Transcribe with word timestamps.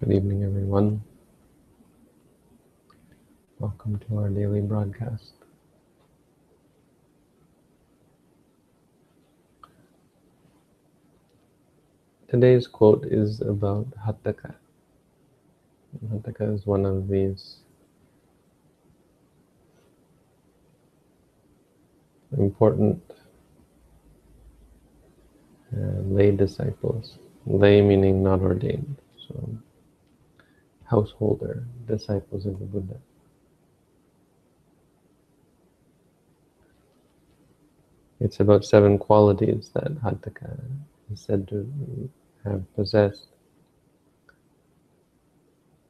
Good 0.00 0.12
evening, 0.14 0.44
everyone. 0.44 1.02
Welcome 3.58 3.98
to 3.98 4.16
our 4.16 4.30
daily 4.30 4.62
broadcast. 4.62 5.34
Today's 12.30 12.66
quote 12.66 13.04
is 13.04 13.42
about 13.42 13.88
Hatthaka. 13.90 14.54
Hatthaka 16.10 16.54
is 16.54 16.64
one 16.64 16.86
of 16.86 17.06
these 17.06 17.56
important 22.38 23.02
uh, 25.76 26.00
lay 26.06 26.30
disciples. 26.30 27.18
Lay 27.44 27.82
meaning 27.82 28.22
not 28.22 28.40
ordained. 28.40 28.96
So 29.28 29.58
householder, 30.90 31.64
disciples 31.86 32.46
of 32.46 32.58
the 32.58 32.64
Buddha. 32.64 32.96
It's 38.18 38.40
about 38.40 38.64
seven 38.64 38.98
qualities 38.98 39.70
that 39.74 39.94
Hatthaka 40.02 40.60
is 41.12 41.20
said 41.20 41.46
to 41.48 42.10
have 42.44 42.62
possessed. 42.74 43.28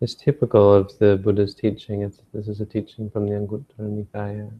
It's 0.02 0.14
typical 0.14 0.72
of 0.72 0.96
the 0.98 1.16
Buddha's 1.16 1.54
teaching. 1.54 2.02
It's, 2.02 2.20
this 2.32 2.46
is 2.46 2.60
a 2.60 2.66
teaching 2.66 3.10
from 3.10 3.26
the 3.26 3.32
Anguttara 3.32 3.64
Nikaya. 3.80 4.52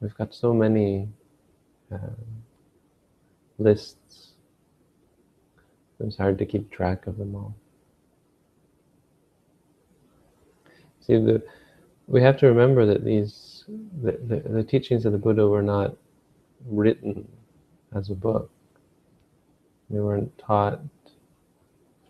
We've 0.00 0.14
got 0.14 0.34
so 0.34 0.52
many 0.52 1.08
uh, 1.92 2.16
lists. 3.58 4.32
It's 6.00 6.16
hard 6.16 6.38
to 6.38 6.46
keep 6.46 6.70
track 6.70 7.06
of 7.06 7.16
them 7.18 7.34
all. 7.34 7.54
See, 11.06 11.14
the, 11.14 11.42
we 12.06 12.22
have 12.22 12.36
to 12.38 12.46
remember 12.46 12.86
that 12.86 13.04
these 13.04 13.64
the, 14.02 14.12
the, 14.12 14.48
the, 14.48 14.62
teachings 14.62 15.04
of 15.04 15.12
the 15.12 15.18
Buddha 15.18 15.46
were 15.46 15.62
not 15.62 15.96
written 16.66 17.26
as 17.94 18.10
a 18.10 18.14
book. 18.14 18.50
They 19.90 20.00
weren't 20.00 20.36
taught 20.38 20.80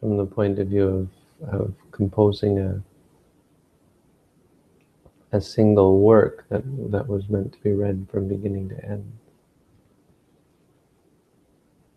from 0.01 0.17
the 0.17 0.27
point 0.27 0.59
of 0.59 0.69
view 0.69 1.09
of, 1.43 1.53
of 1.53 1.75
composing 1.91 2.59
a 2.59 2.83
a 5.35 5.41
single 5.41 6.01
work 6.01 6.45
that 6.51 6.63
that 6.91 7.09
was 7.09 7.29
meant 7.31 7.55
to 7.55 7.61
be 7.61 7.73
read 7.73 8.07
from 8.11 8.29
beginning 8.29 8.69
to 8.69 8.85
end. 8.85 9.11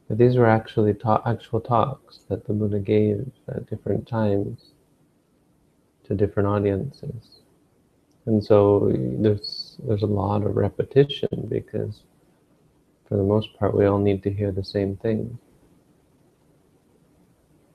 But 0.08 0.18
these 0.18 0.38
were 0.38 0.46
actually 0.46 0.94
ta 0.94 1.22
actual 1.26 1.60
talks 1.60 2.20
that 2.30 2.46
the 2.46 2.54
Buddha 2.54 2.80
gave 2.80 3.30
at 3.50 3.70
different 3.70 4.08
times 4.08 4.72
to 6.06 6.16
different 6.16 6.48
audiences. 6.48 7.42
And 8.26 8.44
so 8.44 8.92
there's 8.94 9.78
there's 9.88 10.04
a 10.04 10.08
lot 10.08 10.44
of 10.44 10.56
repetition 10.56 11.48
because 11.48 12.02
for 13.08 13.18
the 13.18 13.24
most 13.24 13.54
part 13.58 13.76
we 13.76 13.86
all 13.86 14.00
need 14.00 14.24
to 14.24 14.32
hear 14.32 14.52
the 14.52 14.64
same 14.64 14.98
thing. 14.98 15.38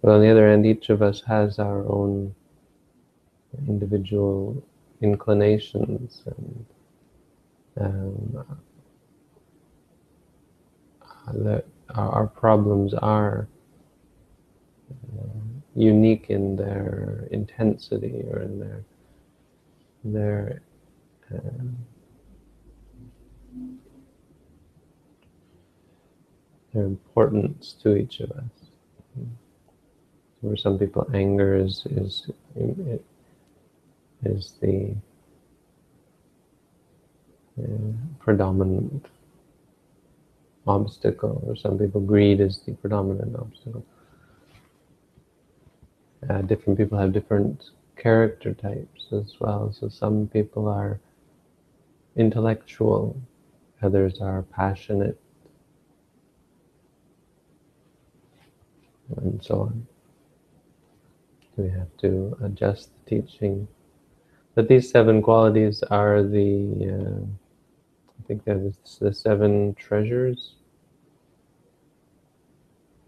But 0.03 0.13
on 0.13 0.23
the 0.23 0.29
other 0.29 0.49
hand, 0.49 0.67
each 0.67 0.89
of 0.89 1.03
us 1.03 1.23
has 1.27 1.59
our 1.59 1.87
own 1.87 2.35
individual 3.69 4.63
inclinations 5.03 6.23
and 6.27 6.67
um, 7.81 8.45
that 11.33 11.65
our 11.95 12.27
problems 12.27 12.95
are 12.95 13.47
unique 15.75 16.27
in 16.29 16.57
their 16.57 17.29
intensity 17.31 18.25
or 18.31 18.41
in 18.41 18.59
their 18.59 18.85
their 20.05 20.63
uh, 21.33 21.39
their 26.73 26.85
importance 26.85 27.75
to 27.83 27.97
each 27.97 28.21
of 28.21 28.31
us. 28.33 28.45
For 30.41 30.57
some 30.57 30.79
people, 30.79 31.09
anger 31.15 31.55
is 31.55 31.87
is 31.91 32.31
is 34.25 34.55
the 34.61 34.95
uh, 37.63 37.93
predominant 38.19 39.07
obstacle, 40.67 41.43
or 41.47 41.57
some 41.57 41.79
people, 41.79 42.01
greed 42.01 42.41
is 42.41 42.61
the 42.61 42.73
predominant 42.73 43.37
obstacle 43.37 43.85
uh, 46.29 46.43
different 46.43 46.79
people 46.79 46.99
have 46.99 47.13
different 47.13 47.71
character 47.97 48.53
types 48.55 49.07
as 49.13 49.35
well. 49.41 49.73
So 49.73 49.89
some 49.89 50.29
people 50.33 50.69
are 50.69 51.01
intellectual, 52.17 53.21
others 53.83 54.21
are 54.21 54.43
passionate, 54.43 55.19
and 59.17 59.43
so 59.43 59.61
on. 59.63 59.87
We 61.57 61.69
have 61.71 61.95
to 61.99 62.37
adjust 62.43 62.91
the 63.05 63.23
teaching. 63.23 63.69
But 64.55 64.69
these 64.69 64.91
seven 64.91 65.23
qualities 65.23 65.83
are 65.85 66.23
the, 66.23 66.91
uh, 66.91 67.25
I 67.25 68.27
think 68.27 68.45
that 68.45 68.57
is 68.57 68.99
the 68.99 69.13
seven 69.13 69.75
treasures. 69.75 70.55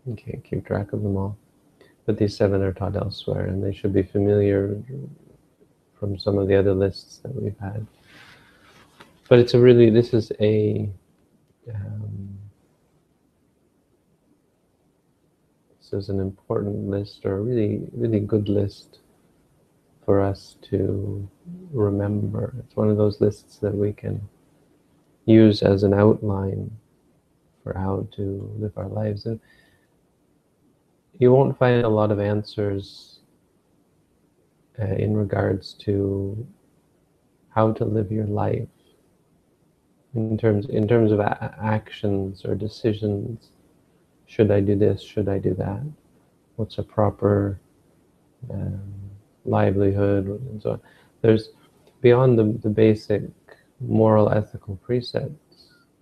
You 0.06 0.15
can't 0.17 0.43
keep 0.45 0.67
track 0.67 0.93
of 0.93 1.03
them 1.03 1.17
all. 1.17 1.37
But 2.05 2.19
these 2.19 2.37
seven 2.37 2.63
are 2.63 2.73
taught 2.73 2.97
elsewhere, 2.97 3.47
and 3.47 3.63
they 3.63 3.73
should 3.73 3.93
be 3.93 4.03
familiar 4.03 4.77
from 5.99 6.19
some 6.19 6.37
of 6.37 6.49
the 6.49 6.57
other 6.57 6.75
lists 6.75 7.19
that 7.19 7.35
we've 7.35 7.59
had. 7.61 7.87
But 9.29 9.39
it's 9.39 9.55
a 9.55 9.59
really, 9.59 9.89
this 9.89 10.13
is 10.13 10.33
a, 10.41 10.91
um, 11.73 12.39
this 15.79 15.93
is 15.93 16.09
an 16.09 16.19
important 16.19 16.89
list, 16.89 17.25
or 17.25 17.37
a 17.37 17.41
really, 17.41 17.83
really 17.93 18.21
good 18.21 18.49
list 18.49 18.99
for 20.05 20.21
us 20.21 20.57
to 20.63 21.29
remember. 21.73 22.53
It's 22.59 22.75
one 22.75 22.91
of 22.91 22.97
those 22.97 23.21
lists 23.21 23.59
that 23.59 23.75
we 23.75 23.93
can 23.93 24.21
use 25.25 25.63
as 25.63 25.84
an 25.84 25.95
outline 25.95 26.71
for 27.63 27.79
how 27.79 28.09
to 28.17 28.53
live 28.59 28.77
our 28.77 28.89
lives 28.89 29.25
you 31.19 31.33
won't 31.33 31.59
find 31.59 31.84
a 31.84 31.89
lot 31.89 32.11
of 32.11 32.21
answers 32.21 33.21
uh, 34.78 34.84
in 34.84 35.17
regards 35.17 35.75
to 35.75 36.47
how 37.50 37.73
to 37.73 37.84
live 37.84 38.11
your 38.11 38.27
life. 38.27 38.69
In 40.15 40.37
terms 40.37 40.67
in 40.67 40.87
terms 40.87 41.11
of 41.11 41.21
actions 41.21 42.45
or 42.45 42.55
decisions. 42.55 43.49
Should 44.27 44.51
I 44.51 44.61
do 44.61 44.77
this? 44.77 45.03
Should 45.03 45.28
I 45.28 45.39
do 45.39 45.55
that? 45.55 45.83
What's 46.56 46.78
a 46.78 46.83
proper 46.83 47.61
um, 48.51 48.83
livelihood? 49.45 50.27
And 50.27 50.62
so 50.62 50.72
on. 50.72 50.81
There's 51.22 51.51
beyond 52.01 52.39
the, 52.39 52.45
the 52.62 52.69
basic 52.69 53.22
moral 53.81 54.31
ethical 54.31 54.77
precepts 54.77 55.43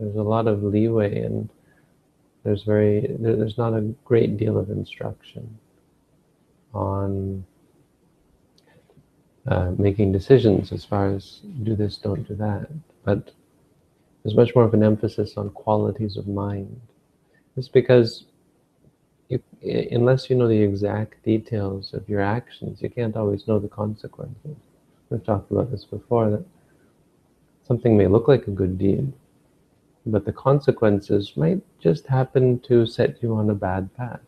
there's 0.00 0.16
a 0.16 0.22
lot 0.22 0.48
of 0.48 0.62
leeway 0.62 1.20
and 1.20 1.50
there's 2.42 2.62
very 2.62 3.16
there's 3.18 3.58
not 3.58 3.74
a 3.74 3.82
great 4.04 4.36
deal 4.36 4.58
of 4.58 4.70
instruction 4.70 5.58
on 6.72 7.44
uh, 9.46 9.72
making 9.78 10.12
decisions 10.12 10.72
as 10.72 10.84
far 10.84 11.08
as 11.08 11.40
do 11.62 11.74
this, 11.74 11.96
don't 11.96 12.26
do 12.28 12.34
that. 12.34 12.68
But 13.04 13.32
there's 14.22 14.36
much 14.36 14.54
more 14.54 14.64
of 14.64 14.74
an 14.74 14.82
emphasis 14.82 15.36
on 15.36 15.50
qualities 15.50 16.16
of 16.16 16.28
mind. 16.28 16.80
It's 17.56 17.68
because 17.68 18.24
unless 19.62 20.30
you 20.30 20.36
know 20.36 20.48
the 20.48 20.62
exact 20.62 21.22
details 21.24 21.94
of 21.94 22.08
your 22.08 22.20
actions, 22.20 22.82
you 22.82 22.90
can't 22.90 23.16
always 23.16 23.46
know 23.46 23.58
the 23.58 23.68
consequences. 23.68 24.56
We've 25.08 25.24
talked 25.24 25.50
about 25.50 25.70
this 25.70 25.84
before, 25.84 26.30
that 26.30 26.44
something 27.66 27.96
may 27.96 28.06
look 28.06 28.28
like 28.28 28.46
a 28.46 28.50
good 28.50 28.78
deed, 28.78 29.12
but 30.06 30.24
the 30.24 30.32
consequences 30.32 31.36
might 31.36 31.62
just 31.78 32.06
happen 32.06 32.58
to 32.60 32.86
set 32.86 33.22
you 33.22 33.34
on 33.34 33.50
a 33.50 33.54
bad 33.54 33.94
path. 33.96 34.20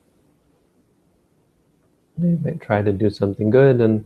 You 2.21 2.39
might 2.45 2.61
try 2.61 2.83
to 2.83 2.93
do 2.93 3.11
something 3.11 3.51
good, 3.51 3.81
and 3.81 4.05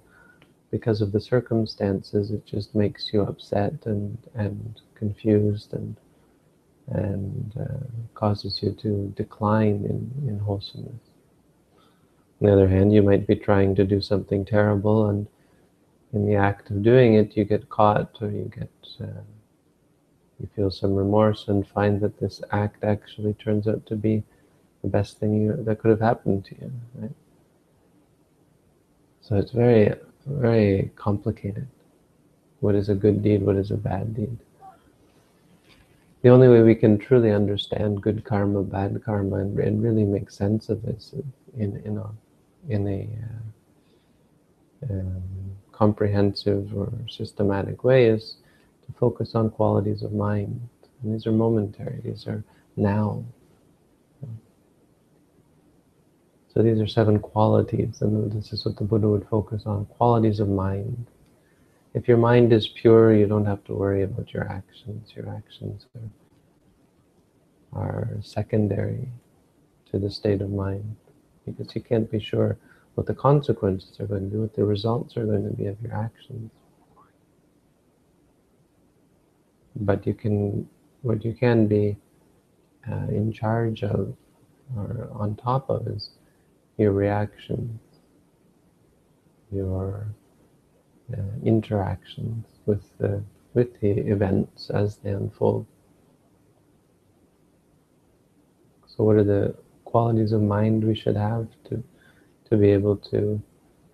because 0.71 1.01
of 1.01 1.13
the 1.13 1.21
circumstances, 1.21 2.31
it 2.31 2.47
just 2.47 2.75
makes 2.75 3.13
you 3.13 3.23
upset 3.23 3.75
and 3.85 4.17
and 4.35 4.81
confused 4.95 5.73
and 5.75 5.97
and 6.89 7.53
uh, 7.59 7.85
causes 8.15 8.62
you 8.62 8.71
to 8.81 9.12
decline 9.17 9.85
in, 9.85 10.29
in 10.29 10.39
wholesomeness. 10.39 11.03
On 12.41 12.47
the 12.47 12.53
other 12.53 12.69
hand, 12.69 12.93
you 12.93 13.03
might 13.03 13.27
be 13.27 13.35
trying 13.35 13.75
to 13.75 13.85
do 13.85 14.01
something 14.01 14.45
terrible, 14.45 15.09
and 15.09 15.27
in 16.12 16.27
the 16.27 16.37
act 16.37 16.71
of 16.71 16.83
doing 16.83 17.15
it, 17.15 17.37
you 17.37 17.45
get 17.45 17.69
caught 17.69 18.17
or 18.21 18.31
you 18.31 18.51
get 18.55 18.71
uh, 19.01 19.21
you 20.41 20.49
feel 20.55 20.71
some 20.71 20.94
remorse 20.94 21.49
and 21.49 21.67
find 21.67 22.00
that 22.00 22.19
this 22.21 22.43
act 22.50 22.85
actually 22.85 23.35
turns 23.35 23.67
out 23.67 23.87
to 23.87 23.97
be 23.97 24.23
the 24.83 24.88
best 24.88 25.19
thing 25.19 25.43
you, 25.43 25.56
that 25.65 25.79
could 25.79 25.91
have 25.91 26.00
happened 26.00 26.44
to 26.47 26.55
you. 26.61 26.73
Right? 26.94 27.11
So 29.23 29.37
it's 29.37 29.53
very, 29.53 29.94
very 30.27 30.91
complicated. 30.97 31.67
What 32.61 32.75
is 32.75 32.88
a 32.88 32.94
good 32.94 33.23
deed? 33.23 33.43
What 33.43 33.56
is 33.56 33.71
a 33.71 33.77
bad 33.77 34.15
deed? 34.15 34.37
The 36.23 36.29
only 36.29 36.49
way 36.49 36.62
we 36.62 36.75
can 36.75 36.99
truly 36.99 37.31
understand 37.31 38.03
good 38.03 38.25
karma, 38.25 38.62
bad 38.62 39.00
karma, 39.05 39.37
and, 39.37 39.59
and 39.59 39.83
really 39.83 40.05
make 40.05 40.31
sense 40.31 40.69
of 40.69 40.83
this 40.83 41.15
in, 41.56 41.81
in 41.85 41.99
a, 41.99 42.09
in 42.69 42.88
a 42.88 43.09
uh, 44.85 44.93
um, 44.93 45.23
comprehensive 45.73 46.77
or 46.77 46.93
systematic 47.09 47.85
way 47.85 48.06
is 48.06 48.37
to 48.87 48.93
focus 48.99 49.35
on 49.35 49.50
qualities 49.50 50.03
of 50.03 50.12
mind. 50.12 50.61
And 51.03 51.15
these 51.15 51.27
are 51.27 51.33
momentary, 51.33 52.00
these 52.03 52.27
are 52.27 52.43
now. 52.77 53.25
So 56.53 56.62
these 56.62 56.81
are 56.81 56.87
seven 56.87 57.19
qualities, 57.19 58.00
and 58.00 58.33
this 58.33 58.50
is 58.53 58.65
what 58.65 58.77
the 58.77 58.85
Buddha 58.85 59.09
would 59.09 59.29
focus 59.29 59.65
on 59.67 59.85
qualities 59.85 60.41
of 60.41 60.49
mind. 60.49 61.06
If 61.93 62.09
your 62.09 62.17
mind 62.17 62.50
is 62.53 62.69
pure, 62.69 63.15
you 63.15 63.27
don't 63.27 63.44
have 63.44 63.62
to 63.65 63.75
worry 63.75 64.03
about 64.03 64.33
your 64.33 64.50
actions. 64.50 65.12
Your 65.15 65.29
actions 65.29 65.87
are, 67.75 67.83
are 67.83 68.09
secondary 68.23 69.09
to 69.91 69.99
the 69.99 70.11
state 70.11 70.41
of 70.41 70.50
mind 70.50 70.97
because 71.44 71.75
you 71.75 71.83
can't 71.83 72.11
be 72.11 72.21
sure 72.21 72.56
what 72.94 73.06
the 73.06 73.15
consequences 73.15 74.00
are 74.00 74.06
going 74.06 74.25
to 74.25 74.31
be, 74.31 74.38
what 74.38 74.55
the 74.55 74.65
results 74.65 75.17
are 75.19 75.27
going 75.27 75.44
to 75.44 75.55
be 75.55 75.67
of 75.67 75.81
your 75.83 75.94
actions. 75.94 76.50
But 79.81 80.06
you 80.06 80.14
can, 80.14 80.69
what 81.02 81.25
you 81.25 81.32
can 81.34 81.67
be 81.67 81.96
uh, 82.90 83.08
in 83.08 83.32
charge 83.32 83.82
of 83.82 84.17
or 84.75 85.08
on 85.12 85.37
top 85.37 85.70
of 85.70 85.87
is 85.87 86.11
your 86.76 86.93
reactions, 86.93 87.81
your 89.52 90.06
uh, 91.12 91.23
interactions 91.44 92.46
with 92.67 92.82
the 92.99 93.23
with 93.55 93.81
the 93.81 93.90
events 93.90 94.70
as 94.70 94.96
they 94.96 95.11
unfold. 95.11 95.67
So, 98.87 99.05
what 99.05 99.17
are 99.17 99.25
the 99.25 99.55
qualities 99.84 100.32
of 100.32 100.43
mind 100.43 100.84
we 100.84 100.94
should 100.94 101.17
have 101.17 101.49
to 101.69 101.82
to 102.50 102.56
be 102.56 102.70
able 102.70 102.96
to 102.96 103.40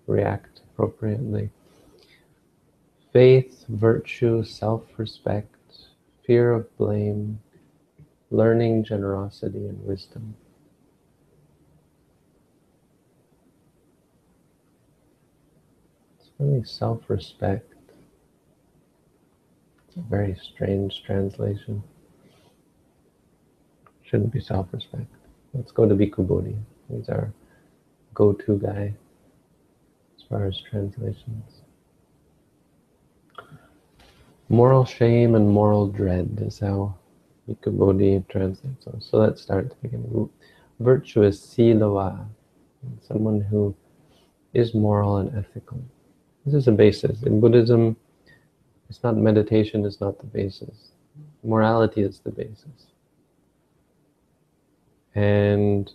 react 0.07 0.61
appropriately? 0.71 1.49
Faith, 3.11 3.65
virtue, 3.69 4.43
self-respect, 4.43 5.52
fear 6.25 6.53
of 6.53 6.77
blame, 6.77 7.39
learning, 8.31 8.83
generosity, 8.83 9.67
and 9.67 9.83
wisdom. 9.85 10.35
It's 16.19 16.29
really 16.39 16.63
self-respect. 16.63 17.73
It's 19.87 19.97
a 19.97 20.01
very 20.01 20.35
strange 20.41 21.03
translation. 21.03 21.83
Shouldn't 24.03 24.31
be 24.31 24.39
self-respect. 24.39 25.07
Let's 25.53 25.71
go 25.71 25.87
to 25.87 25.95
Bhikkhu 25.95 26.27
Bodhi. 26.27 26.55
He's 26.89 27.09
our 27.09 27.33
go-to 28.13 28.57
guy 28.57 28.93
as 30.17 30.23
far 30.29 30.45
as 30.45 30.59
translations. 30.69 31.62
Moral 34.53 34.85
shame 34.85 35.33
and 35.33 35.49
moral 35.49 35.87
dread 35.87 36.37
is 36.39 36.59
how 36.59 36.93
Bodhi 37.65 38.23
translates 38.29 38.85
those. 38.85 39.07
So 39.09 39.17
let's 39.17 39.41
start 39.41 39.65
at 39.65 39.69
the 39.71 39.87
beginning. 39.87 40.29
Virtue 40.79 41.23
is 41.23 41.39
silawa, 41.41 42.27
someone 43.01 43.41
who 43.41 43.75
is 44.53 44.75
moral 44.75 45.17
and 45.17 45.35
ethical. 45.35 45.81
This 46.45 46.53
is 46.53 46.67
a 46.67 46.71
basis. 46.71 47.23
In 47.23 47.41
Buddhism, 47.41 47.97
it's 48.91 49.01
not 49.01 49.17
meditation 49.17 49.85
is 49.85 49.99
not 49.99 50.19
the 50.19 50.27
basis. 50.27 50.91
Morality 51.43 52.03
is 52.03 52.19
the 52.19 52.29
basis. 52.29 52.91
And 55.15 55.91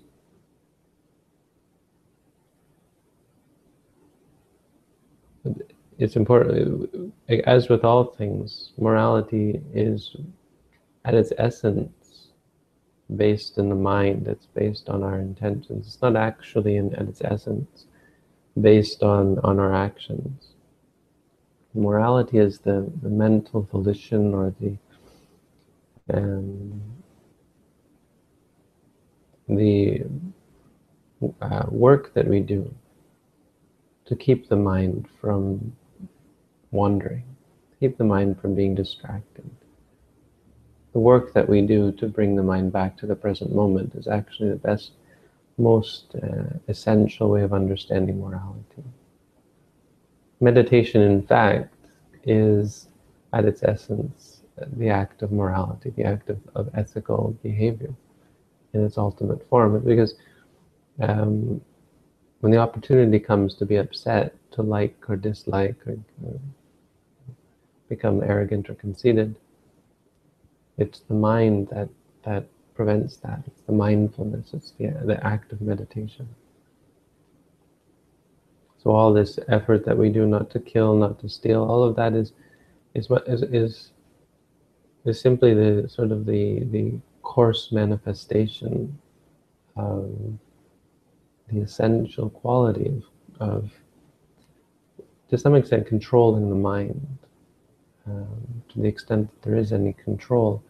it's 5.98 6.16
important, 6.16 7.12
as 7.28 7.68
with 7.68 7.84
all 7.84 8.04
things, 8.04 8.72
morality 8.78 9.60
is 9.74 10.16
at 11.04 11.14
its 11.14 11.32
essence 11.38 12.28
based 13.16 13.58
in 13.58 13.68
the 13.68 13.74
mind, 13.74 14.28
it's 14.28 14.46
based 14.46 14.88
on 14.88 15.02
our 15.02 15.18
intentions. 15.18 15.86
It's 15.86 16.02
not 16.02 16.14
actually 16.16 16.76
in, 16.76 16.94
at 16.94 17.08
its 17.08 17.20
essence 17.22 17.86
based 18.60 19.02
on, 19.02 19.38
on 19.40 19.58
our 19.58 19.74
actions. 19.74 20.54
Morality 21.74 22.38
is 22.38 22.58
the, 22.58 22.90
the 23.02 23.08
mental 23.08 23.62
volition 23.62 24.34
or 24.34 24.54
the 24.60 24.76
um, 26.12 26.80
the 29.48 30.02
uh, 31.42 31.64
work 31.68 32.14
that 32.14 32.26
we 32.26 32.40
do 32.40 32.74
to 34.06 34.16
keep 34.16 34.48
the 34.48 34.56
mind 34.56 35.06
from 35.20 35.76
wandering, 36.70 37.24
keep 37.80 37.96
the 37.98 38.04
mind 38.04 38.40
from 38.40 38.54
being 38.54 38.74
distracted. 38.74 39.48
The 40.92 40.98
work 40.98 41.32
that 41.34 41.48
we 41.48 41.62
do 41.62 41.92
to 41.92 42.06
bring 42.06 42.36
the 42.36 42.42
mind 42.42 42.72
back 42.72 42.96
to 42.98 43.06
the 43.06 43.14
present 43.14 43.54
moment 43.54 43.94
is 43.94 44.08
actually 44.08 44.50
the 44.50 44.56
best, 44.56 44.92
most 45.56 46.14
uh, 46.22 46.58
essential 46.66 47.30
way 47.30 47.42
of 47.42 47.52
understanding 47.52 48.20
morality. 48.20 48.84
Meditation, 50.40 51.02
in 51.02 51.22
fact, 51.26 51.74
is 52.24 52.88
at 53.32 53.44
its 53.44 53.62
essence 53.62 54.42
the 54.76 54.88
act 54.88 55.22
of 55.22 55.30
morality, 55.30 55.90
the 55.96 56.04
act 56.04 56.30
of, 56.30 56.38
of 56.54 56.68
ethical 56.74 57.36
behavior 57.42 57.94
in 58.72 58.84
its 58.84 58.98
ultimate 58.98 59.46
form. 59.48 59.78
Because 59.80 60.14
um, 61.00 61.60
when 62.40 62.52
the 62.52 62.58
opportunity 62.58 63.18
comes 63.18 63.54
to 63.56 63.66
be 63.66 63.76
upset, 63.76 64.34
to 64.52 64.62
like 64.62 64.96
or 65.08 65.16
dislike 65.16 65.76
or, 65.86 65.96
or 66.24 66.40
become 67.88 68.22
arrogant 68.22 68.68
or 68.70 68.74
conceited, 68.74 69.36
it's 70.76 71.00
the 71.00 71.14
mind 71.14 71.68
that 71.72 71.88
that 72.24 72.46
prevents 72.74 73.16
that. 73.18 73.42
It's 73.46 73.62
the 73.62 73.72
mindfulness. 73.72 74.54
It's 74.54 74.72
the 74.72 74.88
the 75.04 75.24
act 75.26 75.52
of 75.52 75.60
meditation. 75.60 76.28
So 78.82 78.90
all 78.92 79.12
this 79.12 79.38
effort 79.48 79.84
that 79.86 79.98
we 79.98 80.08
do 80.08 80.26
not 80.26 80.50
to 80.50 80.60
kill, 80.60 80.96
not 80.96 81.18
to 81.20 81.28
steal, 81.28 81.64
all 81.64 81.82
of 81.82 81.96
that 81.96 82.14
is 82.14 82.32
is 82.94 83.08
what 83.08 83.26
is 83.26 83.42
is 83.42 83.90
is 85.04 85.20
simply 85.20 85.54
the 85.54 85.88
sort 85.88 86.12
of 86.12 86.26
the 86.26 86.64
the 86.70 87.00
coarse 87.22 87.72
manifestation 87.72 88.98
of 89.76 90.10
the 91.50 91.60
essential 91.60 92.30
quality 92.30 93.02
of, 93.40 93.48
of 93.48 93.70
to 95.30 95.38
some 95.38 95.54
extent 95.54 95.86
controlling 95.86 96.48
the 96.48 96.54
mind 96.54 97.18
to 98.68 98.80
the 98.80 98.88
extent 98.88 99.30
that 99.30 99.42
there 99.42 99.58
is 99.58 99.72
any 99.72 99.92
control. 99.92 100.62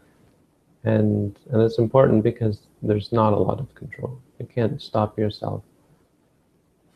And 0.84 1.36
and 1.50 1.62
it's 1.62 1.78
important 1.78 2.22
because 2.22 2.60
there's 2.82 3.12
not 3.12 3.32
a 3.32 3.36
lot 3.36 3.60
of 3.60 3.74
control. 3.74 4.20
You 4.38 4.46
can't 4.46 4.80
stop 4.80 5.18
yourself 5.18 5.62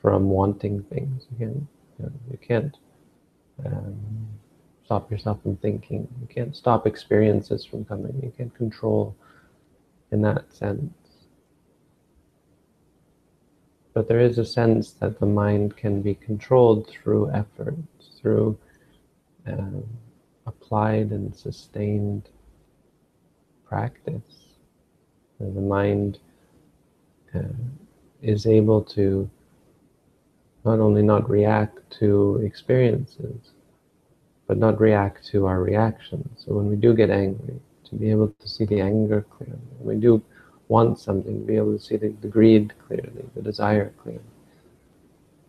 from 0.00 0.28
wanting 0.28 0.82
things 0.84 1.26
you 1.30 1.38
can't 1.38 1.66
you, 1.98 2.04
know, 2.06 2.12
you 2.30 2.38
can't 2.38 2.76
um, 3.64 4.28
stop 4.84 5.10
yourself 5.10 5.42
from 5.42 5.56
thinking. 5.56 6.08
You 6.20 6.26
can't 6.26 6.56
stop 6.56 6.86
experiences 6.86 7.64
from 7.64 7.84
coming. 7.84 8.20
You 8.22 8.32
can't 8.36 8.54
control 8.54 9.16
in 10.10 10.22
that 10.22 10.52
sense. 10.52 10.92
But 13.94 14.08
there 14.08 14.20
is 14.20 14.38
a 14.38 14.44
sense 14.44 14.92
that 14.92 15.20
the 15.20 15.26
mind 15.26 15.76
can 15.76 16.02
be 16.02 16.14
controlled 16.14 16.88
through 16.88 17.30
effort, 17.30 17.76
through 18.20 18.58
um, 19.46 19.84
applied 20.72 21.10
and 21.10 21.36
sustained 21.36 22.30
practice. 23.68 24.56
The 25.38 25.60
mind 25.60 26.18
uh, 27.34 27.40
is 28.22 28.46
able 28.46 28.80
to 28.96 29.28
not 30.64 30.78
only 30.78 31.02
not 31.02 31.28
react 31.28 31.78
to 31.98 32.40
experiences, 32.42 33.50
but 34.46 34.56
not 34.56 34.80
react 34.80 35.26
to 35.26 35.44
our 35.44 35.60
reactions. 35.62 36.42
So 36.42 36.54
when 36.54 36.70
we 36.70 36.76
do 36.76 36.94
get 36.94 37.10
angry, 37.10 37.60
to 37.84 37.94
be 37.94 38.10
able 38.10 38.28
to 38.28 38.48
see 38.48 38.64
the 38.64 38.80
anger 38.80 39.26
clearly. 39.28 39.58
When 39.78 39.96
We 39.96 40.00
do 40.00 40.22
want 40.68 40.98
something, 40.98 41.40
to 41.40 41.46
be 41.46 41.56
able 41.56 41.76
to 41.76 41.84
see 41.84 41.98
the, 41.98 42.14
the 42.22 42.28
greed 42.28 42.72
clearly, 42.86 43.24
the 43.34 43.42
desire 43.42 43.92
clearly, 44.02 44.32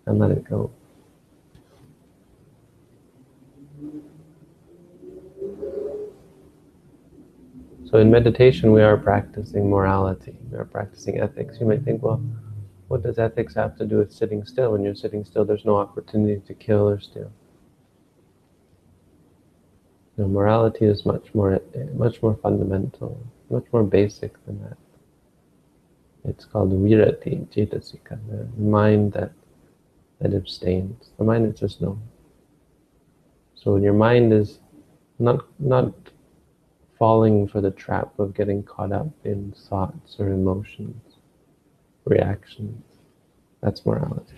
and 0.05 0.19
let 0.19 0.31
it 0.31 0.43
go. 0.43 0.69
So 7.93 7.99
in 7.99 8.09
meditation, 8.09 8.71
we 8.71 8.81
are 8.81 8.97
practicing 8.97 9.69
morality. 9.69 10.35
We 10.49 10.57
are 10.57 10.65
practicing 10.65 11.19
ethics. 11.21 11.57
You 11.59 11.67
might 11.67 11.83
think, 11.83 12.01
well, 12.01 12.19
what 12.87 13.03
does 13.03 13.19
ethics 13.19 13.53
have 13.53 13.77
to 13.77 13.85
do 13.85 13.99
with 13.99 14.11
sitting 14.11 14.43
still? 14.45 14.71
When 14.71 14.83
you're 14.83 14.95
sitting 14.95 15.23
still, 15.23 15.45
there's 15.45 15.63
no 15.63 15.75
opportunity 15.75 16.41
to 16.47 16.55
kill 16.55 16.89
or 16.89 16.99
steal. 16.99 17.31
No, 20.17 20.27
morality 20.27 20.85
is 20.85 21.05
much 21.05 21.35
more, 21.35 21.61
much 21.93 22.19
more 22.23 22.35
fundamental, 22.41 23.23
much 23.51 23.65
more 23.71 23.83
basic 23.83 24.43
than 24.47 24.59
that. 24.63 24.77
It's 26.25 26.45
called 26.45 26.71
virati, 26.71 27.45
cetasika, 27.49 28.17
the 28.27 28.59
mind 28.59 29.13
that 29.13 29.33
that 30.19 30.33
abstains, 30.33 31.11
the 31.19 31.25
mind 31.25 31.45
that 31.45 31.57
just 31.57 31.79
knows. 31.79 31.99
So 33.53 33.73
when 33.73 33.83
your 33.83 33.93
mind 33.93 34.33
is 34.33 34.57
not 35.19 35.45
not 35.59 35.93
falling 37.03 37.45
for 37.45 37.59
the 37.59 37.71
trap 37.71 38.17
of 38.17 38.33
getting 38.33 38.63
caught 38.63 38.93
up 38.93 39.09
in 39.25 39.53
thoughts 39.67 40.15
or 40.19 40.29
emotions, 40.29 41.03
reactions, 42.05 42.81
that's 43.59 43.85
morality. 43.85 44.37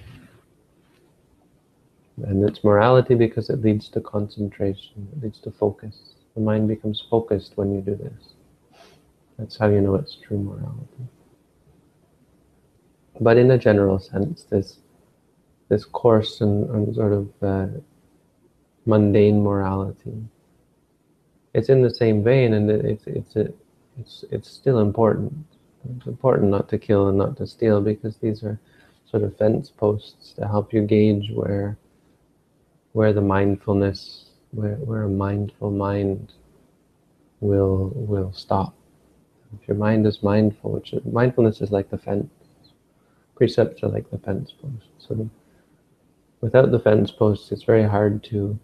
And 2.23 2.43
it's 2.43 2.63
morality 2.63 3.13
because 3.13 3.51
it 3.51 3.61
leads 3.61 3.87
to 3.89 4.01
concentration, 4.01 5.07
it 5.11 5.21
leads 5.21 5.39
to 5.41 5.51
focus. 5.51 6.15
The 6.33 6.41
mind 6.41 6.67
becomes 6.67 7.05
focused 7.07 7.51
when 7.55 7.71
you 7.75 7.81
do 7.81 7.93
this. 7.93 8.33
That's 9.37 9.57
how 9.57 9.67
you 9.67 9.79
know 9.79 9.93
it's 9.93 10.15
true 10.15 10.39
morality. 10.39 11.05
But 13.21 13.37
in 13.37 13.51
a 13.51 13.59
general 13.59 13.99
sense, 13.99 14.43
this 14.43 14.79
this 15.69 15.85
coarse 15.85 16.41
and, 16.41 16.67
and 16.71 16.95
sort 16.95 17.13
of 17.13 17.29
uh, 17.43 17.67
mundane 18.87 19.43
morality, 19.43 20.17
it's 21.55 21.69
in 21.69 21.81
the 21.81 21.89
same 21.89 22.21
vein, 22.21 22.53
and 22.53 22.69
it's 22.69 23.07
it's 23.07 23.35
a, 23.37 23.47
it's 23.99 24.25
it's 24.29 24.49
still 24.49 24.79
important. 24.79 25.33
It's 25.97 26.07
important 26.07 26.51
not 26.51 26.67
to 26.69 26.77
kill 26.77 27.07
and 27.07 27.17
not 27.17 27.37
to 27.37 27.47
steal 27.47 27.79
because 27.81 28.17
these 28.17 28.43
are 28.43 28.59
sort 29.09 29.23
of 29.23 29.37
fence 29.37 29.69
posts 29.69 30.33
to 30.33 30.47
help 30.47 30.73
you 30.73 30.81
gauge 30.81 31.31
where 31.31 31.77
where 32.91 33.13
the 33.13 33.21
mindfulness, 33.21 34.25
where, 34.51 34.75
where 34.75 35.03
a 35.03 35.09
mindful 35.09 35.71
mind 35.71 36.33
will 37.39 37.91
will 37.95 38.33
stop. 38.33 38.73
If 39.61 39.67
your 39.67 39.77
mind 39.77 40.05
is 40.05 40.21
mindful, 40.23 40.71
which 40.71 40.91
is, 40.93 41.05
mindfulness 41.05 41.61
is 41.61 41.71
like 41.71 41.89
the 41.89 41.97
fence, 41.97 42.29
precepts 43.35 43.81
are 43.83 43.89
like 43.89 44.09
the 44.11 44.17
fence 44.17 44.51
posts. 44.51 44.89
So 44.97 45.29
without 46.41 46.71
the 46.71 46.79
fence 46.79 47.11
posts, 47.11 47.51
it's 47.53 47.63
very 47.63 47.83
hard 47.83 48.23
to 48.25 48.59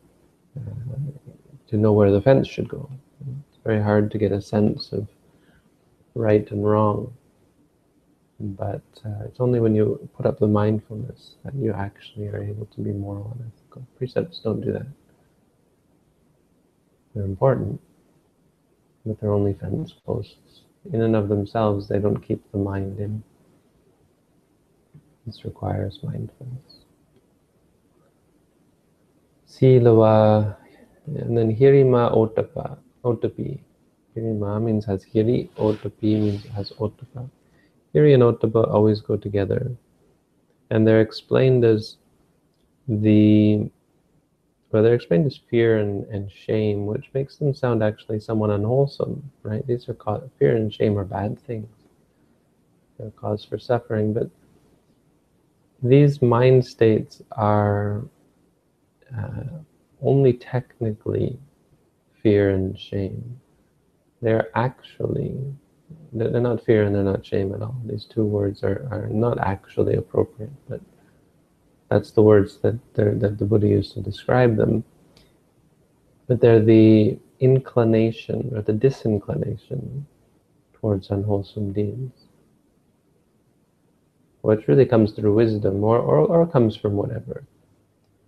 uh, 0.57 1.40
to 1.71 1.77
know 1.77 1.93
where 1.93 2.11
the 2.11 2.21
fence 2.21 2.47
should 2.47 2.69
go. 2.69 2.89
It's 3.49 3.59
very 3.63 3.81
hard 3.81 4.11
to 4.11 4.17
get 4.17 4.31
a 4.31 4.41
sense 4.41 4.91
of 4.91 5.07
right 6.13 6.49
and 6.51 6.63
wrong. 6.65 7.13
But 8.39 8.81
uh, 9.05 9.23
it's 9.25 9.39
only 9.39 9.59
when 9.59 9.75
you 9.75 10.09
put 10.15 10.25
up 10.25 10.39
the 10.39 10.47
mindfulness 10.47 11.35
that 11.43 11.55
you 11.55 11.73
actually 11.73 12.27
are 12.27 12.43
able 12.43 12.65
to 12.65 12.81
be 12.81 12.91
moral 12.91 13.35
and 13.37 13.51
ethical. 13.53 13.87
Precepts 13.97 14.39
don't 14.39 14.61
do 14.61 14.73
that. 14.73 14.87
They're 17.13 17.23
important, 17.23 17.79
but 19.05 19.19
they're 19.19 19.33
only 19.33 19.53
fence 19.53 19.93
posts. 20.05 20.61
In 20.91 21.01
and 21.01 21.15
of 21.15 21.29
themselves, 21.29 21.87
they 21.87 21.99
don't 21.99 22.19
keep 22.19 22.51
the 22.51 22.57
mind 22.57 22.99
in. 22.99 23.23
This 25.25 25.45
requires 25.45 25.99
mindfulness. 26.01 26.79
Silava, 29.47 30.57
and 31.08 31.38
then 31.38 31.55
Hirima 31.55 32.13
Otapa, 32.15 32.77
Otapi. 33.03 33.60
Hirima 34.15 34.62
means 34.62 34.86
has 34.86 35.05
Hiri, 35.05 35.50
Otapi 35.51 36.20
means 36.20 36.46
has 36.48 36.72
Otapa. 36.72 37.29
Hiri 37.93 38.13
and 38.13 38.24
Ottappa 38.24 38.72
always 38.72 39.01
go 39.01 39.17
together. 39.17 39.72
And 40.70 40.88
they're 40.88 41.01
explained 41.01 41.65
as 41.65 41.98
the, 42.88 43.70
well, 44.72 44.84
they're 44.84 44.96
explained 44.96 45.25
as 45.25 45.39
fear 45.50 45.79
and, 45.79 46.05
and 46.05 46.31
shame, 46.31 46.86
which 46.86 47.10
makes 47.13 47.38
them 47.38 47.53
sound 47.53 47.84
actually 47.84 48.20
somewhat 48.20 48.50
unwholesome, 48.50 49.31
right? 49.43 49.65
These 49.67 49.89
are 49.89 49.93
called, 49.93 50.29
fear 50.39 50.55
and 50.55 50.74
shame 50.74 50.98
are 50.98 51.03
bad 51.03 51.39
things. 51.39 51.67
They're 52.98 53.12
cause 53.12 53.43
for 53.43 53.58
suffering, 53.58 54.13
but 54.13 54.29
these 55.84 56.22
mind 56.22 56.65
states 56.65 57.22
are 57.31 58.03
uh, 59.17 59.43
only 60.01 60.34
technically 60.34 61.38
fear 62.22 62.50
and 62.50 62.77
shame. 62.77 63.39
They're 64.22 64.50
actually 64.55 65.38
they're 66.13 66.41
not 66.41 66.63
fear 66.63 66.84
and 66.84 66.93
they're 66.93 67.03
not 67.03 67.25
shame 67.25 67.53
at 67.53 67.62
all. 67.62 67.75
These 67.86 68.05
two 68.05 68.25
words 68.25 68.63
are, 68.63 68.88
are 68.91 69.08
not 69.10 69.39
actually 69.39 69.96
appropriate, 69.96 70.51
but 70.67 70.81
that's 71.89 72.12
the 72.12 72.22
words 72.22 72.58
that, 72.58 72.77
that 72.96 73.38
the 73.38 73.46
Buddha 73.46 73.67
used 73.67 73.93
to 73.93 74.01
describe 74.01 74.55
them. 74.58 74.84
But 76.27 76.41
they're 76.41 76.62
the 76.62 77.17
inclination 77.39 78.51
or 78.55 78.62
the 78.62 78.74
disinclination 78.74 80.05
towards 80.74 81.10
unwholesome 81.10 81.74
deeds. 81.74 82.25
Which 84.41 84.67
really 84.67 84.86
comes 84.86 85.12
through 85.12 85.36
wisdom 85.36 85.84
or, 85.84 86.00
or, 86.00 86.20
or 86.20 86.48
comes 86.48 86.75
from 86.75 86.93
whatever. 86.93 87.43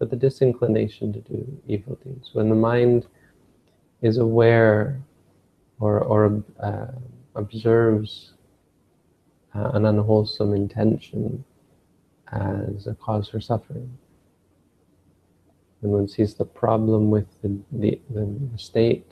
But 0.03 0.10
the 0.10 0.17
disinclination 0.17 1.13
to 1.13 1.22
do 1.22 1.62
evil 1.65 1.98
deeds. 2.03 2.31
When 2.33 2.50
the 2.50 2.55
mind 2.55 3.07
is 4.01 4.17
aware 4.17 5.01
or, 5.79 6.01
or 6.01 6.43
uh, 6.62 6.88
observes 7.36 8.33
uh, 9.55 9.72
an 9.75 9.86
unwholesome 9.86 10.53
intention 10.53 11.45
as 12.33 12.86
a 12.86 12.95
cause 12.95 13.29
for 13.29 13.39
suffering. 13.39 13.98
When 15.79 15.93
one 15.93 16.10
sees 16.10 16.33
the 16.33 16.43
problem 16.43 17.10
with 17.10 17.27
the, 17.41 17.57
the, 17.72 17.98
the 18.13 18.57
state 18.57 19.10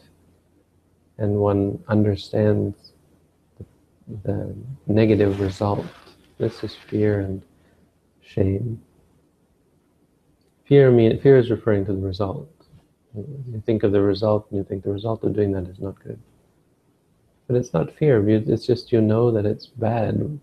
and 1.18 1.36
one 1.36 1.82
understands 1.88 2.92
the, 3.58 3.66
the 4.26 4.56
negative 4.88 5.40
result, 5.40 5.86
this 6.38 6.66
is 6.66 6.76
fear 6.76 7.22
and 7.22 7.42
shame. 8.22 8.82
Fear, 10.72 10.90
mean, 10.92 11.20
fear 11.20 11.38
is 11.38 11.52
referring 11.52 11.86
to 11.88 11.92
the 11.92 12.00
result. 12.00 12.50
You 13.14 13.62
think 13.66 13.84
of 13.84 13.92
the 13.92 14.02
result 14.02 14.48
and 14.50 14.58
you 14.58 14.64
think 14.64 14.86
the 14.86 14.94
result 14.94 15.22
of 15.26 15.36
doing 15.36 15.52
that 15.52 15.68
is 15.68 15.80
not 15.80 16.02
good. 16.02 16.18
But 17.46 17.58
it's 17.58 17.74
not 17.74 17.94
fear. 17.94 18.26
It's 18.30 18.66
just 18.66 18.94
you 18.94 19.02
know 19.02 19.32
that 19.32 19.46
it's 19.46 19.66
bad. 19.66 20.40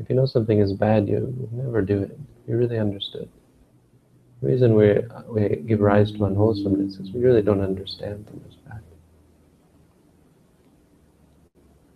If 0.00 0.10
you 0.10 0.16
know 0.16 0.26
something 0.26 0.58
is 0.58 0.72
bad, 0.72 1.06
you 1.06 1.48
never 1.52 1.80
do 1.80 2.02
it. 2.02 2.18
You 2.48 2.56
really 2.56 2.76
understood. 2.76 3.28
The 4.42 4.48
reason 4.48 4.74
we 4.74 4.98
we 5.28 5.48
give 5.58 5.78
rise 5.78 6.10
to 6.10 6.24
unwholesomeness 6.24 6.96
is 6.96 7.12
we 7.12 7.20
really 7.20 7.42
don't 7.42 7.60
understand 7.60 8.26
them 8.26 8.40
as 8.48 8.56
bad. 8.56 8.82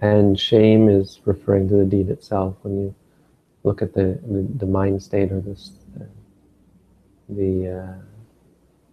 And 0.00 0.38
shame 0.38 0.88
is 0.88 1.18
referring 1.24 1.68
to 1.70 1.78
the 1.78 1.84
deed 1.84 2.10
itself. 2.10 2.54
When 2.62 2.80
you 2.80 2.94
look 3.64 3.82
at 3.82 3.92
the 3.92 4.20
the, 4.22 4.46
the 4.58 4.66
mind 4.66 5.02
state 5.02 5.32
or 5.32 5.38
uh, 5.38 5.54
the 7.28 7.82
uh, 7.82 8.02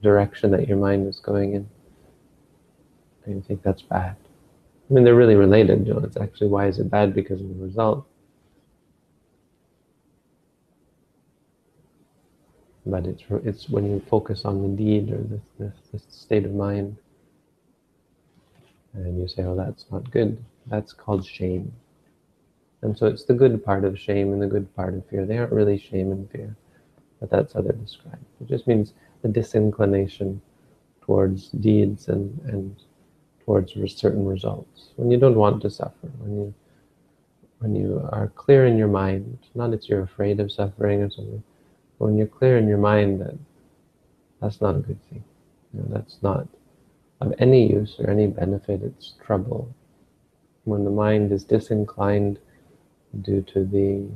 direction 0.01 0.51
that 0.51 0.67
your 0.67 0.77
mind 0.77 1.07
is 1.07 1.19
going 1.19 1.53
in, 1.53 1.69
and 3.25 3.35
you 3.35 3.41
think 3.41 3.63
that's 3.63 3.81
bad. 3.81 4.15
I 4.89 4.93
mean, 4.93 5.03
they're 5.03 5.15
really 5.15 5.35
related. 5.35 5.85
You 5.85 5.93
know, 5.93 5.99
it's 5.99 6.17
actually 6.17 6.47
why 6.47 6.67
is 6.67 6.79
it 6.79 6.89
bad 6.89 7.13
because 7.13 7.41
of 7.41 7.49
the 7.49 7.63
result. 7.63 8.05
But 12.85 13.05
it's 13.05 13.23
it's 13.43 13.69
when 13.69 13.85
you 13.85 14.01
focus 14.09 14.45
on 14.45 14.61
the 14.63 14.69
deed 14.69 15.11
or 15.11 15.17
this, 15.17 15.41
this, 15.59 15.73
this 15.91 16.03
state 16.09 16.45
of 16.45 16.53
mind, 16.53 16.97
and 18.93 19.19
you 19.19 19.27
say, 19.27 19.43
"Oh, 19.43 19.55
that's 19.55 19.85
not 19.91 20.09
good." 20.09 20.43
That's 20.67 20.93
called 20.93 21.25
shame. 21.25 21.71
And 22.81 22.97
so 22.97 23.07
it's 23.07 23.25
the 23.25 23.33
good 23.33 23.63
part 23.63 23.83
of 23.83 23.99
shame 23.99 24.31
and 24.33 24.41
the 24.41 24.47
good 24.47 24.73
part 24.75 24.93
of 24.93 25.05
fear. 25.07 25.25
They 25.25 25.37
aren't 25.37 25.51
really 25.51 25.77
shame 25.77 26.11
and 26.11 26.29
fear, 26.31 26.55
but 27.19 27.29
that's 27.29 27.53
how 27.53 27.61
they're 27.61 27.73
described. 27.73 28.23
It 28.41 28.47
just 28.47 28.67
means 28.67 28.93
the 29.21 29.27
disinclination 29.27 30.41
towards 31.01 31.49
deeds 31.49 32.07
and, 32.07 32.39
and 32.45 32.75
towards 33.45 33.73
certain 33.95 34.25
results. 34.25 34.89
When 34.95 35.09
you 35.09 35.17
don't 35.17 35.35
want 35.35 35.61
to 35.63 35.69
suffer, 35.69 36.07
when 36.19 36.35
you 36.35 36.53
when 37.59 37.75
you 37.75 38.07
are 38.13 38.31
clear 38.35 38.65
in 38.65 38.77
your 38.77 38.87
mind, 38.87 39.37
not 39.53 39.71
that 39.71 39.89
you're 39.89 40.03
afraid 40.03 40.39
of 40.39 40.49
suffering 40.49 41.01
or 41.01 41.09
something, 41.09 41.43
but 41.97 42.05
when 42.05 42.17
you're 42.17 42.27
clear 42.27 42.57
in 42.57 42.69
your 42.69 42.77
mind 42.77 43.19
that 43.19 43.37
that's 44.39 44.61
not 44.61 44.75
a 44.77 44.79
good 44.79 45.01
thing. 45.09 45.23
You 45.73 45.81
know, 45.81 45.87
that's 45.89 46.17
not 46.21 46.47
of 47.21 47.33
any 47.39 47.69
use 47.69 47.95
or 47.99 48.09
any 48.09 48.27
benefit, 48.27 48.81
it's 48.81 49.15
trouble. 49.25 49.73
When 50.63 50.85
the 50.85 50.91
mind 50.91 51.31
is 51.31 51.43
disinclined 51.43 52.39
due 53.21 53.41
to 53.41 53.65
the 53.65 54.07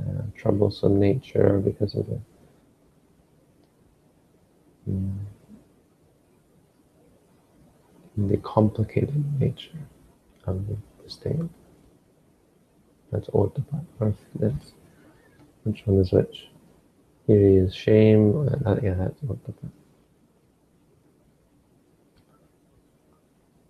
uh, 0.00 0.22
troublesome 0.36 0.98
nature 1.00 1.58
because 1.64 1.94
of 1.94 2.06
the 2.06 2.20
mm, 4.90 5.14
the 8.16 8.36
complicated 8.38 9.24
nature 9.40 9.78
of 10.46 10.66
the, 10.68 10.76
state. 11.08 11.36
That's 13.12 13.28
or 13.28 13.52
that's 14.40 14.72
Which 15.64 15.86
one 15.86 16.00
is 16.00 16.12
which? 16.12 16.48
Here 17.26 17.64
is 17.64 17.74
shame. 17.74 18.48
Uh, 18.66 18.76
yeah, 18.82 18.94
that's 18.94 19.20
the. 19.20 19.54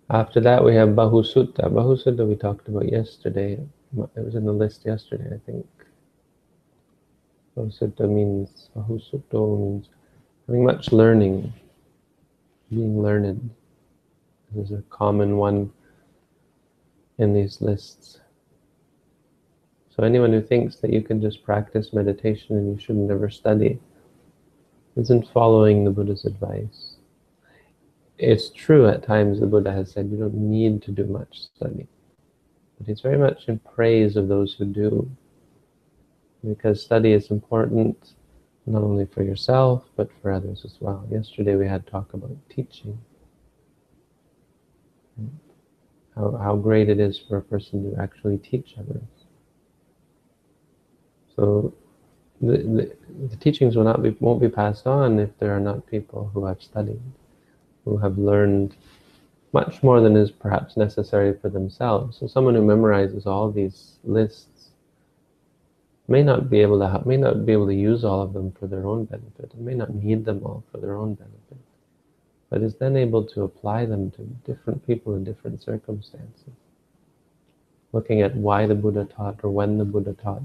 After 0.09 0.39
that, 0.41 0.63
we 0.63 0.73
have 0.75 0.89
Bahusutta. 0.89 1.69
Bahusutta 1.71 2.27
we 2.27 2.35
talked 2.35 2.67
about 2.69 2.91
yesterday. 2.91 3.53
It 4.15 4.23
was 4.23 4.35
in 4.35 4.45
the 4.45 4.53
list 4.53 4.85
yesterday, 4.85 5.35
I 5.35 5.39
think. 5.51 5.67
Bahusutta 7.57 8.07
means, 8.07 8.69
Bahusutto 8.75 9.59
means 9.59 9.89
having 10.45 10.63
much 10.63 10.91
learning, 10.91 11.51
being 12.69 13.01
learned. 13.01 13.49
This 14.51 14.69
is 14.69 14.79
a 14.79 14.83
common 14.89 15.37
one 15.37 15.71
in 17.17 17.33
these 17.33 17.59
lists. 17.61 18.19
So 19.89 20.03
anyone 20.03 20.31
who 20.31 20.41
thinks 20.41 20.75
that 20.77 20.93
you 20.93 21.01
can 21.01 21.19
just 21.19 21.43
practice 21.43 21.91
meditation 21.91 22.55
and 22.55 22.73
you 22.73 22.79
shouldn't 22.79 23.09
ever 23.09 23.29
study 23.29 23.79
isn't 24.95 25.27
following 25.29 25.83
the 25.83 25.91
Buddha's 25.91 26.25
advice 26.25 26.97
it's 28.17 28.49
true 28.49 28.87
at 28.87 29.03
times 29.03 29.39
the 29.39 29.45
Buddha 29.45 29.71
has 29.71 29.91
said 29.91 30.09
you 30.09 30.17
don't 30.17 30.33
need 30.33 30.81
to 30.83 30.91
do 30.91 31.05
much 31.05 31.41
study. 31.41 31.87
But 32.77 32.87
he's 32.87 33.01
very 33.01 33.17
much 33.17 33.47
in 33.47 33.59
praise 33.59 34.15
of 34.15 34.27
those 34.27 34.53
who 34.53 34.65
do. 34.65 35.09
Because 36.45 36.81
study 36.81 37.13
is 37.13 37.31
important 37.31 38.13
not 38.65 38.83
only 38.83 39.05
for 39.05 39.23
yourself, 39.23 39.85
but 39.95 40.09
for 40.21 40.31
others 40.31 40.63
as 40.65 40.75
well. 40.79 41.05
Yesterday 41.09 41.55
we 41.55 41.67
had 41.67 41.87
talk 41.87 42.13
about 42.13 42.35
teaching. 42.49 42.97
How, 46.15 46.31
how 46.31 46.55
great 46.55 46.89
it 46.89 46.99
is 46.99 47.17
for 47.17 47.37
a 47.37 47.41
person 47.41 47.91
to 47.91 48.01
actually 48.01 48.37
teach 48.37 48.75
others. 48.77 49.07
So 51.35 51.73
the, 52.41 52.57
the, 52.57 52.95
the 53.29 53.35
teachings 53.37 53.75
will 53.75 53.83
not 53.83 54.03
be, 54.03 54.15
won't 54.19 54.41
be 54.41 54.49
passed 54.49 54.85
on 54.85 55.19
if 55.19 55.29
there 55.39 55.55
are 55.55 55.59
not 55.59 55.87
people 55.87 56.29
who 56.33 56.45
have 56.45 56.61
studied 56.61 57.01
who 57.87 57.97
have 57.97 58.17
learned 58.17 58.75
much 59.53 59.81
more 59.81 60.01
than 60.01 60.15
is 60.17 60.29
perhaps 60.29 60.75
necessary 60.75 61.33
for 61.41 61.49
themselves. 61.49 62.17
So 62.17 62.27
someone 62.27 62.53
who 62.53 62.61
memorizes 62.61 63.25
all 63.25 63.49
these 63.49 63.93
lists 64.03 64.56
may 66.07 66.23
not 66.23 66.49
be 66.49 66.61
able 66.61 66.79
to 66.79 67.01
may 67.05 67.17
not 67.17 67.45
be 67.45 67.51
able 67.51 67.67
to 67.67 67.75
use 67.75 68.03
all 68.03 68.21
of 68.21 68.33
them 68.33 68.53
for 68.59 68.67
their 68.67 68.85
own 68.85 69.05
benefit, 69.05 69.53
and 69.53 69.65
may 69.65 69.73
not 69.73 69.93
need 69.93 70.25
them 70.25 70.41
all 70.43 70.63
for 70.71 70.77
their 70.79 70.95
own 70.95 71.13
benefit, 71.15 71.57
but 72.49 72.61
is 72.61 72.75
then 72.75 72.95
able 72.95 73.25
to 73.25 73.43
apply 73.43 73.85
them 73.85 74.11
to 74.11 74.21
different 74.45 74.85
people 74.87 75.15
in 75.15 75.23
different 75.23 75.61
circumstances. 75.61 76.53
Looking 77.91 78.21
at 78.21 78.35
why 78.35 78.67
the 78.67 78.75
Buddha 78.75 79.05
taught 79.05 79.39
or 79.43 79.49
when 79.49 79.77
the 79.77 79.85
Buddha 79.85 80.13
taught 80.13 80.43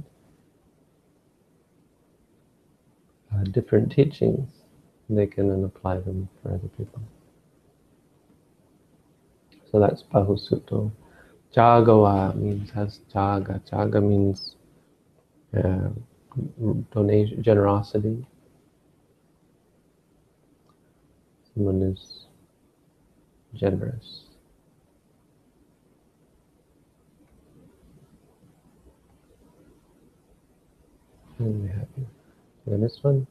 uh, 3.35 3.45
different 3.45 3.93
teachings, 3.93 4.49
they 5.09 5.27
can 5.27 5.49
then 5.49 5.65
apply 5.65 5.99
them 5.99 6.29
for 6.43 6.51
other 6.51 6.69
people. 6.79 7.03
So 9.71 9.81
that's 9.81 10.03
Bahusutto. 10.03 10.91
Jagawa 11.57 12.35
means 12.35 12.71
has 12.71 13.01
jaga. 13.13 13.61
Jaga 13.71 14.03
means 14.03 14.57
uh, 15.57 15.89
donation, 16.93 17.43
generosity. 17.43 18.27
Someone 21.55 21.83
is 21.83 22.27
generous. 23.55 24.25
And 31.39 31.63
we 31.63 31.69
have 31.69 31.89
Did 32.67 32.75
I 32.75 33.07
one? 33.09 33.27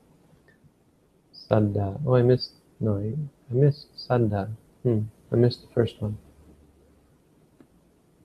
Saddha. 1.34 2.00
Oh, 2.06 2.16
I 2.16 2.22
missed. 2.22 2.52
No, 2.80 2.98
I, 2.98 3.14
I 3.52 3.54
missed 3.54 3.88
Saddha. 3.98 4.50
Hmm, 4.84 5.02
I 5.32 5.36
missed 5.36 5.62
the 5.62 5.74
first 5.74 6.02
one. 6.02 6.18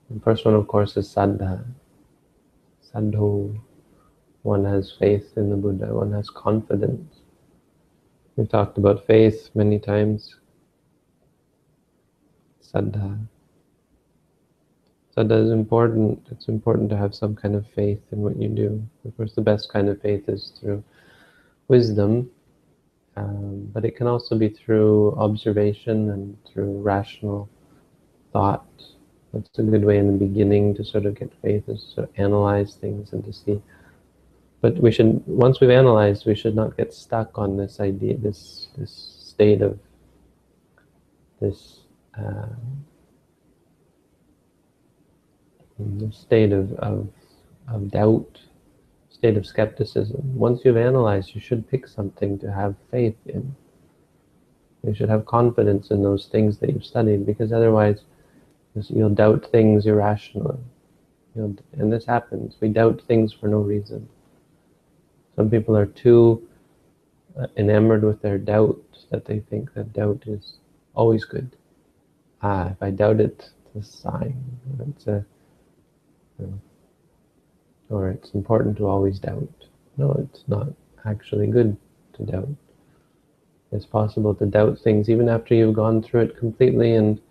The 0.09 0.19
first 0.19 0.45
one, 0.45 0.55
of 0.55 0.67
course, 0.67 0.97
is 0.97 1.07
Saddha. 1.13 1.63
Sadhu. 2.81 3.59
One 4.47 4.63
has 4.63 4.93
faith 4.97 5.33
in 5.35 5.49
the 5.49 5.57
Buddha, 5.57 5.93
one 5.93 6.13
has 6.13 6.29
confidence. 6.29 7.17
We've 8.37 8.47
talked 8.47 8.77
about 8.77 9.05
faith 9.05 9.49
many 9.53 9.77
times. 9.77 10.37
Saddha. 12.63 13.19
Saddha 15.13 15.43
is 15.43 15.51
important. 15.51 16.25
It's 16.31 16.47
important 16.47 16.89
to 16.91 16.95
have 16.95 17.13
some 17.13 17.35
kind 17.35 17.55
of 17.55 17.67
faith 17.75 17.99
in 18.13 18.21
what 18.21 18.41
you 18.41 18.47
do. 18.47 18.81
Of 19.03 19.17
course, 19.17 19.33
the 19.33 19.41
best 19.41 19.67
kind 19.67 19.89
of 19.89 20.01
faith 20.01 20.29
is 20.29 20.53
through 20.57 20.81
wisdom, 21.67 22.31
um, 23.17 23.69
but 23.73 23.83
it 23.83 23.97
can 23.97 24.07
also 24.07 24.37
be 24.37 24.47
through 24.47 25.11
observation 25.17 26.11
and 26.11 26.37
through 26.45 26.79
rational 26.79 27.49
thought 28.31 28.65
that's 29.33 29.59
a 29.59 29.63
good 29.63 29.83
way 29.83 29.97
in 29.97 30.07
the 30.07 30.25
beginning 30.25 30.73
to 30.75 30.85
sort 30.85 31.05
of 31.05 31.19
get 31.19 31.33
faith 31.41 31.67
is 31.67 31.83
to 31.83 31.91
sort 31.95 32.09
of 32.09 32.15
analyze 32.17 32.75
things 32.75 33.11
and 33.11 33.25
to 33.25 33.33
see. 33.33 33.61
But 34.61 34.77
we 34.77 34.91
should, 34.91 35.21
once 35.27 35.59
we've 35.59 35.69
analyzed, 35.69 36.25
we 36.25 36.35
should 36.35 36.55
not 36.55 36.75
get 36.77 36.93
stuck 36.93 37.37
on 37.37 37.57
this 37.57 37.79
idea, 37.79 38.17
this 38.17 38.67
this 38.77 38.91
state 38.91 39.61
of 39.61 39.77
this 41.39 41.81
uh, 42.17 42.47
state 46.11 46.51
of, 46.51 46.73
of 46.79 47.07
of 47.67 47.91
doubt, 47.91 48.39
state 49.09 49.37
of 49.37 49.45
skepticism. 49.45 50.21
Once 50.35 50.61
you've 50.65 50.77
analyzed, 50.77 51.35
you 51.35 51.41
should 51.41 51.69
pick 51.69 51.87
something 51.87 52.39
to 52.39 52.51
have 52.51 52.75
faith 52.89 53.17
in. 53.27 53.55
You 54.83 54.93
should 54.95 55.09
have 55.09 55.25
confidence 55.25 55.91
in 55.91 56.01
those 56.01 56.27
things 56.27 56.57
that 56.59 56.69
you've 56.69 56.85
studied, 56.85 57.25
because 57.25 57.51
otherwise 57.51 58.01
You'll 58.89 59.09
doubt 59.09 59.47
things 59.51 59.85
irrationally. 59.85 60.59
You'll, 61.35 61.55
and 61.73 61.91
this 61.91 62.05
happens. 62.05 62.55
We 62.59 62.69
doubt 62.69 63.01
things 63.07 63.33
for 63.33 63.47
no 63.47 63.59
reason. 63.59 64.07
Some 65.37 65.49
people 65.51 65.77
are 65.77 65.85
too 65.85 66.45
uh, 67.39 67.45
enamored 67.55 68.03
with 68.03 68.21
their 68.21 68.39
doubt 68.39 68.81
that 69.11 69.23
they 69.23 69.39
think 69.39 69.73
that 69.75 69.93
doubt 69.93 70.23
is 70.25 70.55
always 70.95 71.25
good. 71.25 71.55
Ah, 72.41 72.71
if 72.71 72.81
I 72.81 72.89
doubt 72.89 73.21
it, 73.21 73.51
it's 73.75 73.87
a 73.87 73.97
sign. 73.97 74.43
It's 74.89 75.05
a, 75.05 75.23
you 76.39 76.47
know, 76.47 76.59
or 77.95 78.09
it's 78.09 78.31
important 78.31 78.77
to 78.77 78.87
always 78.87 79.19
doubt. 79.19 79.47
No, 79.97 80.11
it's 80.13 80.43
not 80.47 80.69
actually 81.05 81.47
good 81.47 81.77
to 82.13 82.23
doubt. 82.23 82.49
It's 83.71 83.85
possible 83.85 84.33
to 84.35 84.45
doubt 84.47 84.79
things 84.79 85.07
even 85.07 85.29
after 85.29 85.53
you've 85.53 85.75
gone 85.75 86.01
through 86.01 86.21
it 86.21 86.37
completely 86.37 86.95
and 86.95 87.21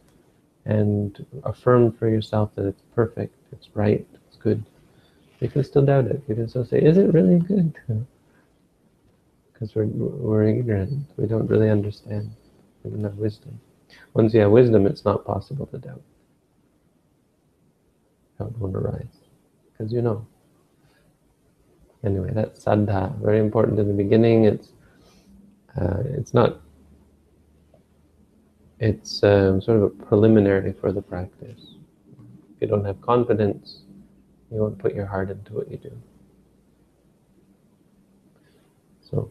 and 0.65 1.25
affirm 1.45 1.93
for 1.93 2.09
yourself 2.09 2.51
that 2.57 2.67
it's 2.67 2.83
perfect, 2.95 3.35
it's 3.53 3.69
right, 3.75 4.07
it's 4.27 4.37
good. 4.37 4.65
You 5.41 5.49
can 5.49 5.65
still 5.65 5.85
doubt 5.85 6.07
it. 6.07 6.23
You 6.29 6.35
can 6.35 6.49
still 6.49 6.65
say, 6.65 6.81
is 6.81 6.99
it 6.99 7.13
really 7.13 7.39
good? 7.39 7.75
Because 9.53 9.75
we're, 9.75 9.87
we're 9.87 10.49
ignorant. 10.49 11.07
We 11.17 11.27
don't 11.27 11.47
really 11.47 11.71
understand. 11.71 12.31
We 12.85 12.91
don't 12.91 13.05
have 13.05 13.17
wisdom. 13.17 13.59
Once 14.13 14.35
you 14.35 14.41
have 14.41 14.51
wisdom, 14.51 14.87
it's 14.87 15.03
not 15.03 15.25
possible 15.25 15.65
to 15.69 15.79
doubt. 15.79 16.03
Doubt 18.39 18.53
won't 18.59 18.77
arise. 18.77 19.07
Because 19.73 19.95
you 19.95 20.03
know. 20.03 20.27
Anyway, 22.05 22.33
that's 22.35 22.63
saddha. 22.67 23.19
Very 23.23 23.41
important 23.41 23.79
in 23.79 23.89
the 23.89 23.95
beginning. 23.95 24.45
It's 24.45 24.69
uh, 25.81 26.03
it's 26.05 26.35
not 26.35 26.61
it's 28.79 29.23
um, 29.23 29.63
sort 29.63 29.79
of 29.79 29.83
a 29.85 29.89
preliminary 29.89 30.73
for 30.75 30.93
the 30.93 31.01
practice. 31.01 31.77
If 32.55 32.61
you 32.61 32.69
don't 32.69 32.85
have 32.85 33.01
confidence, 33.01 33.81
you 34.51 34.59
won't 34.59 34.79
put 34.79 34.95
your 34.95 35.07
heart 35.07 35.31
into 35.31 35.53
what 35.53 35.71
you 35.71 35.77
do. 35.77 35.93
So, 39.01 39.31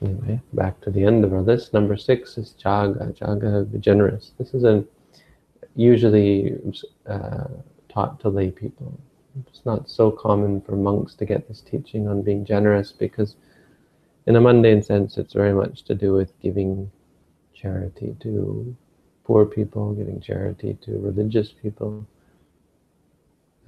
anyway, 0.00 0.40
back 0.52 0.80
to 0.82 0.90
the 0.90 1.04
end 1.04 1.24
of 1.24 1.32
our 1.32 1.42
list. 1.42 1.72
Number 1.72 1.96
six 1.96 2.36
is 2.38 2.54
jaga, 2.62 3.16
jaga, 3.16 3.70
be 3.70 3.78
generous. 3.78 4.32
This 4.38 4.54
is 4.54 4.64
a 4.64 4.84
usually 5.74 6.54
uh, 7.06 7.44
taught 7.88 8.20
to 8.20 8.28
lay 8.28 8.50
people. 8.50 8.98
It's 9.48 9.64
not 9.64 9.88
so 9.88 10.10
common 10.10 10.60
for 10.60 10.76
monks 10.76 11.14
to 11.14 11.24
get 11.24 11.48
this 11.48 11.60
teaching 11.60 12.06
on 12.06 12.22
being 12.22 12.44
generous 12.44 12.92
because, 12.92 13.36
in 14.26 14.36
a 14.36 14.40
mundane 14.40 14.82
sense, 14.82 15.16
it's 15.16 15.32
very 15.32 15.54
much 15.54 15.84
to 15.84 15.94
do 15.94 16.12
with 16.12 16.38
giving 16.40 16.90
charity 17.54 18.14
to 18.20 18.76
poor 19.24 19.46
people, 19.46 19.94
giving 19.94 20.20
charity 20.20 20.76
to 20.82 20.98
religious 20.98 21.52
people. 21.52 22.06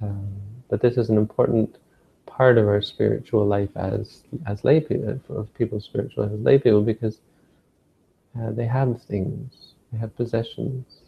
Um, 0.01 0.27
but 0.69 0.81
this 0.81 0.97
is 0.97 1.09
an 1.09 1.17
important 1.17 1.77
part 2.25 2.57
of 2.57 2.67
our 2.67 2.81
spiritual 2.81 3.45
life 3.45 3.69
as 3.75 4.23
as 4.45 4.63
lay 4.63 4.79
people, 4.81 5.19
of 5.29 5.53
people's 5.53 5.85
spiritual 5.85 6.25
as 6.25 6.39
lay 6.39 6.57
people, 6.57 6.81
because 6.81 7.19
uh, 8.39 8.51
they 8.51 8.65
have 8.65 9.01
things, 9.03 9.73
they 9.91 9.97
have 9.97 10.15
possessions, 10.15 11.01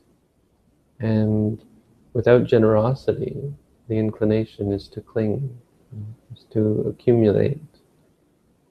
and 0.99 1.61
without 2.13 2.45
generosity, 2.45 3.53
the 3.87 3.97
inclination 3.97 4.71
is 4.71 4.87
to 4.89 5.01
cling. 5.01 5.57
is 6.33 6.45
to 6.51 6.85
accumulate, 6.87 7.61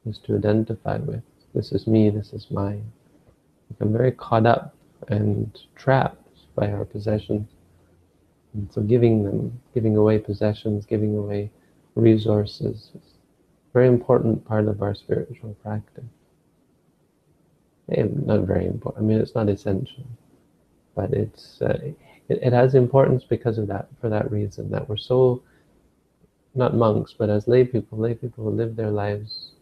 is 0.07 0.18
to 0.18 0.37
identify 0.37 0.98
with. 0.98 1.22
This 1.55 1.72
is 1.72 1.87
me, 1.87 2.11
this 2.11 2.33
is 2.33 2.50
mine. 2.50 2.92
Become 3.68 3.92
very 3.92 4.12
caught 4.12 4.46
up 4.46 4.74
and 5.09 5.59
trapped 5.74 6.29
by 6.55 6.70
our 6.70 6.85
possessions. 6.85 7.48
And 8.56 8.72
so 8.72 8.80
giving 8.80 9.22
them, 9.22 9.60
giving 9.74 9.96
away 9.98 10.18
possessions, 10.18 10.86
giving 10.86 11.14
away 11.16 11.50
resources 11.94 12.90
is 12.94 13.02
a 13.04 13.72
very 13.74 13.86
important 13.86 14.46
part 14.46 14.66
of 14.66 14.80
our 14.80 14.94
spiritual 14.94 15.54
practice. 15.62 16.04
not 17.88 18.40
very 18.40 18.64
important, 18.64 19.04
I 19.04 19.06
mean, 19.06 19.20
it's 19.20 19.34
not 19.34 19.50
essential, 19.50 20.06
but 20.94 21.12
it's, 21.12 21.60
uh, 21.60 21.78
it, 21.84 22.38
it 22.42 22.52
has 22.54 22.74
importance 22.74 23.24
because 23.24 23.58
of 23.58 23.66
that, 23.68 23.88
for 24.00 24.08
that 24.08 24.30
reason, 24.30 24.70
that 24.70 24.88
we're 24.88 24.96
so, 24.96 25.42
not 26.54 26.74
monks, 26.74 27.12
but 27.12 27.28
as 27.28 27.46
lay 27.46 27.62
people, 27.62 27.98
lay 27.98 28.14
people 28.14 28.44
who 28.44 28.50
live 28.50 28.74
their 28.74 28.90
lives 28.90 29.52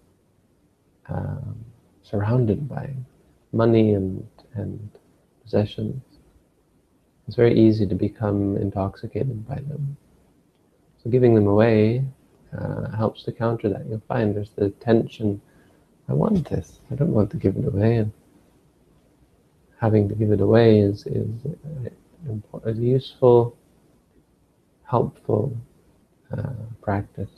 um, 1.09 1.57
surrounded 2.05 2.69
by 2.69 2.95
money 3.53 3.95
and, 3.95 4.25
and 4.55 4.89
possessions. 5.43 6.01
It's 7.27 7.37
very 7.37 7.59
easy 7.59 7.87
to 7.87 7.95
become 7.95 8.57
intoxicated 8.57 9.49
by 9.49 9.57
them. 9.57 9.97
So 11.03 11.11
giving 11.11 11.35
them 11.35 11.47
away 11.47 12.05
uh, 12.57 12.91
helps 12.91 13.23
to 13.25 13.33
counter 13.33 13.69
that. 13.71 13.87
You'll 13.87 14.03
find 14.09 14.35
there's 14.35 14.51
the 14.57 14.71
tension. 14.71 15.41
I 16.09 16.13
want 16.13 16.49
this. 16.49 16.81
I 16.91 16.95
don't 16.95 17.13
want 17.13 17.31
to 17.31 17.37
give 17.37 17.57
it 17.57 17.67
away. 17.67 17.97
And 17.97 18.13
having 19.81 20.09
to 20.09 20.15
give 20.15 20.31
it 20.31 20.41
away 20.41 20.81
is 20.81 21.07
is 21.07 21.29
a 22.65 22.73
useful, 22.73 23.57
helpful 24.85 25.57
uh, 26.37 26.53
practice. 26.81 27.31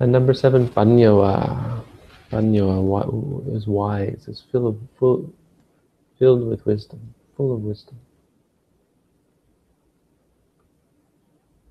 And 0.00 0.10
number 0.10 0.34
seven, 0.34 0.68
panyawa. 0.68 1.84
Panyawa 2.30 3.54
is 3.54 3.68
wise, 3.68 4.26
is 4.26 4.42
full, 4.50 4.66
of, 4.66 4.78
full, 4.98 5.32
filled 6.22 6.46
with 6.46 6.64
wisdom, 6.66 7.00
full 7.36 7.52
of 7.52 7.62
wisdom. 7.62 7.98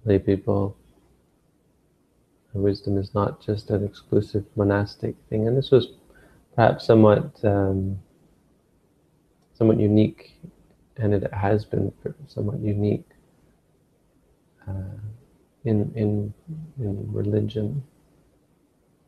Lay 0.04 0.20
people, 0.20 0.76
wisdom 2.52 2.98
is 2.98 3.14
not 3.16 3.42
just 3.42 3.70
an 3.70 3.86
exclusive 3.86 4.44
monastic 4.58 5.16
thing, 5.30 5.48
and 5.48 5.58
this 5.58 5.72
was 5.72 5.94
perhaps 6.54 6.86
somewhat 6.86 7.32
um, 7.46 7.98
somewhat 9.54 9.80
unique, 9.80 10.34
and 10.98 11.14
it 11.14 11.34
has 11.34 11.64
been 11.64 11.90
somewhat 12.28 12.60
unique 12.60 13.08
uh, 14.68 15.00
in 15.64 15.94
in 15.96 16.34
in 16.78 17.14
religion 17.14 17.82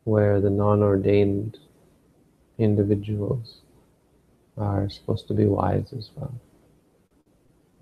where 0.04 0.40
the 0.40 0.48
non-ordained 0.48 1.58
individuals 2.56 3.60
are 4.56 4.88
supposed 4.88 5.28
to 5.28 5.34
be 5.34 5.46
wise 5.46 5.92
as 5.96 6.10
well. 6.14 6.34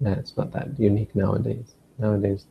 Yeah, 0.01 0.15
it's 0.15 0.37
not 0.37 0.53
that 0.53 0.79
unique 0.79 1.15
nowadays. 1.15 1.75
Nowadays, 1.99 2.47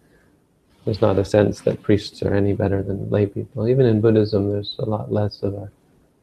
there's 0.85 1.01
not 1.01 1.19
a 1.19 1.25
sense 1.25 1.61
that 1.61 1.81
priests 1.81 2.23
are 2.23 2.33
any 2.33 2.53
better 2.53 2.81
than 2.81 3.09
lay 3.09 3.25
people. 3.25 3.67
Even 3.67 3.85
in 3.85 4.01
Buddhism, 4.01 4.51
there's 4.51 4.75
a 4.79 4.85
lot 4.85 5.11
less 5.11 5.43
of 5.43 5.53
a 5.53 5.71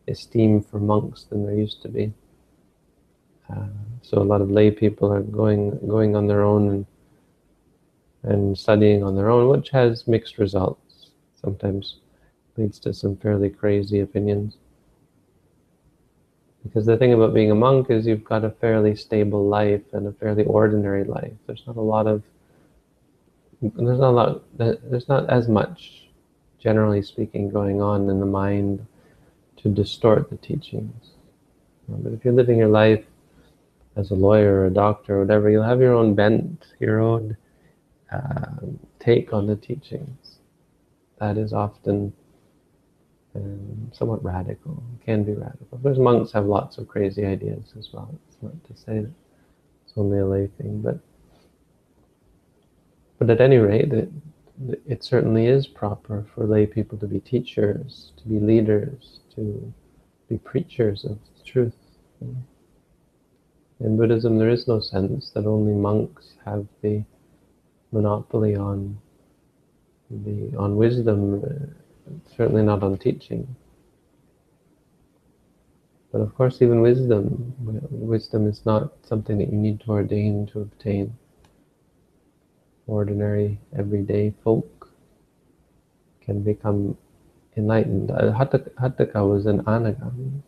esteem 0.09 0.63
for 0.63 0.79
monks 0.79 1.25
than 1.25 1.45
there 1.45 1.55
used 1.55 1.83
to 1.83 1.89
be. 1.89 2.13
Uh, 3.51 3.67
so 4.03 4.19
a 4.19 4.25
lot 4.25 4.41
of 4.41 4.51
lay 4.51 4.71
people 4.71 5.13
are 5.13 5.23
going 5.23 5.79
going 5.87 6.17
on 6.17 6.27
their 6.27 6.45
own 6.45 6.69
and, 6.71 6.87
and 8.23 8.59
studying 8.59 9.03
on 9.03 9.15
their 9.17 9.31
own, 9.31 9.49
which 9.49 9.71
has 9.71 10.07
mixed 10.07 10.39
results. 10.39 11.11
Sometimes 11.41 12.01
leads 12.57 12.79
to 12.81 12.93
some 12.93 13.17
fairly 13.17 13.51
crazy 13.51 14.01
opinions. 14.01 14.57
Because 16.69 16.85
the 16.85 16.99
thing 16.99 17.15
about 17.15 17.33
being 17.33 17.51
a 17.51 17.55
monk 17.55 17.89
is 17.89 18.07
you've 18.07 18.25
got 18.25 18.45
a 18.45 18.51
fairly 18.51 18.95
stable 18.95 19.49
life 19.49 19.81
and 19.93 20.07
a 20.07 20.13
fairly 20.13 20.45
ordinary 20.45 21.03
life. 21.03 21.33
There's 21.47 21.63
not 21.67 21.77
a 21.77 21.81
lot 21.81 22.07
of, 22.07 22.23
there's 23.63 23.99
not 23.99 24.11
a 24.11 24.11
lot, 24.11 24.43
there's 24.59 25.09
not 25.09 25.31
as 25.31 25.49
much, 25.49 26.09
generally 26.59 27.01
speaking, 27.01 27.49
going 27.49 27.81
on 27.81 28.11
in 28.11 28.21
the 28.21 28.27
mind 28.27 28.87
to 29.57 29.71
distort 29.71 30.29
the 30.29 30.37
teachings. 30.37 31.13
But 31.89 32.13
if 32.13 32.23
you're 32.23 32.35
living 32.35 32.59
your 32.59 32.69
life 32.69 33.05
as 33.97 34.11
a 34.11 34.15
lawyer 34.15 34.61
or 34.61 34.67
a 34.67 34.71
doctor 34.71 35.17
or 35.17 35.21
whatever, 35.21 35.49
you'll 35.49 35.63
have 35.63 35.81
your 35.81 35.95
own 35.95 36.15
bent, 36.15 36.67
your 36.81 37.01
own 37.01 37.35
uh, 38.13 38.57
take 39.01 39.33
on 39.33 39.47
the 39.47 39.57
teachings. 39.57 40.37
That 41.19 41.39
is 41.39 41.55
often 41.55 42.13
um, 43.39 43.91
somewhat 43.93 44.23
radical, 44.25 44.83
can 45.05 45.25
be 45.25 45.33
radical. 45.33 45.79
Those 45.83 45.99
monks 45.99 46.33
have 46.33 46.47
lots 46.47 46.79
of 46.79 46.89
crazy 46.89 47.25
ideas 47.25 47.73
as 47.79 47.93
well. 47.93 48.15
It's 48.29 48.43
not 48.43 48.53
to 48.65 48.77
say 48.77 49.01
that 49.01 49.13
it's 49.85 49.95
only 49.97 50.19
a 50.19 50.27
lay 50.27 50.49
thing, 50.59 50.81
but 50.83 50.99
but 53.19 53.31
at 53.31 53.41
any 53.41 53.57
rate, 53.57 53.93
it, 53.93 54.11
it 54.87 55.05
certainly 55.05 55.47
is 55.47 55.67
proper 55.67 56.25
for 56.35 56.47
lay 56.47 56.67
people 56.67 56.99
to 56.99 57.07
be 57.07 57.21
teachers, 57.21 58.13
to 58.19 58.29
be 58.29 58.39
leaders, 58.39 59.21
to 59.35 59.73
be 60.29 60.39
preachers 60.39 61.05
of 61.05 61.19
truth. 61.45 61.75
In 63.81 63.97
Buddhism, 63.97 64.39
there 64.39 64.51
is 64.51 64.69
no 64.69 64.81
sense 64.81 65.31
that 65.31 65.47
only 65.47 65.73
monks 65.73 66.35
have 66.45 66.67
the 66.83 67.05
monopoly 67.93 68.55
on 68.55 68.99
the 70.11 70.57
on 70.57 70.77
wisdom 70.77 71.75
certainly 72.37 72.63
not 72.63 72.83
on 72.83 72.99
teaching. 72.99 73.57
But 76.13 76.21
of 76.23 76.35
course, 76.35 76.63
even 76.63 76.81
wisdom, 76.81 77.55
wisdom 77.91 78.47
is 78.47 78.65
not 78.65 78.93
something 79.03 79.39
that 79.39 79.53
you 79.53 79.59
need 79.59 79.81
to 79.81 79.91
ordain 79.91 80.47
to 80.53 80.61
obtain. 80.61 81.17
Ordinary, 82.87 83.59
everyday 83.77 84.33
folk 84.43 84.89
can 86.23 86.43
become 86.43 86.97
enlightened. 87.57 88.11
Uh, 88.11 88.33
Hatthaka 88.33 89.29
was 89.29 89.45
an 89.47 89.63
anagami. 89.65 90.41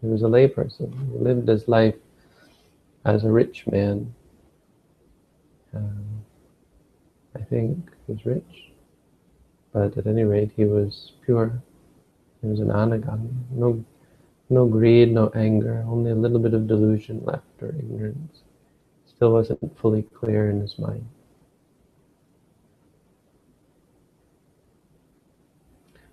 He 0.00 0.08
was 0.08 0.22
a 0.22 0.26
layperson. 0.26 0.92
He 1.12 1.18
lived 1.18 1.46
his 1.46 1.68
life 1.68 1.94
as 3.04 3.24
a 3.24 3.30
rich 3.30 3.66
man. 3.68 4.12
Um, 5.74 6.24
I 7.36 7.42
think 7.42 7.90
he 8.06 8.12
was 8.12 8.26
rich. 8.26 8.73
But 9.74 9.98
at 9.98 10.06
any 10.06 10.22
rate, 10.22 10.52
he 10.56 10.64
was 10.64 11.12
pure. 11.24 11.60
He 12.40 12.46
was 12.46 12.60
an 12.60 12.68
anagami. 12.68 13.34
No, 13.50 13.84
no 14.48 14.66
greed, 14.66 15.12
no 15.12 15.32
anger, 15.34 15.84
only 15.88 16.12
a 16.12 16.14
little 16.14 16.38
bit 16.38 16.54
of 16.54 16.68
delusion 16.68 17.20
left 17.24 17.60
or 17.60 17.70
ignorance. 17.70 18.42
Still 19.06 19.32
wasn't 19.32 19.78
fully 19.78 20.02
clear 20.02 20.48
in 20.48 20.60
his 20.60 20.78
mind. 20.78 21.04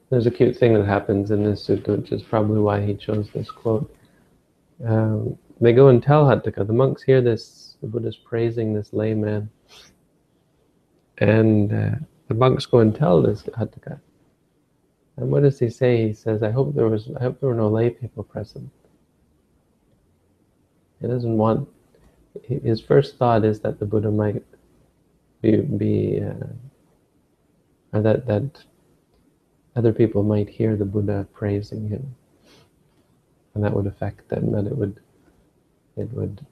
There's 0.10 0.26
a 0.26 0.32
cute 0.32 0.58
thing 0.58 0.74
that 0.74 0.86
happens 0.86 1.30
in 1.30 1.44
this 1.44 1.66
sutta, 1.66 1.98
which 2.00 2.12
is 2.12 2.24
probably 2.24 2.60
why 2.60 2.84
he 2.84 2.96
chose 2.96 3.30
this 3.34 3.52
quote. 3.52 3.96
Um, 4.84 5.38
they 5.62 5.72
go 5.72 5.90
and 5.90 6.02
tell 6.02 6.26
Hatthaka. 6.26 6.66
The 6.66 6.74
monks 6.74 7.04
hear 7.04 7.22
this, 7.22 7.78
the 7.82 7.88
Buddha's 7.88 8.18
praising 8.18 8.74
this 8.74 8.92
layman. 8.92 9.50
And 11.20 11.72
uh, 11.72 11.96
the 12.32 12.40
monks 12.40 12.66
go 12.66 12.80
and 12.80 12.96
tell 12.96 13.22
this 13.22 13.44
Hatthaka. 13.44 14.00
And 15.18 15.30
what 15.30 15.44
does 15.44 15.60
he 15.60 15.70
say? 15.70 16.08
He 16.08 16.14
says, 16.14 16.42
I 16.42 16.50
hope 16.50 16.74
there 16.74 16.88
was 16.88 17.10
I 17.20 17.24
hope 17.24 17.40
there 17.40 17.50
were 17.50 17.56
no 17.56 17.68
lay 17.68 17.90
people 17.90 18.24
present. 18.24 18.70
He 21.02 21.08
doesn't 21.08 21.38
want 21.38 21.68
his 22.44 22.80
first 22.80 23.18
thought 23.18 23.44
is 23.44 23.60
that 23.60 23.80
the 23.80 23.86
Buddha 23.86 24.10
might 24.10 24.44
be, 25.42 25.58
be 25.58 26.22
uh, 26.24 26.48
or 27.92 28.02
that 28.02 28.26
that 28.28 28.64
other 29.76 29.92
people 29.92 30.24
might 30.24 30.48
hear 30.48 30.78
the 30.78 30.86
Buddha 30.86 31.28
praising 31.34 31.90
him, 31.90 32.16
and 33.54 33.64
that 33.64 33.74
would 33.74 33.88
affect 33.88 34.30
them. 34.30 34.54
That 34.54 34.68
it 34.68 34.78
would 34.78 35.02
it 35.98 36.10
would 36.14 36.46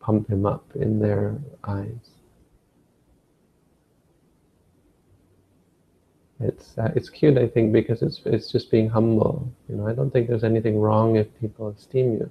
pump 0.00 0.30
him 0.30 0.46
up 0.46 0.64
in 0.74 0.98
their 0.98 1.36
eyes. 1.64 2.21
It's 6.42 6.76
uh, 6.78 6.90
it's 6.96 7.08
cute 7.08 7.38
I 7.38 7.46
think 7.46 7.72
because 7.72 8.02
it's 8.02 8.20
it's 8.24 8.50
just 8.50 8.70
being 8.70 8.88
humble 8.88 9.52
you 9.68 9.76
know? 9.76 9.86
I 9.86 9.92
don't 9.92 10.10
think 10.10 10.28
there's 10.28 10.44
anything 10.44 10.78
wrong 10.78 11.16
if 11.16 11.26
people 11.40 11.68
esteem 11.68 12.14
you. 12.14 12.30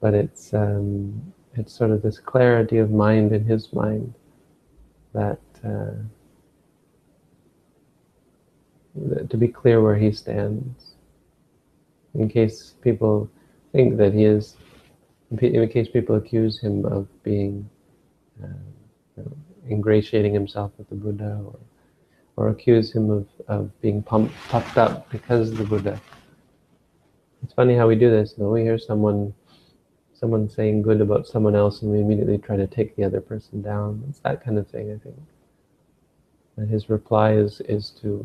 But 0.00 0.14
it's 0.14 0.54
um, 0.54 1.32
it's 1.54 1.72
sort 1.72 1.90
of 1.90 2.02
this 2.02 2.18
clarity 2.18 2.78
of 2.78 2.90
mind 2.90 3.32
in 3.32 3.44
his 3.44 3.72
mind 3.72 4.14
that 5.12 5.40
uh, 5.64 5.90
to 9.28 9.36
be 9.36 9.48
clear 9.48 9.82
where 9.82 9.96
he 9.96 10.12
stands. 10.12 10.94
In 12.14 12.28
case 12.28 12.74
people 12.80 13.30
think 13.72 13.96
that 13.98 14.14
he 14.14 14.24
is 14.24 14.56
in 15.30 15.68
case 15.68 15.88
people 15.88 16.16
accuse 16.16 16.58
him 16.58 16.84
of 16.86 17.06
being 17.22 17.68
uh, 18.42 18.46
you 19.16 19.24
know, 19.24 19.36
ingratiating 19.68 20.32
himself 20.32 20.72
with 20.78 20.88
the 20.88 20.94
Buddha 20.94 21.42
or, 21.44 21.58
or 22.38 22.50
accuse 22.50 22.92
him 22.92 23.10
of, 23.10 23.26
of 23.48 23.80
being 23.80 24.00
pumped, 24.00 24.32
puffed 24.48 24.78
up 24.78 25.10
because 25.10 25.50
of 25.50 25.58
the 25.58 25.64
Buddha. 25.64 26.00
It's 27.42 27.52
funny 27.52 27.74
how 27.74 27.88
we 27.88 27.96
do 27.96 28.10
this. 28.10 28.38
Know, 28.38 28.48
we 28.50 28.62
hear 28.62 28.78
someone 28.78 29.34
someone 30.14 30.48
saying 30.48 30.82
good 30.82 31.00
about 31.00 31.26
someone 31.26 31.54
else 31.54 31.82
and 31.82 31.90
we 31.90 32.00
immediately 32.00 32.38
try 32.38 32.56
to 32.56 32.66
take 32.66 32.94
the 32.94 33.04
other 33.04 33.20
person 33.20 33.60
down. 33.60 34.04
It's 34.08 34.20
that 34.20 34.44
kind 34.44 34.56
of 34.58 34.68
thing, 34.68 34.92
I 34.92 34.98
think. 35.02 35.16
And 36.56 36.68
his 36.68 36.88
reply 36.88 37.32
is, 37.32 37.60
is 37.62 37.90
to 38.02 38.24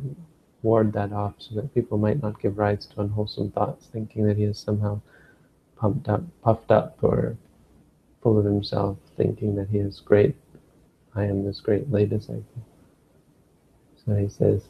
ward 0.62 0.94
that 0.94 1.12
off 1.12 1.36
so 1.38 1.56
that 1.56 1.74
people 1.74 1.98
might 1.98 2.22
not 2.22 2.42
give 2.42 2.58
rise 2.58 2.86
to 2.88 3.02
unwholesome 3.02 3.52
thoughts, 3.52 3.88
thinking 3.92 4.26
that 4.26 4.38
he 4.38 4.44
is 4.44 4.58
somehow 4.58 5.02
pumped 5.76 6.10
up, 6.10 6.24
puffed 6.44 6.72
up, 6.72 6.98
or 7.04 7.38
full 8.24 8.40
of 8.40 8.46
himself, 8.46 8.98
thinking 9.16 9.56
that 9.56 9.70
he 9.70 9.78
is 9.78 10.00
great. 10.00 10.36
I 11.16 11.26
am 11.26 11.46
this 11.46 11.60
great 11.60 11.92
lay 11.92 12.06
disciple. 12.06 12.64
So 14.06 14.16
he 14.16 14.28
says, 14.28 14.64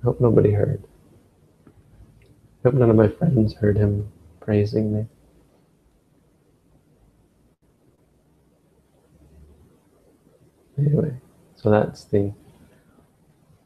I 0.00 0.04
hope 0.04 0.20
nobody 0.20 0.52
heard. 0.52 0.82
I 1.66 1.70
hope 2.68 2.74
none 2.74 2.90
of 2.90 2.96
my 2.96 3.08
friends 3.08 3.54
heard 3.54 3.76
him 3.76 4.10
praising 4.40 4.94
me. 4.94 5.06
Anyway, 10.76 11.14
so 11.56 11.70
that's 11.70 12.04
the 12.04 12.32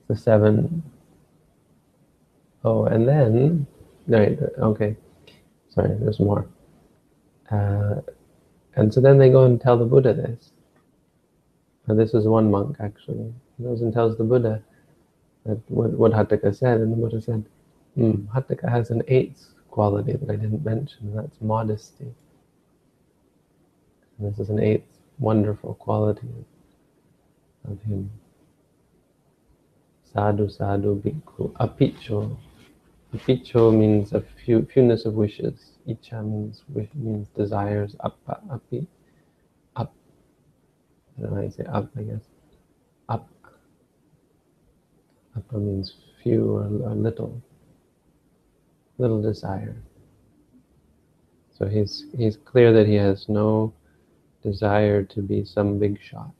the 0.08 0.16
seven. 0.16 0.82
Oh, 2.64 2.84
and 2.84 3.08
then 3.08 3.66
right, 4.06 4.38
okay. 4.58 4.96
Sorry, 5.70 5.96
there's 6.00 6.20
more. 6.20 6.46
Uh, 7.50 7.96
and 8.74 8.92
so 8.92 9.00
then 9.00 9.18
they 9.18 9.30
go 9.30 9.44
and 9.44 9.60
tell 9.60 9.78
the 9.78 9.84
Buddha 9.84 10.12
this. 10.12 10.52
And 11.86 11.98
this 11.98 12.12
is 12.12 12.26
one 12.26 12.50
monk 12.50 12.76
actually. 12.80 13.32
He 13.56 13.64
goes 13.64 13.80
and 13.80 13.92
tells 13.92 14.18
the 14.18 14.24
Buddha 14.24 14.62
what, 15.68 15.90
what 15.90 16.12
said, 16.54 16.80
and 16.80 16.92
the 16.92 16.96
Buddha 16.96 17.20
said, 17.20 17.44
mm, 17.96 18.70
has 18.70 18.90
an 18.90 19.02
eighth 19.08 19.54
quality 19.70 20.12
that 20.12 20.30
I 20.30 20.36
didn't 20.36 20.64
mention, 20.64 21.08
and 21.08 21.18
that's 21.18 21.40
modesty. 21.40 22.06
And 24.18 24.32
this 24.32 24.38
is 24.38 24.50
an 24.50 24.58
eighth 24.60 24.86
wonderful 25.18 25.74
quality 25.74 26.28
of 27.70 27.80
him. 27.82 28.10
Sadhu 30.12 30.48
sadhu 30.48 31.00
bhikkhu. 31.00 31.52
Apicho. 31.52 32.36
Apicho 33.14 33.76
means 33.76 34.12
a 34.12 34.22
few, 34.44 34.66
fewness 34.72 35.04
of 35.04 35.14
wishes. 35.14 35.72
Icha 35.86 36.24
means 36.24 36.64
wish, 36.68 36.88
means 36.94 37.28
desires. 37.28 37.94
Appa, 38.04 38.40
api, 38.52 38.86
up. 39.76 39.94
I 41.16 41.22
don't 41.22 41.30
know 41.30 41.36
how 41.36 41.42
you 41.42 41.50
say 41.50 41.64
up, 41.64 41.90
I 41.96 42.02
guess. 42.02 42.22
Up. 43.08 43.28
Means 45.52 45.94
few 46.22 46.56
or, 46.56 46.64
or 46.64 46.94
little. 46.94 47.42
Little 48.98 49.22
desire. 49.22 49.76
So 51.56 51.66
he's 51.66 52.06
he's 52.16 52.36
clear 52.36 52.72
that 52.72 52.86
he 52.86 52.94
has 52.94 53.28
no 53.28 53.72
desire 54.42 55.02
to 55.02 55.22
be 55.22 55.44
some 55.44 55.78
big 55.78 56.00
shot 56.00 56.32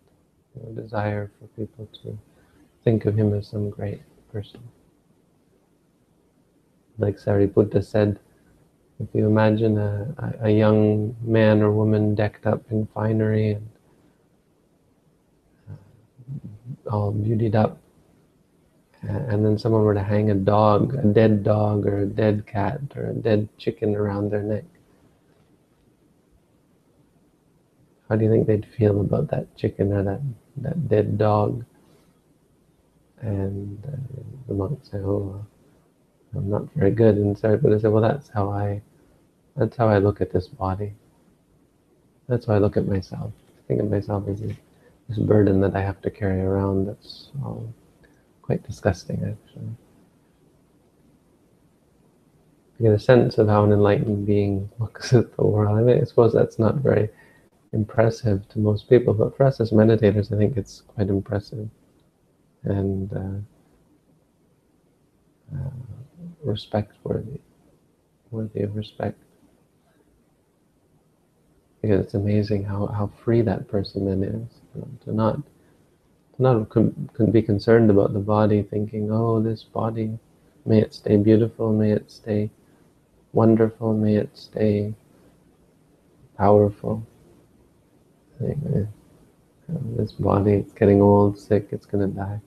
no 0.64 0.82
desire 0.82 1.30
for 1.38 1.46
people 1.48 1.88
to 2.02 2.18
think 2.84 3.04
of 3.06 3.16
him 3.16 3.34
as 3.34 3.48
some 3.48 3.70
great 3.70 4.00
person. 4.32 4.60
Like 6.98 7.16
Sariputta 7.16 7.84
said, 7.84 8.18
if 9.00 9.08
you 9.14 9.26
imagine 9.26 9.78
a, 9.78 10.38
a, 10.42 10.50
young 10.50 11.14
man 11.22 11.62
or 11.62 11.70
woman 11.70 12.16
decked 12.16 12.46
up 12.46 12.62
in 12.70 12.88
finery 12.92 13.50
and 13.50 13.68
uh, 15.70 16.90
all 16.90 17.12
beautied 17.12 17.54
up, 17.54 17.78
and 19.02 19.44
then 19.44 19.58
someone 19.58 19.82
were 19.82 19.94
to 19.94 20.02
hang 20.02 20.30
a 20.30 20.34
dog, 20.34 20.94
a 20.94 21.06
dead 21.06 21.44
dog 21.44 21.86
or 21.86 22.00
a 22.00 22.06
dead 22.06 22.46
cat 22.46 22.80
or 22.96 23.10
a 23.10 23.14
dead 23.14 23.48
chicken 23.58 23.94
around 23.94 24.30
their 24.30 24.42
neck, 24.42 24.64
how 28.08 28.16
do 28.16 28.24
you 28.24 28.30
think 28.30 28.46
they'd 28.46 28.66
feel 28.66 29.00
about 29.00 29.28
that 29.30 29.54
chicken 29.56 29.92
or 29.92 30.02
that 30.02 30.20
that 30.62 30.88
dead 30.88 31.18
dog. 31.18 31.64
And 33.20 33.84
uh, 33.84 33.96
the 34.46 34.54
monk 34.54 34.80
said, 34.82 35.02
"Oh, 35.04 35.44
I'm 36.34 36.48
not 36.48 36.72
very 36.74 36.92
good." 36.92 37.16
And 37.16 37.36
Sariputta 37.36 37.80
said, 37.80 37.90
"Well, 37.90 38.02
that's 38.02 38.28
how 38.28 38.50
I, 38.50 38.80
that's 39.56 39.76
how 39.76 39.88
I 39.88 39.98
look 39.98 40.20
at 40.20 40.32
this 40.32 40.46
body. 40.46 40.94
That's 42.28 42.46
how 42.46 42.54
I 42.54 42.58
look 42.58 42.76
at 42.76 42.86
myself. 42.86 43.32
I 43.58 43.62
think 43.66 43.80
of 43.80 43.90
myself 43.90 44.28
as 44.28 44.40
this 44.40 45.18
burden 45.18 45.60
that 45.62 45.74
I 45.74 45.80
have 45.80 46.00
to 46.02 46.10
carry 46.10 46.40
around. 46.40 46.86
That's 46.86 47.30
all 47.44 47.72
quite 48.48 48.66
disgusting, 48.66 49.18
actually." 49.18 49.68
You 52.78 52.86
get 52.86 52.94
a 52.94 52.98
sense 52.98 53.38
of 53.38 53.48
how 53.48 53.64
an 53.64 53.72
enlightened 53.72 54.24
being 54.26 54.70
looks 54.78 55.12
at 55.12 55.36
the 55.36 55.44
world. 55.44 55.78
I 55.78 55.82
mean, 55.82 56.00
I 56.00 56.04
suppose 56.04 56.32
that's 56.32 56.58
not 56.58 56.76
very 56.76 57.10
impressive 57.72 58.48
to 58.48 58.58
most 58.58 58.88
people, 58.88 59.14
but 59.14 59.36
for 59.36 59.44
us 59.44 59.60
as 59.60 59.70
meditators, 59.70 60.32
I 60.32 60.38
think 60.38 60.56
it's 60.56 60.80
quite 60.80 61.08
impressive 61.08 61.68
and 62.64 63.12
uh, 63.12 63.38
uh, 65.56 65.70
respect 66.42 66.92
worthy, 67.04 67.40
worthy 68.30 68.62
of 68.62 68.76
respect. 68.76 69.18
Because 71.82 72.00
it's 72.04 72.14
amazing 72.14 72.64
how, 72.64 72.86
how 72.86 73.10
free 73.24 73.42
that 73.42 73.68
person 73.68 74.04
then 74.04 74.22
is 74.24 74.60
you 74.74 74.80
know, 74.80 74.88
to 75.04 75.12
not 75.14 75.40
not 76.38 76.68
con- 76.68 77.10
can 77.14 77.30
be 77.30 77.42
concerned 77.42 77.90
about 77.90 78.12
the 78.12 78.20
body, 78.20 78.62
thinking, 78.62 79.10
oh, 79.10 79.40
this 79.40 79.64
body, 79.64 80.18
may 80.64 80.80
it 80.80 80.94
stay 80.94 81.16
beautiful, 81.16 81.72
may 81.72 81.92
it 81.92 82.10
stay 82.10 82.50
wonderful, 83.32 83.94
may 83.94 84.16
it 84.16 84.30
stay 84.36 84.94
powerful 86.36 87.04
eh, 88.44 88.54
um, 89.68 89.94
this 89.96 90.12
body, 90.12 90.52
it's 90.52 90.72
getting 90.72 91.02
old, 91.02 91.38
sick, 91.38 91.68
it's 91.72 91.86
going 91.86 92.08
to 92.08 92.14
die. 92.16 92.40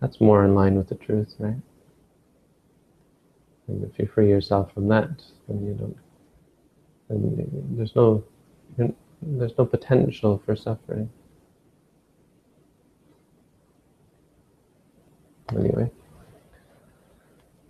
That's 0.00 0.20
more 0.20 0.44
in 0.44 0.54
line 0.54 0.76
with 0.76 0.88
the 0.88 0.94
truth, 0.96 1.34
right? 1.38 1.60
And 3.68 3.84
if 3.84 3.98
you 3.98 4.06
free 4.06 4.28
yourself 4.28 4.72
from 4.72 4.88
that, 4.88 5.10
then 5.46 5.64
you 5.64 5.74
don't, 5.74 5.96
then 7.08 7.76
there's 7.76 7.94
no, 7.94 8.24
there's 9.22 9.56
no 9.56 9.64
potential 9.64 10.42
for 10.44 10.56
suffering. 10.56 11.10
Anyway, 15.56 15.90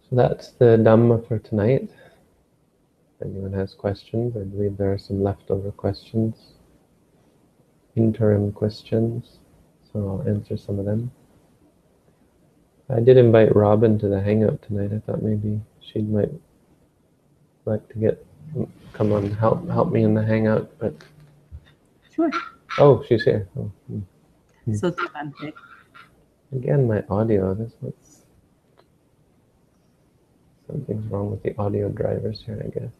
so 0.08 0.16
that's 0.16 0.50
the 0.52 0.76
Dhamma 0.76 1.26
for 1.26 1.38
tonight. 1.38 1.88
If 3.20 3.26
anyone 3.26 3.52
has 3.52 3.74
questions, 3.74 4.36
I 4.36 4.44
believe 4.44 4.76
there 4.76 4.92
are 4.92 4.98
some 4.98 5.22
leftover 5.22 5.70
questions 5.70 6.54
interim 7.96 8.52
questions, 8.52 9.38
so 9.92 9.98
I'll 9.98 10.28
answer 10.28 10.56
some 10.56 10.78
of 10.78 10.84
them. 10.84 11.10
I 12.88 13.00
did 13.00 13.16
invite 13.16 13.54
Robin 13.54 13.98
to 13.98 14.08
the 14.08 14.20
hangout 14.20 14.62
tonight. 14.62 14.90
I 14.92 14.98
thought 15.00 15.22
maybe 15.22 15.60
she 15.80 16.00
might 16.00 16.30
like 17.64 17.86
to 17.90 17.98
get 17.98 18.24
come 18.92 19.12
on 19.12 19.30
help 19.30 19.68
help 19.68 19.92
me 19.92 20.02
in 20.02 20.14
the 20.14 20.24
hangout, 20.24 20.70
but 20.78 20.94
sure. 22.12 22.30
Oh, 22.78 23.04
she's 23.08 23.22
here. 23.22 23.48
Oh. 23.56 23.70
Hmm. 23.86 24.74
So 24.74 24.92
semantic. 24.92 25.54
Again, 26.52 26.88
my 26.88 27.04
audio. 27.08 27.54
This 27.54 27.72
what's 27.80 28.22
something's 30.66 31.06
wrong 31.06 31.30
with 31.30 31.42
the 31.44 31.56
audio 31.58 31.88
drivers 31.88 32.42
here. 32.44 32.60
I 32.64 32.68
guess. 32.70 32.90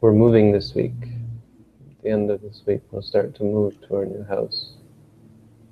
We're 0.00 0.12
moving 0.12 0.50
this 0.50 0.74
week. 0.74 0.94
At 1.00 2.02
the 2.02 2.10
end 2.10 2.30
of 2.30 2.40
this 2.40 2.62
week, 2.66 2.80
we'll 2.90 3.02
start 3.02 3.36
to 3.36 3.44
move 3.44 3.80
to 3.86 3.94
our 3.94 4.04
new 4.04 4.24
house. 4.24 4.72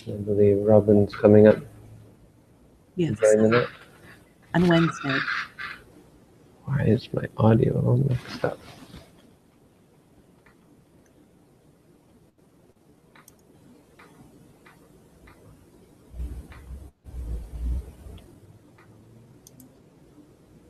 I 0.07 0.13
believe 0.13 0.59
Robin's 0.59 1.17
coming 1.17 1.49
up. 1.49 1.57
Yes. 3.01 3.17
On 4.53 4.69
Wednesday. 4.69 5.19
Why 6.67 6.83
is 6.83 7.09
my 7.15 7.25
audio 7.39 7.81
all 7.81 7.97
mixed 7.97 8.45
up? 8.45 8.59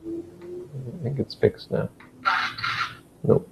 I 0.07 1.03
think 1.03 1.19
it's 1.19 1.35
fixed 1.35 1.69
now. 1.69 1.89
Nope. 3.25 3.49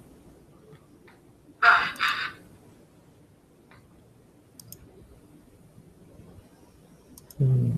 Hmm. 7.36 7.72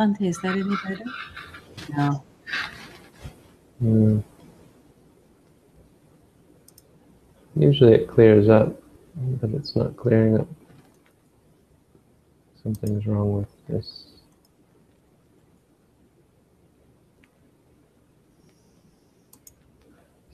Bhante, 0.00 0.22
is 0.22 0.38
that 0.38 0.56
any 0.56 0.62
better? 0.62 1.04
No. 1.94 2.24
Hmm. 3.80 4.20
Usually 7.54 7.92
it 7.92 8.08
clears 8.08 8.48
up, 8.48 8.80
but 9.14 9.50
it's 9.50 9.76
not 9.76 9.98
clearing 9.98 10.40
up. 10.40 10.48
Something's 12.62 13.06
wrong 13.06 13.34
with 13.34 13.48
this. 13.68 14.06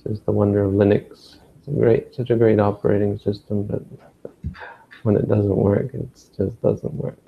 This 0.04 0.12
is 0.12 0.20
the 0.20 0.30
wonder 0.30 0.62
of 0.62 0.74
Linux. 0.74 1.38
It's 1.58 1.66
a 1.66 1.72
great, 1.72 2.14
such 2.14 2.30
a 2.30 2.36
great 2.36 2.60
operating 2.60 3.18
system, 3.18 3.64
but 3.64 3.82
when 5.02 5.16
it 5.16 5.28
doesn't 5.28 5.56
work, 5.56 5.92
it 5.92 6.06
just 6.36 6.62
doesn't 6.62 6.94
work. 6.94 7.18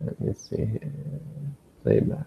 Let 0.00 0.20
me 0.20 0.34
see 0.34 0.56
here. 0.56 0.92
Playback. 1.82 2.26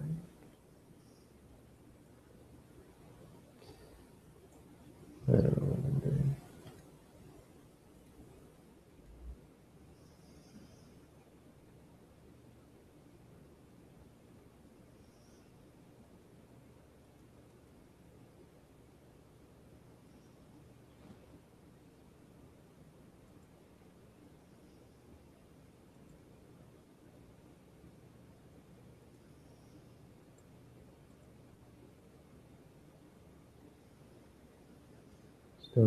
I 5.30 6.41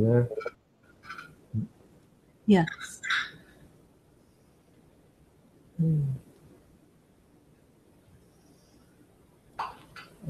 There? 0.02 0.28
Yes. 2.46 2.68
Hmm. 5.78 6.02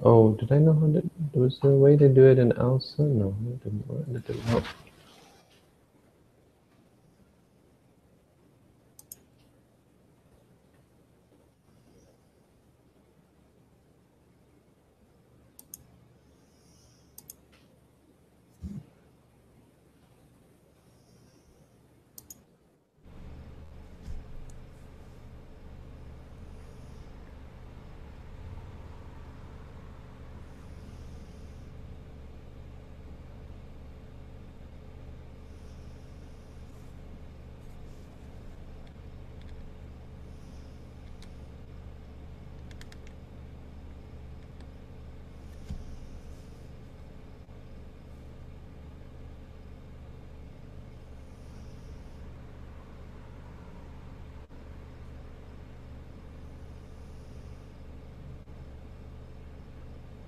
Oh, 0.03 0.33
did 0.33 0.53
I 0.53 0.59
know 0.59 0.75
how 0.75 0.87
to? 0.87 1.11
Was 1.39 1.59
there 1.63 1.73
a 1.73 1.77
way 1.77 1.97
to 1.97 2.09
do 2.09 2.25
it 2.25 2.39
in 2.39 2.53
ALSA? 2.53 3.01
No, 3.01 3.35
it 3.49 3.65
didn't 3.65 3.87
work. 3.89 4.07
It 4.09 4.27
didn't 4.27 4.43
help. 4.43 4.65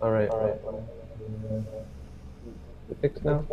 All 0.07 0.13
right. 0.13 0.31
All 0.31 0.39
right. 0.39 0.55
Is 2.87 2.91
it 2.93 2.99
fixed 3.01 3.25
now? 3.25 3.45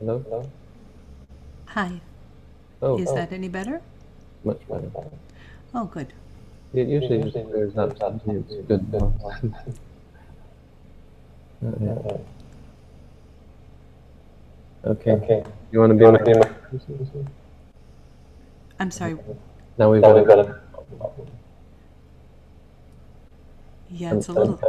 Hello? 0.00 0.18
Hello? 0.26 0.50
Hi. 1.66 2.00
Oh, 2.82 2.98
Is 2.98 3.06
oh, 3.08 3.14
that 3.14 3.32
any 3.32 3.46
better? 3.48 3.80
much 4.42 4.58
better. 4.68 4.90
Oh, 5.76 5.84
good. 5.84 6.12
It 6.74 6.88
usually 6.88 7.22
just 7.22 7.34
clears 7.34 7.78
up. 7.78 7.92
It's 8.26 8.54
good. 8.66 8.92
now. 8.92 9.12
Uh, 11.64 11.70
yeah. 11.80 12.18
Okay. 14.84 15.12
Okay. 15.12 15.44
You 15.70 15.78
want 15.78 15.90
to 15.92 15.96
be 15.96 16.04
on 16.04 16.14
my 16.14 16.50
I'm 18.80 18.90
sorry. 18.90 19.16
Now 19.78 19.92
we've 19.92 20.02
got 20.02 20.18
it. 20.18 21.32
Yeah, 23.98 24.14
it's 24.14 24.28
a 24.28 24.32
little. 24.34 24.60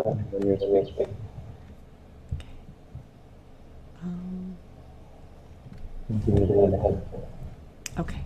Um, 4.01 4.55
okay. 7.99 8.23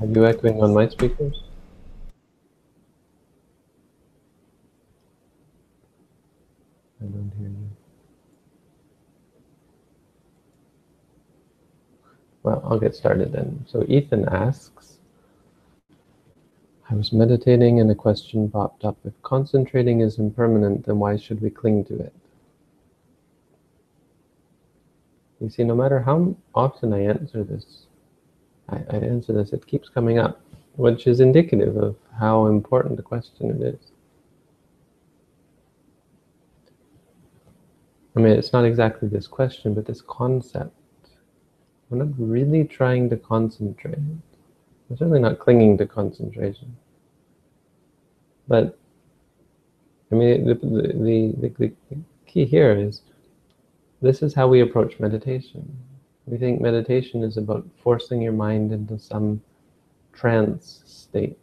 Are 0.00 0.06
you 0.06 0.24
echoing 0.24 0.62
on 0.62 0.72
my 0.72 0.88
speakers? 0.88 1.42
I 7.02 7.04
don't 7.06 7.32
hear 7.36 7.48
you. 7.48 7.70
Well, 12.44 12.61
I'll 12.72 12.80
get 12.80 12.96
started 12.96 13.32
then. 13.32 13.66
So 13.68 13.84
Ethan 13.86 14.26
asks, 14.30 14.96
I 16.88 16.94
was 16.94 17.12
meditating 17.12 17.80
and 17.80 17.90
a 17.90 17.94
question 17.94 18.50
popped 18.50 18.86
up. 18.86 18.96
If 19.04 19.12
concentrating 19.20 20.00
is 20.00 20.18
impermanent, 20.18 20.86
then 20.86 20.98
why 20.98 21.18
should 21.18 21.42
we 21.42 21.50
cling 21.50 21.84
to 21.84 21.98
it? 21.98 22.14
You 25.38 25.50
see, 25.50 25.64
no 25.64 25.74
matter 25.74 26.00
how 26.00 26.34
often 26.54 26.94
I 26.94 27.00
answer 27.00 27.44
this, 27.44 27.88
I, 28.70 28.76
I 28.88 28.96
answer 28.96 29.34
this, 29.34 29.52
it 29.52 29.66
keeps 29.66 29.90
coming 29.90 30.18
up, 30.18 30.40
which 30.76 31.06
is 31.06 31.20
indicative 31.20 31.76
of 31.76 31.96
how 32.18 32.46
important 32.46 32.96
the 32.96 33.02
question 33.02 33.50
it 33.50 33.74
is. 33.74 33.80
I 38.16 38.20
mean, 38.20 38.32
it's 38.32 38.54
not 38.54 38.64
exactly 38.64 39.08
this 39.08 39.26
question, 39.26 39.74
but 39.74 39.84
this 39.84 40.00
concept. 40.00 40.74
We're 41.92 42.04
not 42.04 42.14
really 42.16 42.64
trying 42.64 43.10
to 43.10 43.18
concentrate. 43.18 43.96
I'm 43.96 44.22
certainly 44.96 45.20
not 45.20 45.38
clinging 45.38 45.76
to 45.76 45.86
concentration. 45.86 46.74
But, 48.48 48.78
I 50.10 50.14
mean, 50.14 50.46
the, 50.46 50.54
the, 50.54 51.34
the, 51.38 51.68
the 51.90 51.98
key 52.26 52.46
here 52.46 52.72
is 52.72 53.02
this 54.00 54.22
is 54.22 54.32
how 54.32 54.48
we 54.48 54.62
approach 54.62 55.00
meditation. 55.00 55.70
We 56.24 56.38
think 56.38 56.62
meditation 56.62 57.22
is 57.22 57.36
about 57.36 57.66
forcing 57.82 58.22
your 58.22 58.32
mind 58.32 58.72
into 58.72 58.98
some 58.98 59.42
trance 60.14 60.82
state. 60.86 61.36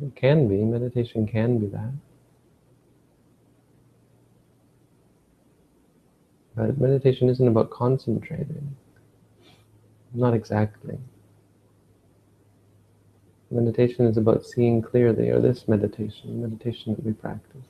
It 0.00 0.16
can 0.16 0.48
be, 0.48 0.64
meditation 0.64 1.26
can 1.26 1.58
be 1.58 1.66
that. 1.66 1.92
But 6.56 6.80
meditation 6.80 7.28
isn't 7.28 7.46
about 7.46 7.68
concentrating. 7.68 8.74
Not 10.14 10.34
exactly. 10.34 10.98
Meditation 13.50 14.06
is 14.06 14.16
about 14.16 14.44
seeing 14.44 14.80
clearly, 14.82 15.28
or 15.30 15.40
this 15.40 15.68
meditation, 15.68 16.42
meditation 16.42 16.94
that 16.94 17.04
we 17.04 17.12
practice. 17.12 17.66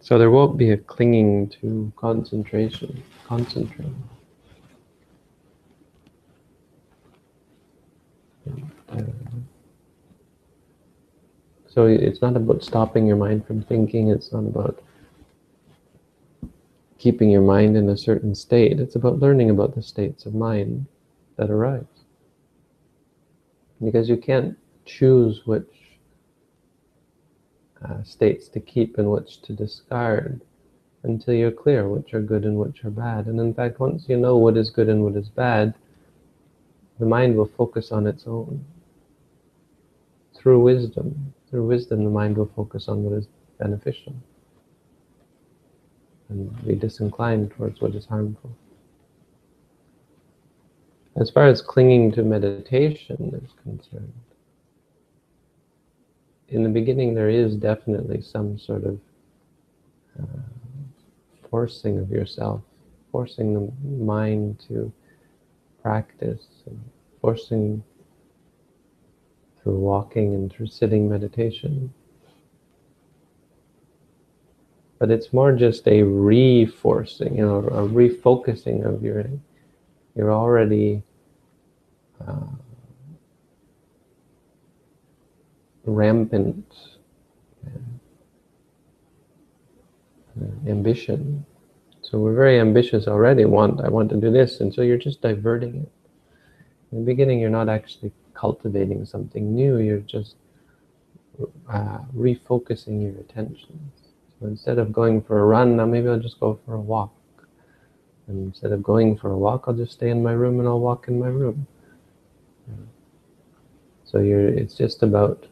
So 0.00 0.18
there 0.18 0.30
won't 0.30 0.56
be 0.56 0.70
a 0.70 0.76
clinging 0.76 1.48
to 1.60 1.92
concentration, 1.96 3.02
concentrating. 3.24 4.02
So 11.68 11.86
it's 11.86 12.20
not 12.20 12.36
about 12.36 12.62
stopping 12.62 13.06
your 13.06 13.16
mind 13.16 13.46
from 13.46 13.62
thinking, 13.62 14.10
it's 14.10 14.32
not 14.32 14.40
about 14.40 14.82
keeping 17.02 17.30
your 17.30 17.42
mind 17.42 17.76
in 17.76 17.88
a 17.88 17.96
certain 17.96 18.32
state. 18.32 18.78
It's 18.78 18.94
about 18.94 19.18
learning 19.18 19.50
about 19.50 19.74
the 19.74 19.82
states 19.82 20.24
of 20.24 20.36
mind 20.36 20.86
that 21.36 21.50
arise. 21.50 21.82
Because 23.82 24.08
you 24.08 24.16
can't 24.16 24.56
choose 24.84 25.44
which 25.44 25.98
uh, 27.84 28.04
states 28.04 28.46
to 28.50 28.60
keep 28.60 28.98
and 28.98 29.10
which 29.10 29.42
to 29.42 29.52
discard 29.52 30.42
until 31.02 31.34
you're 31.34 31.50
clear 31.50 31.88
which 31.88 32.14
are 32.14 32.22
good 32.22 32.44
and 32.44 32.56
which 32.56 32.84
are 32.84 32.90
bad. 32.90 33.26
And 33.26 33.40
in 33.40 33.52
fact, 33.52 33.80
once 33.80 34.04
you 34.08 34.16
know 34.16 34.36
what 34.36 34.56
is 34.56 34.70
good 34.70 34.88
and 34.88 35.02
what 35.02 35.16
is 35.16 35.28
bad, 35.28 35.74
the 37.00 37.06
mind 37.06 37.34
will 37.36 37.50
focus 37.58 37.90
on 37.90 38.06
its 38.06 38.28
own. 38.28 38.64
Through 40.36 40.60
wisdom, 40.60 41.34
through 41.50 41.66
wisdom, 41.66 42.04
the 42.04 42.10
mind 42.10 42.36
will 42.36 42.52
focus 42.54 42.86
on 42.86 43.02
what 43.02 43.18
is 43.18 43.26
beneficial 43.58 44.14
and 46.32 46.66
be 46.66 46.74
disinclined 46.74 47.50
towards 47.52 47.80
what 47.80 47.94
is 47.94 48.06
harmful. 48.06 48.50
As 51.16 51.30
far 51.30 51.46
as 51.46 51.60
clinging 51.60 52.10
to 52.12 52.22
meditation 52.22 53.40
is 53.44 53.52
concerned, 53.62 54.12
in 56.48 56.62
the 56.62 56.68
beginning 56.68 57.14
there 57.14 57.28
is 57.28 57.56
definitely 57.56 58.22
some 58.22 58.58
sort 58.58 58.84
of 58.84 58.98
uh, 60.18 60.42
forcing 61.50 61.98
of 61.98 62.10
yourself, 62.10 62.62
forcing 63.10 63.54
the 63.54 63.72
mind 64.04 64.58
to 64.68 64.92
practice, 65.82 66.46
forcing 67.20 67.82
through 69.62 69.78
walking 69.78 70.34
and 70.34 70.50
through 70.50 70.66
sitting 70.66 71.08
meditation. 71.08 71.92
But 75.02 75.10
it's 75.10 75.32
more 75.32 75.50
just 75.50 75.88
a 75.88 76.04
reforcing, 76.04 77.36
you 77.36 77.44
know, 77.44 77.58
a 77.58 77.88
refocusing 77.88 78.86
of 78.86 79.02
your, 79.02 79.24
you're 80.14 80.32
already 80.32 81.02
uh, 82.24 82.46
rampant 85.84 86.64
ambition. 90.68 91.44
So 92.02 92.20
we're 92.20 92.36
very 92.36 92.60
ambitious 92.60 93.08
already. 93.08 93.44
Want 93.44 93.80
I 93.80 93.88
want 93.88 94.08
to 94.10 94.16
do 94.16 94.30
this, 94.30 94.60
and 94.60 94.72
so 94.72 94.82
you're 94.82 94.98
just 94.98 95.20
diverting 95.20 95.82
it. 95.82 95.92
In 96.92 97.00
the 97.00 97.04
beginning, 97.04 97.40
you're 97.40 97.50
not 97.50 97.68
actually 97.68 98.12
cultivating 98.34 99.04
something 99.04 99.52
new. 99.52 99.78
You're 99.78 99.98
just 99.98 100.36
uh, 101.68 101.98
refocusing 102.14 103.02
your 103.02 103.20
attention. 103.20 103.90
Instead 104.44 104.78
of 104.78 104.92
going 104.92 105.22
for 105.22 105.40
a 105.40 105.44
run, 105.44 105.76
now 105.76 105.86
maybe 105.86 106.08
I'll 106.08 106.18
just 106.18 106.40
go 106.40 106.58
for 106.64 106.74
a 106.74 106.80
walk. 106.80 107.12
And 108.26 108.46
instead 108.46 108.72
of 108.72 108.82
going 108.82 109.16
for 109.16 109.30
a 109.30 109.36
walk, 109.36 109.64
I'll 109.66 109.74
just 109.74 109.92
stay 109.92 110.10
in 110.10 110.22
my 110.22 110.32
room 110.32 110.58
and 110.58 110.68
I'll 110.68 110.80
walk 110.80 111.08
in 111.08 111.18
my 111.18 111.28
room. 111.28 111.66
So 114.04 114.18
you're, 114.18 114.48
it's 114.48 114.74
just 114.74 115.02
about 115.02 115.46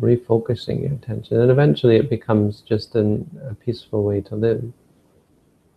refocusing 0.00 0.82
your 0.82 0.92
attention. 0.92 1.40
And 1.40 1.50
eventually 1.50 1.96
it 1.96 2.10
becomes 2.10 2.60
just 2.60 2.94
an, 2.94 3.28
a 3.48 3.54
peaceful 3.54 4.04
way 4.04 4.20
to 4.22 4.34
live. 4.34 4.62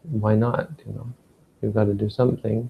Why 0.03 0.35
not, 0.35 0.69
you 0.85 0.93
know? 0.93 1.07
You've 1.61 1.73
got 1.73 1.85
to 1.85 1.93
do 1.93 2.09
something. 2.09 2.69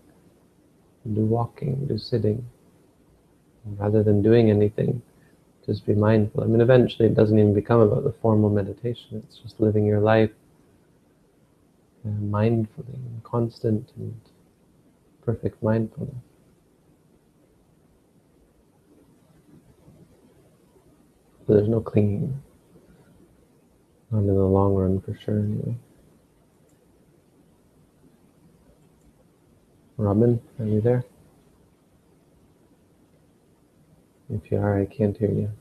Do 1.14 1.26
walking, 1.26 1.88
do 1.88 1.98
sitting. 1.98 2.46
Rather 3.66 4.04
than 4.04 4.22
doing 4.22 4.50
anything, 4.52 5.02
just 5.66 5.86
be 5.86 5.94
mindful. 5.94 6.44
I 6.44 6.48
mean, 6.48 6.62
eventually 6.62 7.08
it 7.08 7.16
doesn't 7.16 7.38
even 7.38 7.54
become 7.54 7.80
about 7.80 8.04
the 8.04 8.14
formal 8.22 8.50
meditation. 8.50 9.24
It's 9.26 9.38
just 9.38 9.60
living 9.60 9.86
your 9.86 10.00
life 10.00 10.32
uh, 12.06 12.10
mindfully, 12.10 13.24
constant 13.24 13.90
and 13.96 14.20
perfect 15.26 15.62
mindfulness. 15.64 16.16
But 21.48 21.56
there's 21.56 21.70
no 21.70 21.82
clinging. 21.82 22.42
Not 24.12 24.20
in 24.20 24.28
the 24.28 24.34
long 24.34 24.76
run, 24.76 25.02
for 25.02 25.18
sure, 25.24 25.40
anyway. 25.40 25.76
Robin, 29.98 30.42
are 30.60 30.66
you 30.66 30.82
there? 30.82 31.04
If 34.34 34.52
you 34.52 34.58
are, 34.58 34.80
I 34.80 34.86
can't 34.86 35.16
hear 35.16 35.30
you. 35.30 35.52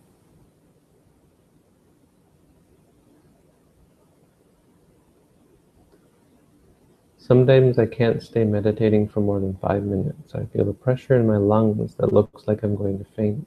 Sometimes 7.19 7.79
I 7.79 7.87
can't 7.87 8.23
stay 8.23 8.45
meditating 8.45 9.09
for 9.09 9.21
more 9.21 9.41
than 9.41 9.57
five 9.57 9.85
minutes. 9.85 10.35
I 10.35 10.47
feel 10.47 10.65
the 10.65 10.73
pressure 10.73 11.17
in 11.17 11.27
my 11.27 11.37
lungs 11.37 11.95
that 11.97 12.13
looks 12.13 12.47
like 12.47 12.63
I'm 12.63 12.75
going 12.75 12.99
to 12.99 13.05
faint. 13.17 13.47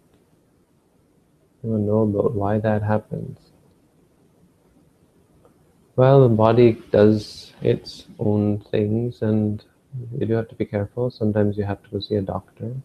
Anyone 1.63 1.87
know 1.87 2.03
about 2.03 2.35
why 2.35 2.59
that 2.59 2.83
happens? 2.83 3.39
Well, 5.95 6.21
the 6.27 6.35
body 6.35 6.81
does 6.91 7.53
its 7.61 8.05
own 8.19 8.59
things 8.59 9.21
and 9.21 9.63
you 10.17 10.25
do 10.25 10.33
have 10.33 10.49
to 10.49 10.55
be 10.55 10.65
careful. 10.65 11.09
Sometimes 11.09 11.57
you 11.57 11.63
have 11.63 11.81
to 11.83 11.89
go 11.89 11.99
see 11.99 12.15
a 12.15 12.21
doctor. 12.21 12.75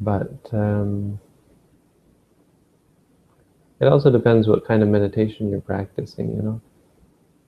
But 0.00 0.48
um, 0.52 1.20
it 3.80 3.86
also 3.86 4.10
depends 4.10 4.48
what 4.48 4.66
kind 4.66 4.82
of 4.82 4.88
meditation 4.88 5.50
you're 5.50 5.60
practicing, 5.60 6.34
you 6.34 6.42
know. 6.42 6.60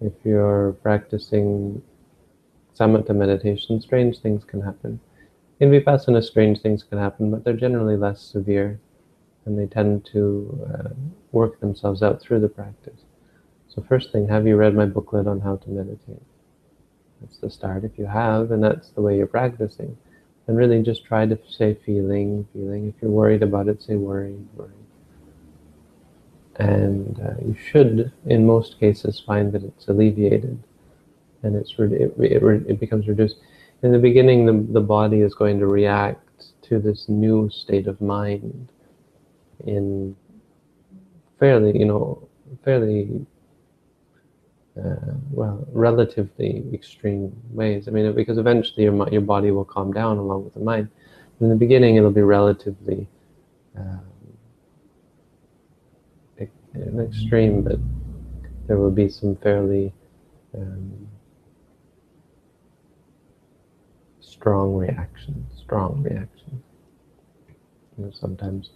If 0.00 0.12
you're 0.24 0.72
practicing 0.82 1.82
samatha 2.78 3.14
meditation, 3.14 3.80
strange 3.80 4.18
things 4.20 4.44
can 4.44 4.62
happen. 4.62 5.00
In 5.60 5.70
Vipassana, 5.70 6.22
strange 6.22 6.60
things 6.60 6.82
can 6.82 6.98
happen, 6.98 7.30
but 7.30 7.44
they're 7.44 7.52
generally 7.52 7.96
less 7.96 8.20
severe 8.22 8.80
and 9.44 9.58
they 9.58 9.66
tend 9.66 10.06
to 10.12 10.68
uh, 10.72 10.88
work 11.32 11.60
themselves 11.60 12.02
out 12.02 12.20
through 12.20 12.40
the 12.40 12.48
practice. 12.48 13.02
So 13.68 13.84
first 13.88 14.12
thing, 14.12 14.28
have 14.28 14.46
you 14.46 14.56
read 14.56 14.74
my 14.74 14.86
booklet 14.86 15.26
on 15.26 15.40
how 15.40 15.56
to 15.56 15.70
meditate? 15.70 16.22
That's 17.20 17.38
the 17.38 17.50
start. 17.50 17.84
If 17.84 17.98
you 17.98 18.06
have, 18.06 18.50
and 18.50 18.62
that's 18.62 18.90
the 18.90 19.02
way 19.02 19.16
you're 19.16 19.26
practicing, 19.26 19.96
then 20.50 20.56
really 20.56 20.82
just 20.82 21.04
try 21.04 21.26
to 21.26 21.38
say 21.48 21.74
feeling, 21.86 22.46
feeling. 22.52 22.88
If 22.88 23.02
you're 23.02 23.10
worried 23.10 23.42
about 23.42 23.68
it, 23.68 23.82
say 23.82 23.94
worried, 23.94 24.46
worried. 24.56 24.72
And 26.56 27.18
uh, 27.20 27.44
you 27.44 27.56
should, 27.56 28.12
in 28.26 28.46
most 28.46 28.78
cases, 28.80 29.22
find 29.24 29.52
that 29.52 29.62
it's 29.62 29.88
alleviated 29.88 30.62
and 31.42 31.56
it's 31.56 31.74
it, 31.78 32.12
it, 32.18 32.42
it 32.42 32.80
becomes 32.80 33.08
reduced 33.08 33.36
in 33.82 33.92
the 33.92 33.98
beginning, 33.98 34.44
the, 34.44 34.72
the 34.72 34.80
body 34.80 35.20
is 35.20 35.34
going 35.34 35.58
to 35.60 35.66
react 35.66 36.52
to 36.62 36.78
this 36.78 37.08
new 37.08 37.48
state 37.48 37.86
of 37.86 38.00
mind 38.00 38.68
in 39.66 40.14
fairly, 41.38 41.78
you 41.78 41.86
know, 41.86 42.28
fairly, 42.64 43.24
uh, 44.84 45.14
well, 45.30 45.66
relatively 45.72 46.64
extreme 46.72 47.32
ways. 47.50 47.88
I 47.88 47.90
mean, 47.90 48.12
because 48.14 48.38
eventually 48.38 48.84
your, 48.84 49.08
your 49.10 49.20
body 49.20 49.50
will 49.50 49.64
calm 49.64 49.92
down 49.92 50.18
along 50.18 50.44
with 50.44 50.54
the 50.54 50.60
mind. 50.60 50.88
In 51.40 51.48
the 51.48 51.56
beginning, 51.56 51.96
it'll 51.96 52.10
be 52.10 52.22
relatively 52.22 53.08
um, 53.76 54.00
extreme, 56.98 57.62
but 57.62 57.78
there 58.66 58.78
will 58.78 58.90
be 58.90 59.08
some 59.08 59.36
fairly 59.36 59.92
um, 60.54 61.08
strong 64.20 64.74
reaction, 64.74 65.46
strong 65.56 66.02
reaction. 66.02 66.62
You 67.98 68.04
know, 68.06 68.10
sometimes 68.12 68.70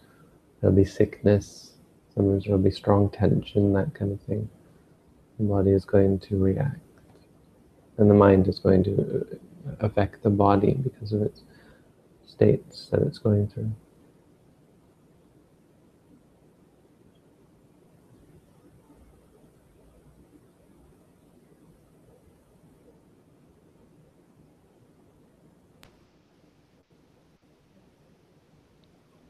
there'll 0.61 0.76
be 0.76 0.84
sickness, 0.84 1.72
sometimes 2.14 2.44
there'll 2.44 2.59
be 2.59 2.70
strong 2.70 3.09
tension, 3.11 3.72
that 3.72 3.94
kind 3.94 4.12
of 4.12 4.20
thing. 4.22 4.48
The 5.39 5.45
body 5.45 5.72
is 5.72 5.85
going 5.85 6.20
to 6.20 6.37
react. 6.37 6.78
And 7.99 8.11
the 8.11 8.14
mind 8.14 8.49
is 8.49 8.59
going 8.59 8.85
to 8.85 9.39
affect 9.80 10.22
the 10.22 10.30
body 10.30 10.74
because 10.74 11.12
of 11.12 11.22
its 11.22 11.43
states 12.26 12.89
that 12.91 13.03
it's 13.03 13.18
going 13.18 13.49
through. 13.49 13.70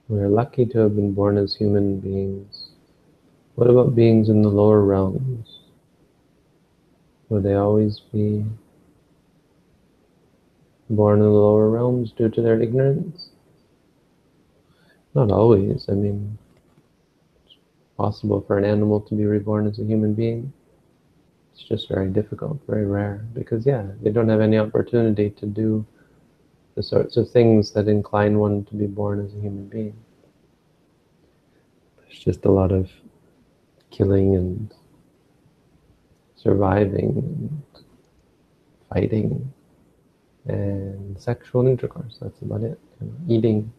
We're 0.08 0.28
lucky 0.28 0.66
to 0.66 0.78
have 0.80 0.96
been 0.96 1.14
born 1.14 1.38
as 1.38 1.56
human 1.56 1.98
beings. 1.98 2.68
What 3.54 3.70
about 3.70 3.94
beings 3.94 4.28
in 4.28 4.42
the 4.42 4.48
lower 4.48 4.82
realms? 4.82 5.53
Will 7.28 7.40
they 7.40 7.54
always 7.54 8.00
be 8.12 8.44
born 10.90 11.18
in 11.18 11.24
the 11.24 11.30
lower 11.30 11.70
realms 11.70 12.12
due 12.12 12.28
to 12.28 12.42
their 12.42 12.60
ignorance? 12.60 13.30
Not 15.14 15.30
always. 15.30 15.86
I 15.88 15.92
mean, 15.92 16.36
it's 17.44 17.56
possible 17.96 18.40
for 18.42 18.58
an 18.58 18.64
animal 18.64 19.00
to 19.00 19.14
be 19.14 19.24
reborn 19.24 19.66
as 19.66 19.78
a 19.78 19.84
human 19.84 20.14
being. 20.14 20.52
It's 21.52 21.62
just 21.62 21.88
very 21.88 22.08
difficult, 22.08 22.60
very 22.66 22.84
rare, 22.84 23.24
because 23.32 23.64
yeah, 23.64 23.86
they 24.02 24.10
don't 24.10 24.28
have 24.28 24.40
any 24.40 24.58
opportunity 24.58 25.30
to 25.30 25.46
do 25.46 25.86
the 26.74 26.82
sorts 26.82 27.16
of 27.16 27.30
things 27.30 27.70
that 27.72 27.86
incline 27.86 28.38
one 28.38 28.64
to 28.64 28.74
be 28.74 28.86
born 28.86 29.24
as 29.24 29.32
a 29.32 29.40
human 29.40 29.68
being. 29.68 29.94
There's 31.98 32.18
just 32.18 32.44
a 32.44 32.50
lot 32.50 32.72
of 32.72 32.90
killing 33.90 34.34
and 34.34 34.74
surviving 36.44 37.62
fighting 38.92 39.52
and 40.46 41.18
sexual 41.18 41.66
intercourse. 41.66 42.18
That's 42.20 42.40
about 42.42 42.62
it. 42.62 42.78
Eating. 43.28 43.72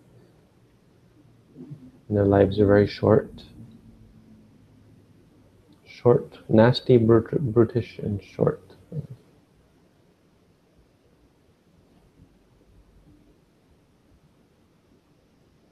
And 2.07 2.17
their 2.17 2.25
lives 2.25 2.59
are 2.59 2.65
very 2.65 2.87
short. 2.87 3.31
Short, 5.85 6.39
nasty, 6.49 6.97
brut- 6.97 7.39
brutish, 7.53 7.99
and 7.99 8.21
short. 8.21 8.61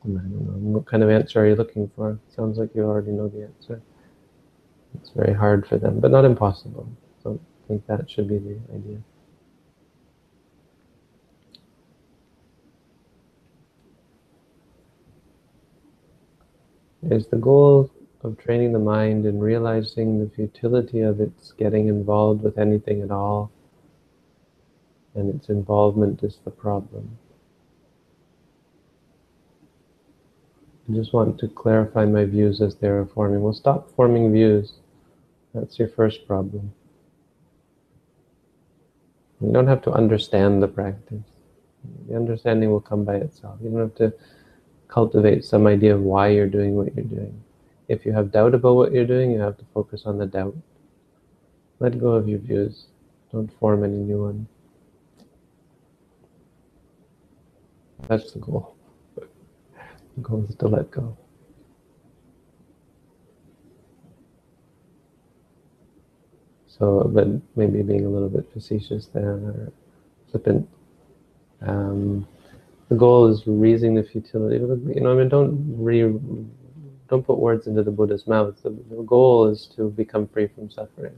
I 0.04 0.08
don't 0.08 0.16
know. 0.16 0.78
What 0.78 0.86
kind 0.86 1.02
of 1.04 1.10
answer 1.10 1.42
are 1.42 1.48
you 1.48 1.56
looking 1.56 1.90
for? 1.96 2.20
Sounds 2.36 2.58
like 2.58 2.76
you 2.76 2.84
already 2.84 3.12
know 3.12 3.28
the 3.30 3.44
answer. 3.44 3.82
It's 4.96 5.10
very 5.12 5.34
hard 5.34 5.68
for 5.68 5.78
them, 5.78 6.00
but 6.00 6.12
not 6.12 6.26
impossible. 6.26 6.88
So 7.22 7.40
I 7.64 7.68
think 7.68 7.88
that 7.88 8.10
should 8.10 8.28
be 8.28 8.38
the 8.38 8.60
idea. 8.74 8.98
Is 17.12 17.28
the 17.28 17.38
goal 17.38 17.92
of 18.24 18.38
training 18.38 18.72
the 18.72 18.80
mind 18.80 19.26
and 19.26 19.42
realizing 19.44 20.20
the 20.20 20.30
futility 20.34 21.02
of 21.02 21.20
its 21.20 21.52
getting 21.52 21.90
involved 21.90 22.42
with 22.42 22.58
anything 22.58 23.02
at 23.02 23.12
all, 23.12 23.52
and 25.16 25.36
its 25.36 25.50
involvement 25.50 26.24
is 26.24 26.40
the 26.46 26.52
problem. 26.52 27.18
I 30.90 30.94
just 30.94 31.14
want 31.14 31.38
to 31.40 31.48
clarify 31.48 32.06
my 32.06 32.26
views 32.26 32.62
as 32.62 32.76
they 32.76 32.88
are 32.88 33.06
forming. 33.06 33.42
We'll 33.42 33.54
stop 33.54 33.90
forming 33.96 34.32
views. 34.32 34.74
That's 35.54 35.78
your 35.78 35.88
first 35.88 36.28
problem. 36.28 36.74
You 39.42 39.52
don't 39.52 39.68
have 39.68 39.82
to 39.84 39.92
understand 39.92 40.64
the 40.64 40.68
practice. 40.68 41.24
The 42.08 42.16
understanding 42.16 42.72
will 42.72 42.82
come 42.82 43.04
by 43.04 43.16
itself. 43.16 43.60
You 43.62 43.70
don't 43.70 43.80
have 43.80 43.96
to 43.96 44.14
cultivate 44.88 45.44
some 45.44 45.68
idea 45.68 45.94
of 45.94 46.02
why 46.02 46.30
you're 46.30 46.48
doing 46.48 46.76
what 46.76 46.96
you're 46.96 47.06
doing. 47.06 47.44
If 47.88 48.06
you 48.06 48.14
have 48.14 48.32
doubt 48.32 48.54
about 48.54 48.76
what 48.76 48.94
you're 48.94 49.06
doing, 49.06 49.32
you 49.32 49.40
have 49.40 49.58
to 49.58 49.66
focus 49.74 50.04
on 50.06 50.18
the 50.18 50.26
doubt. 50.26 50.56
Let 51.80 52.00
go 52.00 52.12
of 52.12 52.30
your 52.30 52.40
views. 52.40 52.86
Don't 53.32 53.52
form 53.60 53.84
any 53.84 53.98
new 53.98 54.24
ones. 54.24 54.48
That's 58.08 58.32
the 58.32 58.40
goal. 58.40 58.76
The 59.16 60.22
goal 60.22 60.46
is 60.48 60.56
to 60.56 60.68
let 60.68 60.90
go. 60.92 61.18
So, 66.80 67.10
but 67.14 67.28
maybe 67.56 67.84
being 67.84 68.06
a 68.06 68.10
little 68.10 68.30
bit 68.30 68.52
facetious 68.52 69.08
there, 69.08 69.34
or 69.34 69.72
flippant. 70.32 70.68
Um, 71.62 72.28
the 72.90 72.96
goal 72.96 73.28
is 73.28 73.44
raising 73.46 73.94
the 73.96 74.04
futility. 74.04 74.56
You 74.56 75.02
know, 75.02 75.12
I 75.12 75.16
mean, 75.16 75.30
don't 75.30 75.76
re, 75.78 76.02
don't 77.10 77.26
put 77.26 77.38
words 77.38 77.68
into 77.68 77.84
the 77.84 77.92
Buddha's 77.92 78.28
mouth. 78.28 78.56
The, 78.64 78.70
the 78.70 79.04
goal 79.04 79.48
is 79.48 79.68
to 79.76 79.90
become 79.90 80.28
free 80.28 80.48
from 80.48 80.70
suffering. 80.70 81.16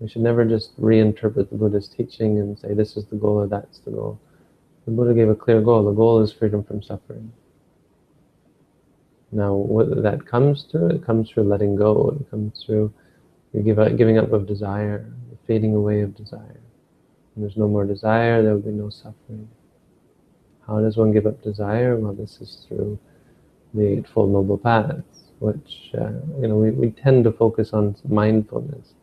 We 0.00 0.08
should 0.08 0.22
never 0.22 0.44
just 0.44 0.78
reinterpret 0.80 1.50
the 1.50 1.56
Buddha's 1.56 1.88
teaching 1.88 2.38
and 2.38 2.58
say 2.58 2.74
this 2.74 2.96
is 2.96 3.06
the 3.06 3.16
goal 3.16 3.36
or 3.36 3.46
that's 3.46 3.78
the 3.80 3.90
goal. 3.90 4.20
The 4.84 4.90
Buddha 4.92 5.14
gave 5.14 5.28
a 5.28 5.34
clear 5.34 5.60
goal. 5.60 5.84
The 5.84 5.92
goal 5.92 6.20
is 6.22 6.32
freedom 6.32 6.62
from 6.64 6.82
suffering. 6.82 7.32
Now, 9.32 9.54
what 9.54 10.02
that 10.02 10.26
comes 10.26 10.64
through, 10.70 10.90
it 10.90 11.04
comes 11.04 11.30
through 11.30 11.44
letting 11.44 11.76
go. 11.76 12.16
It 12.20 12.30
comes 12.30 12.62
through 12.64 12.92
give 13.62 13.78
up, 13.78 13.96
giving 13.96 14.18
up 14.18 14.32
of 14.32 14.46
desire, 14.46 15.10
the 15.30 15.36
fading 15.46 15.74
away 15.74 16.02
of 16.02 16.14
desire. 16.14 16.60
When 17.34 17.44
there's 17.44 17.56
no 17.56 17.68
more 17.68 17.84
desire, 17.84 18.42
there 18.42 18.54
will 18.54 18.60
be 18.60 18.70
no 18.70 18.90
suffering. 18.90 19.48
How 20.66 20.80
does 20.80 20.96
one 20.96 21.12
give 21.12 21.26
up 21.26 21.42
desire? 21.42 21.96
Well, 21.96 22.12
this 22.12 22.40
is 22.40 22.66
through 22.66 22.98
the 23.74 23.86
Eightfold 23.86 24.32
Noble 24.32 24.58
Paths, 24.58 25.30
which, 25.38 25.90
uh, 25.96 26.10
you 26.40 26.48
know, 26.48 26.56
we, 26.56 26.70
we 26.70 26.90
tend 26.90 27.24
to 27.24 27.32
focus 27.32 27.72
on 27.72 27.94
mindfulness 28.08 28.94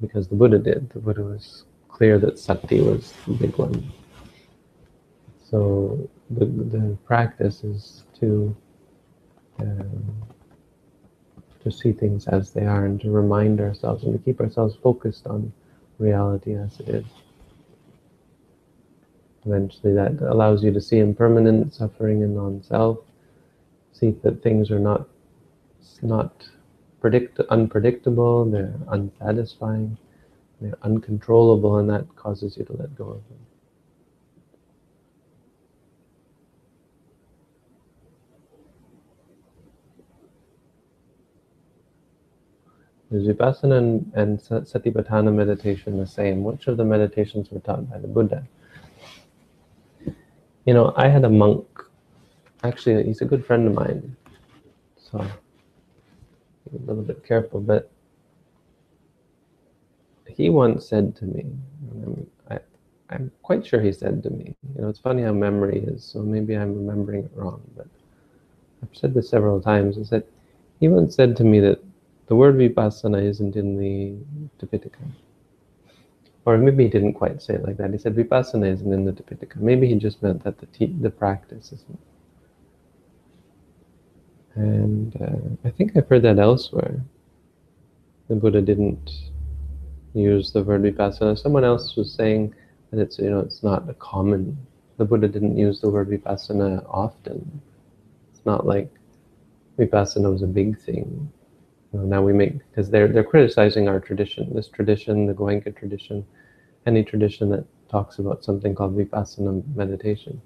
because 0.00 0.28
the 0.28 0.34
Buddha 0.34 0.58
did. 0.58 0.90
The 0.90 0.98
Buddha 0.98 1.22
was 1.22 1.64
clear 1.88 2.18
that 2.18 2.38
sati 2.38 2.80
was 2.80 3.12
the 3.26 3.34
big 3.34 3.56
one. 3.58 3.92
So 5.50 6.08
the, 6.30 6.44
the 6.46 6.96
practice 7.06 7.64
is 7.64 8.04
to 8.20 8.54
um, 9.60 10.22
to 11.62 11.70
see 11.70 11.92
things 11.92 12.26
as 12.28 12.50
they 12.52 12.64
are 12.64 12.84
and 12.84 13.00
to 13.00 13.10
remind 13.10 13.60
ourselves 13.60 14.04
and 14.04 14.12
to 14.12 14.18
keep 14.24 14.40
ourselves 14.40 14.76
focused 14.82 15.26
on 15.26 15.52
reality 15.98 16.54
as 16.54 16.78
it 16.80 16.88
is. 16.88 17.04
Eventually, 19.44 19.94
that 19.94 20.20
allows 20.20 20.62
you 20.62 20.72
to 20.72 20.80
see 20.80 20.98
impermanent 20.98 21.74
suffering 21.74 22.22
and 22.22 22.34
non-self. 22.34 22.98
See 23.92 24.10
that 24.22 24.42
things 24.42 24.70
are 24.70 24.78
not 24.78 25.08
not 26.02 26.48
predict 27.00 27.40
unpredictable. 27.40 28.44
They're 28.44 28.74
unsatisfying. 28.88 29.96
They're 30.60 30.78
uncontrollable, 30.82 31.78
and 31.78 31.88
that 31.90 32.14
causes 32.16 32.56
you 32.56 32.64
to 32.64 32.72
let 32.74 32.94
go 32.96 33.04
of 33.04 33.28
them. 33.28 33.47
Is 43.10 43.26
Vipassana 43.26 43.78
and, 43.78 44.12
and 44.14 44.38
Satipatthana 44.38 45.34
meditation 45.34 45.98
the 45.98 46.06
same? 46.06 46.44
Which 46.44 46.66
of 46.66 46.76
the 46.76 46.84
meditations 46.84 47.50
were 47.50 47.60
taught 47.60 47.88
by 47.90 47.98
the 47.98 48.06
Buddha? 48.06 48.46
You 50.66 50.74
know, 50.74 50.92
I 50.96 51.08
had 51.08 51.24
a 51.24 51.30
monk, 51.30 51.66
actually, 52.62 53.02
he's 53.04 53.22
a 53.22 53.24
good 53.24 53.46
friend 53.46 53.66
of 53.66 53.72
mine, 53.72 54.14
so 54.98 55.18
a 55.20 55.30
little 56.86 57.02
bit 57.02 57.24
careful, 57.24 57.60
but 57.60 57.90
he 60.26 60.50
once 60.50 60.86
said 60.86 61.16
to 61.16 61.24
me, 61.24 61.46
um, 62.04 62.26
I, 62.50 62.58
I'm 63.08 63.32
quite 63.42 63.64
sure 63.64 63.80
he 63.80 63.92
said 63.92 64.22
to 64.24 64.30
me, 64.30 64.54
you 64.76 64.82
know, 64.82 64.88
it's 64.88 64.98
funny 64.98 65.22
how 65.22 65.32
memory 65.32 65.78
is, 65.78 66.04
so 66.04 66.20
maybe 66.20 66.54
I'm 66.54 66.74
remembering 66.74 67.24
it 67.24 67.30
wrong, 67.34 67.62
but 67.74 67.86
I've 68.82 68.94
said 68.94 69.14
this 69.14 69.30
several 69.30 69.62
times, 69.62 69.96
is 69.96 70.10
that 70.10 70.26
he 70.78 70.88
once 70.88 71.14
said 71.14 71.34
to 71.38 71.44
me 71.44 71.60
that 71.60 71.82
the 72.28 72.36
word 72.36 72.56
vipassana 72.56 73.22
isn't 73.24 73.56
in 73.56 73.78
the 73.78 74.16
Tipitaka. 74.64 75.10
Or 76.44 76.56
maybe 76.58 76.84
he 76.84 76.90
didn't 76.90 77.14
quite 77.14 77.42
say 77.42 77.54
it 77.54 77.64
like 77.64 77.78
that. 77.78 77.90
He 77.90 77.98
said 77.98 78.14
vipassana 78.14 78.70
isn't 78.72 78.92
in 78.92 79.04
the 79.04 79.12
Tipitaka. 79.12 79.56
Maybe 79.56 79.88
he 79.88 79.94
just 79.94 80.22
meant 80.22 80.44
that 80.44 80.58
the, 80.58 80.86
the 80.86 81.10
practice 81.10 81.72
isn't. 81.72 81.98
And 84.54 85.16
uh, 85.20 85.68
I 85.68 85.70
think 85.70 85.96
I've 85.96 86.08
heard 86.08 86.22
that 86.22 86.38
elsewhere. 86.38 87.00
The 88.28 88.34
Buddha 88.34 88.60
didn't 88.60 89.10
use 90.14 90.52
the 90.52 90.62
word 90.62 90.82
vipassana. 90.82 91.38
Someone 91.38 91.64
else 91.64 91.96
was 91.96 92.12
saying 92.12 92.54
that 92.90 93.00
it's 93.00 93.18
you 93.18 93.30
know 93.30 93.40
it's 93.40 93.62
not 93.62 93.88
a 93.88 93.94
common. 93.94 94.58
The 94.98 95.04
Buddha 95.04 95.28
didn't 95.28 95.56
use 95.56 95.80
the 95.80 95.88
word 95.88 96.08
vipassana 96.08 96.84
often. 96.88 97.62
It's 98.32 98.44
not 98.44 98.66
like 98.66 98.90
vipassana 99.78 100.30
was 100.30 100.42
a 100.42 100.46
big 100.46 100.78
thing. 100.80 101.30
Know, 101.92 102.02
now 102.02 102.22
we 102.22 102.32
make 102.32 102.58
because 102.70 102.90
they're 102.90 103.08
they're 103.08 103.24
criticizing 103.24 103.88
our 103.88 104.00
tradition, 104.00 104.54
this 104.54 104.68
tradition, 104.68 105.26
the 105.26 105.32
Goenka 105.32 105.74
tradition, 105.76 106.26
any 106.86 107.02
tradition 107.02 107.48
that 107.50 107.64
talks 107.88 108.18
about 108.18 108.44
something 108.44 108.74
called 108.74 108.96
vipassana 108.96 109.62
meditation. 109.74 110.40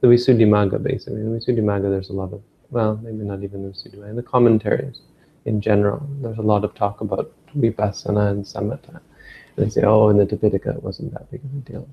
The 0.00 0.06
Visuddhimagga, 0.08 0.82
basically. 0.82 1.20
In 1.20 1.32
the 1.32 1.38
Visuddhimagga, 1.38 1.90
there's 1.90 2.10
a 2.10 2.14
lot 2.14 2.32
of 2.32 2.42
well, 2.70 2.98
maybe 3.02 3.24
not 3.24 3.42
even 3.42 3.62
the 3.62 3.68
Visuddhimagga, 3.70 4.10
in 4.10 4.16
the 4.16 4.22
commentaries 4.22 5.02
in 5.44 5.60
general. 5.60 6.06
There's 6.20 6.38
a 6.38 6.42
lot 6.42 6.64
of 6.64 6.74
talk 6.74 7.00
about 7.00 7.32
vipassana 7.56 8.30
and 8.30 8.44
samatha. 8.44 9.00
And 9.56 9.66
they 9.66 9.70
say, 9.70 9.82
oh, 9.82 10.08
in 10.08 10.16
the 10.16 10.26
Tipitaka, 10.26 10.76
it 10.76 10.82
wasn't 10.82 11.12
that 11.12 11.30
big 11.30 11.44
of 11.44 11.50
a 11.50 11.70
deal. 11.70 11.88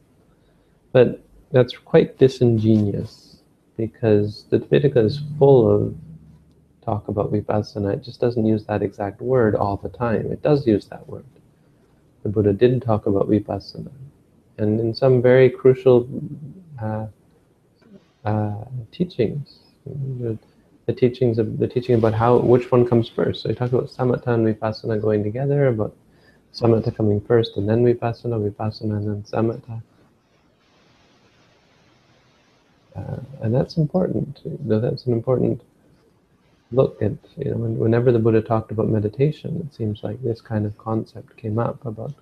But 0.91 1.21
that's 1.51 1.77
quite 1.77 2.17
disingenuous 2.17 3.37
because 3.77 4.45
the 4.49 4.59
Tipitaka 4.59 5.05
is 5.05 5.21
full 5.37 5.69
of 5.69 5.95
talk 6.83 7.07
about 7.07 7.31
vipassana, 7.31 7.93
it 7.93 8.03
just 8.03 8.19
doesn't 8.19 8.45
use 8.45 8.65
that 8.65 8.81
exact 8.81 9.21
word 9.21 9.55
all 9.55 9.77
the 9.77 9.89
time. 9.89 10.31
It 10.31 10.41
does 10.41 10.65
use 10.65 10.85
that 10.87 11.07
word. 11.07 11.25
The 12.23 12.29
Buddha 12.29 12.53
did 12.53 12.81
talk 12.81 13.05
about 13.05 13.29
vipassana. 13.29 13.91
And 14.57 14.79
in 14.79 14.93
some 14.93 15.21
very 15.21 15.49
crucial 15.49 16.07
uh, 16.81 17.07
uh, 18.25 18.65
teachings, 18.91 19.59
the, 19.85 20.37
the 20.85 20.93
teachings 20.93 21.39
of 21.39 21.57
the 21.57 21.67
teaching 21.67 21.95
about 21.95 22.13
how 22.13 22.37
which 22.37 22.71
one 22.71 22.87
comes 22.87 23.09
first. 23.09 23.43
So 23.43 23.49
he 23.49 23.55
talked 23.55 23.73
about 23.73 23.89
samatha 23.89 24.27
and 24.27 24.45
vipassana 24.45 25.01
going 25.01 25.23
together, 25.23 25.67
about 25.67 25.95
samatha 26.53 26.95
coming 26.95 27.21
first 27.21 27.57
and 27.57 27.67
then 27.67 27.83
vipassana, 27.83 28.49
vipassana 28.49 28.97
and 28.97 29.07
then 29.07 29.23
samatha. 29.23 29.81
Uh, 32.95 33.19
and 33.41 33.55
that's 33.55 33.77
important. 33.77 34.41
You 34.43 34.59
know, 34.63 34.79
that's 34.79 35.05
an 35.05 35.13
important 35.13 35.61
look 36.71 37.01
at, 37.01 37.13
you 37.37 37.51
know, 37.51 37.57
whenever 37.57 38.11
the 38.11 38.19
Buddha 38.19 38.41
talked 38.41 38.71
about 38.71 38.87
meditation, 38.87 39.67
it 39.67 39.75
seems 39.75 40.03
like 40.03 40.21
this 40.21 40.41
kind 40.41 40.65
of 40.65 40.77
concept 40.77 41.35
came 41.37 41.59
up 41.59 41.85
about 41.85 42.13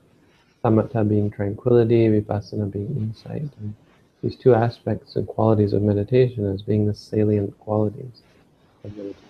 samatha 0.64 1.08
being 1.08 1.30
tranquility, 1.30 2.08
vipassana 2.08 2.72
being 2.72 2.95
insight. 2.97 3.50
And 3.60 3.76
these 4.22 4.36
two 4.36 4.54
aspects 4.54 5.16
and 5.16 5.28
qualities 5.28 5.74
of 5.74 5.82
meditation 5.82 6.52
as 6.52 6.62
being 6.62 6.88
the 6.88 6.93
salient 6.93 7.58
qualities 7.60 8.24
of 8.84 8.95
meditation. 8.97 9.26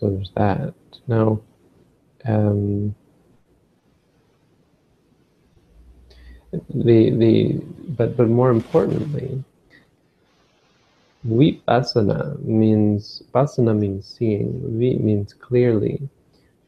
So 0.00 0.08
there's 0.08 0.30
that. 0.36 0.72
Now, 1.08 1.42
um, 2.24 2.94
the 6.52 7.10
the 7.10 7.62
but 7.96 8.16
but 8.16 8.28
more 8.28 8.50
importantly, 8.50 9.42
vipassana 11.26 12.38
means 12.42 13.22
pasana 13.32 13.76
means 13.78 14.06
seeing. 14.06 14.60
Vi 14.78 14.96
means 14.96 15.32
clearly. 15.32 16.08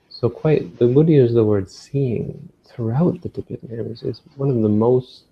So 0.09 0.29
quite 0.29 0.79
the 0.79 0.87
Buddha 0.87 1.13
uses 1.13 1.35
the 1.35 1.45
word 1.45 1.69
seeing 1.69 2.49
throughout 2.65 3.21
the 3.23 3.29
Tipitaka. 3.29 4.03
It's 4.05 4.21
one 4.37 4.51
of 4.51 4.63
the 4.63 4.69
most 4.69 5.25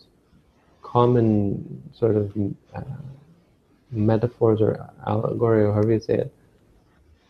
common 0.82 1.82
sort 1.94 2.16
of 2.16 2.36
uh, 2.74 2.82
metaphors 3.92 4.60
or 4.60 4.90
allegory 5.06 5.62
or 5.64 5.72
however 5.72 5.92
you 5.92 6.00
say 6.00 6.14
it 6.14 6.32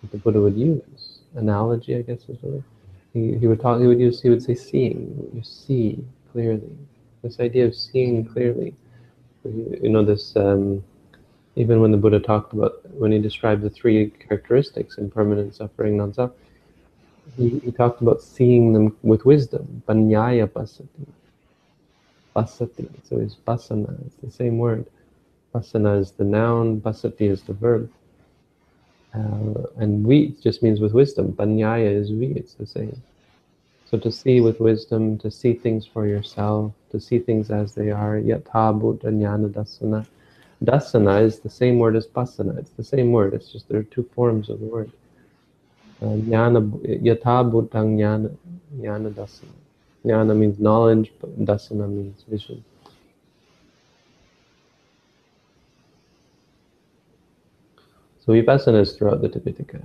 that 0.00 0.10
the 0.12 0.18
Buddha 0.18 0.40
would 0.40 0.56
use. 0.56 1.18
Analogy, 1.34 1.96
I 1.96 2.02
guess 2.02 2.20
is 2.28 2.38
really. 2.42 2.64
He, 3.12 3.36
he 3.36 3.46
would 3.46 3.60
talk. 3.60 3.80
He 3.80 3.86
would 3.86 4.00
use. 4.00 4.22
He 4.22 4.30
would 4.30 4.42
say 4.42 4.54
seeing. 4.54 5.30
You 5.34 5.42
see 5.42 6.02
clearly 6.32 6.70
this 7.22 7.40
idea 7.40 7.66
of 7.66 7.74
seeing 7.74 8.24
clearly. 8.24 8.74
You 9.44 9.88
know, 9.88 10.04
this, 10.04 10.36
um, 10.36 10.84
even 11.56 11.80
when 11.80 11.90
the 11.90 11.96
Buddha 11.96 12.20
talked 12.20 12.52
about, 12.52 12.74
when 12.92 13.12
he 13.12 13.18
described 13.18 13.62
the 13.62 13.70
three 13.70 14.10
characteristics, 14.10 14.98
impermanent, 14.98 15.54
suffering, 15.54 15.96
non-self, 15.96 16.32
he, 17.36 17.58
he 17.60 17.72
talked 17.72 18.02
about 18.02 18.22
seeing 18.22 18.72
them 18.72 18.96
with 19.02 19.24
wisdom, 19.24 19.82
panyaya 19.88 20.46
pasati. 20.46 21.06
Pasati, 22.36 22.88
so 23.04 23.18
it's 23.18 23.36
pasana, 23.36 24.06
it's 24.06 24.16
the 24.22 24.30
same 24.30 24.58
word. 24.58 24.86
Pasana 25.54 25.98
is 26.00 26.12
the 26.12 26.24
noun, 26.24 26.80
pasati 26.80 27.30
is 27.30 27.42
the 27.42 27.52
verb. 27.54 27.90
Uh, 29.14 29.64
and 29.78 30.04
we 30.04 30.36
just 30.42 30.62
means 30.62 30.80
with 30.80 30.92
wisdom. 30.92 31.32
Panyaya 31.32 31.92
is 31.92 32.12
we, 32.12 32.28
it's 32.28 32.54
the 32.54 32.66
same. 32.66 33.02
So 33.90 33.98
to 33.98 34.12
see 34.12 34.40
with 34.40 34.60
wisdom, 34.60 35.18
to 35.18 35.32
see 35.32 35.52
things 35.52 35.84
for 35.84 36.06
yourself, 36.06 36.72
to 36.92 37.00
see 37.00 37.18
things 37.18 37.50
as 37.50 37.74
they 37.74 37.90
are, 37.90 38.20
yatha 38.20 38.72
bhuta 38.80 39.10
dasana. 39.52 40.06
Dasana 40.64 41.20
is 41.24 41.40
the 41.40 41.50
same 41.50 41.80
word 41.80 41.96
as 41.96 42.06
pasana. 42.06 42.56
It's 42.56 42.70
the 42.70 42.84
same 42.84 43.10
word. 43.10 43.34
It's 43.34 43.50
just 43.50 43.68
there 43.68 43.80
are 43.80 43.82
two 43.82 44.08
forms 44.14 44.48
of 44.48 44.60
the 44.60 44.66
word. 44.66 44.92
Uh, 46.00 46.14
yatha 46.30 47.50
jnana 48.78 49.12
dasana. 49.12 49.48
Jnana 50.04 50.36
means 50.36 50.60
knowledge, 50.60 51.12
but 51.20 51.44
dasana 51.44 51.88
means 51.90 52.22
vision. 52.28 52.64
So 58.20 58.34
vipassana 58.34 58.82
is 58.82 58.92
throughout 58.92 59.20
the 59.20 59.28
Tipitaka. 59.28 59.82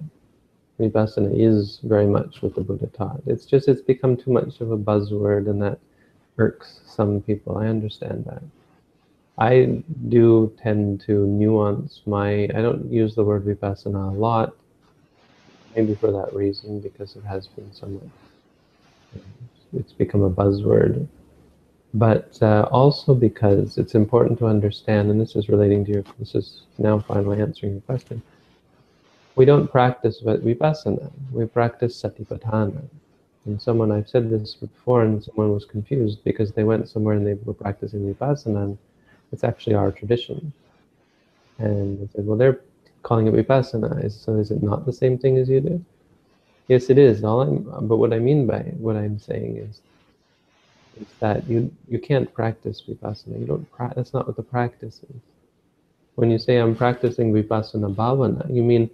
Vipassana 0.80 1.32
is 1.34 1.80
very 1.84 2.06
much 2.08 2.42
what 2.42 2.56
the 2.56 2.62
Buddha 2.62 2.88
taught. 2.88 3.22
It's 3.26 3.46
just 3.46 3.68
it's 3.68 3.82
become 3.82 4.18
too 4.18 4.32
much 4.32 4.60
of 4.62 4.72
a 4.72 4.78
buzzword 4.78 5.50
and 5.50 5.62
that 5.62 5.80
irks 6.38 6.82
some 6.86 7.22
people. 7.22 7.58
I 7.58 7.68
understand 7.68 8.26
that. 8.26 8.44
I 9.38 9.84
do 10.10 10.54
tend 10.62 11.02
to 11.02 11.28
nuance 11.28 12.02
my, 12.06 12.44
I 12.44 12.62
don't 12.62 12.92
use 12.92 13.16
the 13.16 13.24
word 13.24 13.46
Vipassana 13.46 14.12
a 14.12 14.18
lot, 14.18 14.56
maybe 15.76 15.96
for 15.96 16.12
that 16.12 16.34
reason, 16.34 16.80
because 16.80 17.16
it 17.16 17.24
has 17.24 17.48
been 17.48 17.74
somewhat, 17.74 18.08
it's 19.74 19.92
become 19.94 20.24
a 20.24 20.30
buzzword. 20.30 21.08
But 21.94 22.38
uh, 22.42 22.68
also 22.72 23.14
because 23.14 23.78
it's 23.78 23.96
important 23.96 24.40
to 24.40 24.48
understand, 24.48 25.10
and 25.10 25.20
this 25.20 25.36
is 25.36 25.50
relating 25.50 25.86
to 25.86 25.92
your, 25.92 26.04
this 26.20 26.36
is 26.36 26.64
now 26.78 27.00
finally 27.00 27.42
answering 27.42 27.74
your 27.74 27.82
question, 27.82 28.22
we 29.36 29.46
don't 29.46 29.70
practice 29.70 30.22
vipassana, 30.22 31.12
we 31.32 31.46
practice 31.46 32.02
satipatthana. 32.02 32.82
And 33.46 33.62
someone, 33.62 33.92
I've 33.92 34.10
said 34.10 34.30
this 34.30 34.56
before, 34.56 35.04
and 35.04 35.24
someone 35.24 35.52
was 35.54 35.66
confused 35.66 36.24
because 36.24 36.52
they 36.52 36.64
went 36.64 36.90
somewhere 36.90 37.16
and 37.16 37.28
they 37.28 37.36
were 37.36 37.54
practicing 37.54 38.02
vipassana, 38.14 38.64
and 38.64 38.78
it's 39.32 39.44
actually 39.44 39.76
our 39.76 39.92
tradition. 39.92 40.52
And 41.60 42.00
they 42.00 42.08
said, 42.14 42.26
well, 42.26 42.38
they're 42.38 42.60
calling 43.04 43.28
it 43.28 43.34
vipassana, 43.34 44.12
so 44.12 44.36
is 44.36 44.52
it 44.52 44.64
not 44.64 44.86
the 44.86 44.94
same 44.94 45.18
thing 45.18 45.38
as 45.38 45.48
you 45.48 45.60
do? 45.60 45.86
Yes, 46.68 46.90
it 46.90 46.98
is. 46.98 47.24
All 47.24 47.42
I'm, 47.42 47.88
but 47.88 47.98
what 47.98 48.14
I 48.14 48.20
mean 48.20 48.48
by 48.48 48.60
what 48.78 48.96
I'm 48.96 49.20
saying 49.20 49.58
is, 49.58 49.82
is 51.00 51.08
that 51.20 51.48
you 51.48 51.72
you 51.88 52.00
can't 52.00 52.34
practice 52.34 52.82
vipassana. 52.88 53.40
You 53.40 53.46
don't. 53.46 53.72
Pra- 53.72 53.94
that's 53.96 54.14
not 54.14 54.26
what 54.26 54.36
the 54.36 54.44
practice 54.44 55.02
is. 55.04 55.22
When 56.16 56.32
you 56.32 56.40
say 56.40 56.58
I'm 56.58 56.76
practicing 56.76 57.32
vipassana 57.34 57.94
bhavana, 57.94 58.52
you 58.52 58.64
mean 58.64 58.90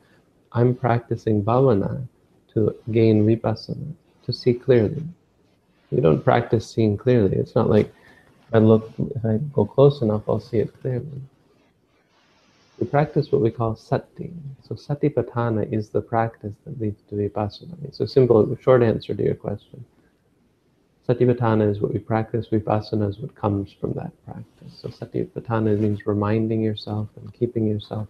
I'm 0.53 0.75
practicing 0.75 1.43
bhavana 1.43 2.07
to 2.53 2.75
gain 2.91 3.25
vipassana, 3.25 3.93
to 4.25 4.33
see 4.33 4.53
clearly. 4.53 5.03
You 5.91 6.01
don't 6.01 6.23
practice 6.23 6.69
seeing 6.69 6.97
clearly. 6.97 7.37
It's 7.37 7.55
not 7.55 7.69
like 7.69 7.87
if 7.87 8.55
I 8.55 8.57
look, 8.59 8.91
if 9.15 9.25
I 9.25 9.37
go 9.53 9.65
close 9.65 10.01
enough, 10.01 10.23
I'll 10.27 10.39
see 10.39 10.57
it 10.57 10.73
clearly. 10.81 11.21
We 12.79 12.87
practice 12.87 13.31
what 13.31 13.41
we 13.41 13.51
call 13.51 13.75
sati. 13.75 14.33
So 14.63 14.75
satipatthana 14.75 15.71
is 15.71 15.89
the 15.89 16.01
practice 16.01 16.53
that 16.65 16.81
leads 16.81 17.01
to 17.09 17.15
vipassana. 17.15 17.75
It's 17.83 17.99
a 17.99 18.07
simple, 18.07 18.57
short 18.61 18.81
answer 18.81 19.13
to 19.13 19.23
your 19.23 19.35
question. 19.35 19.85
Satipatthana 21.07 21.69
is 21.69 21.79
what 21.79 21.93
we 21.93 21.99
practice, 21.99 22.47
vipassana 22.51 23.09
is 23.09 23.19
what 23.19 23.35
comes 23.35 23.71
from 23.79 23.93
that 23.93 24.11
practice. 24.25 24.79
So 24.81 24.89
satipatthana 24.89 25.77
means 25.79 26.05
reminding 26.05 26.61
yourself 26.61 27.09
and 27.17 27.33
keeping 27.33 27.67
yourself 27.67 28.07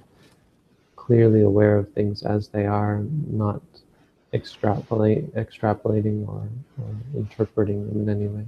clearly 1.02 1.42
aware 1.42 1.78
of 1.78 1.92
things 1.94 2.22
as 2.22 2.48
they 2.50 2.68
are, 2.68 3.02
not 3.28 3.60
extrapolate, 4.34 5.34
extrapolating 5.36 6.28
or, 6.28 6.48
or 6.78 6.96
interpreting 7.16 7.88
them 7.88 8.04
in 8.04 8.10
any 8.10 8.28
way. 8.28 8.46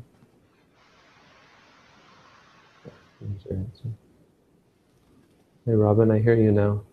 Hey, 5.66 5.74
Robin, 5.74 6.12
I 6.12 6.20
hear 6.20 6.36
you 6.36 6.52
now. 6.52 6.84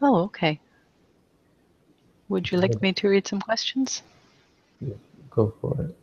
Oh, 0.00 0.22
okay. 0.24 0.58
Would 2.28 2.50
you 2.50 2.58
like 2.58 2.82
me 2.82 2.92
to 2.94 3.08
read 3.08 3.28
some 3.28 3.40
questions? 3.40 4.02
Yeah, 4.80 4.94
go 5.30 5.54
for 5.60 5.74
it. 5.80 5.96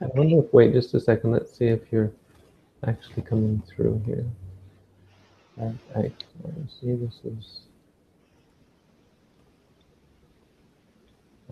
Okay. 0.00 0.12
I 0.14 0.18
wonder 0.18 0.38
if, 0.38 0.52
wait 0.52 0.72
just 0.72 0.94
a 0.94 1.00
second, 1.00 1.32
let's 1.32 1.52
see 1.58 1.66
if 1.66 1.80
you're 1.90 2.12
actually 2.86 3.22
coming 3.22 3.60
through 3.66 4.00
here. 4.06 4.24
I, 5.60 5.98
I 5.98 6.12
see 6.80 6.94
this 6.94 7.18
is 7.24 7.62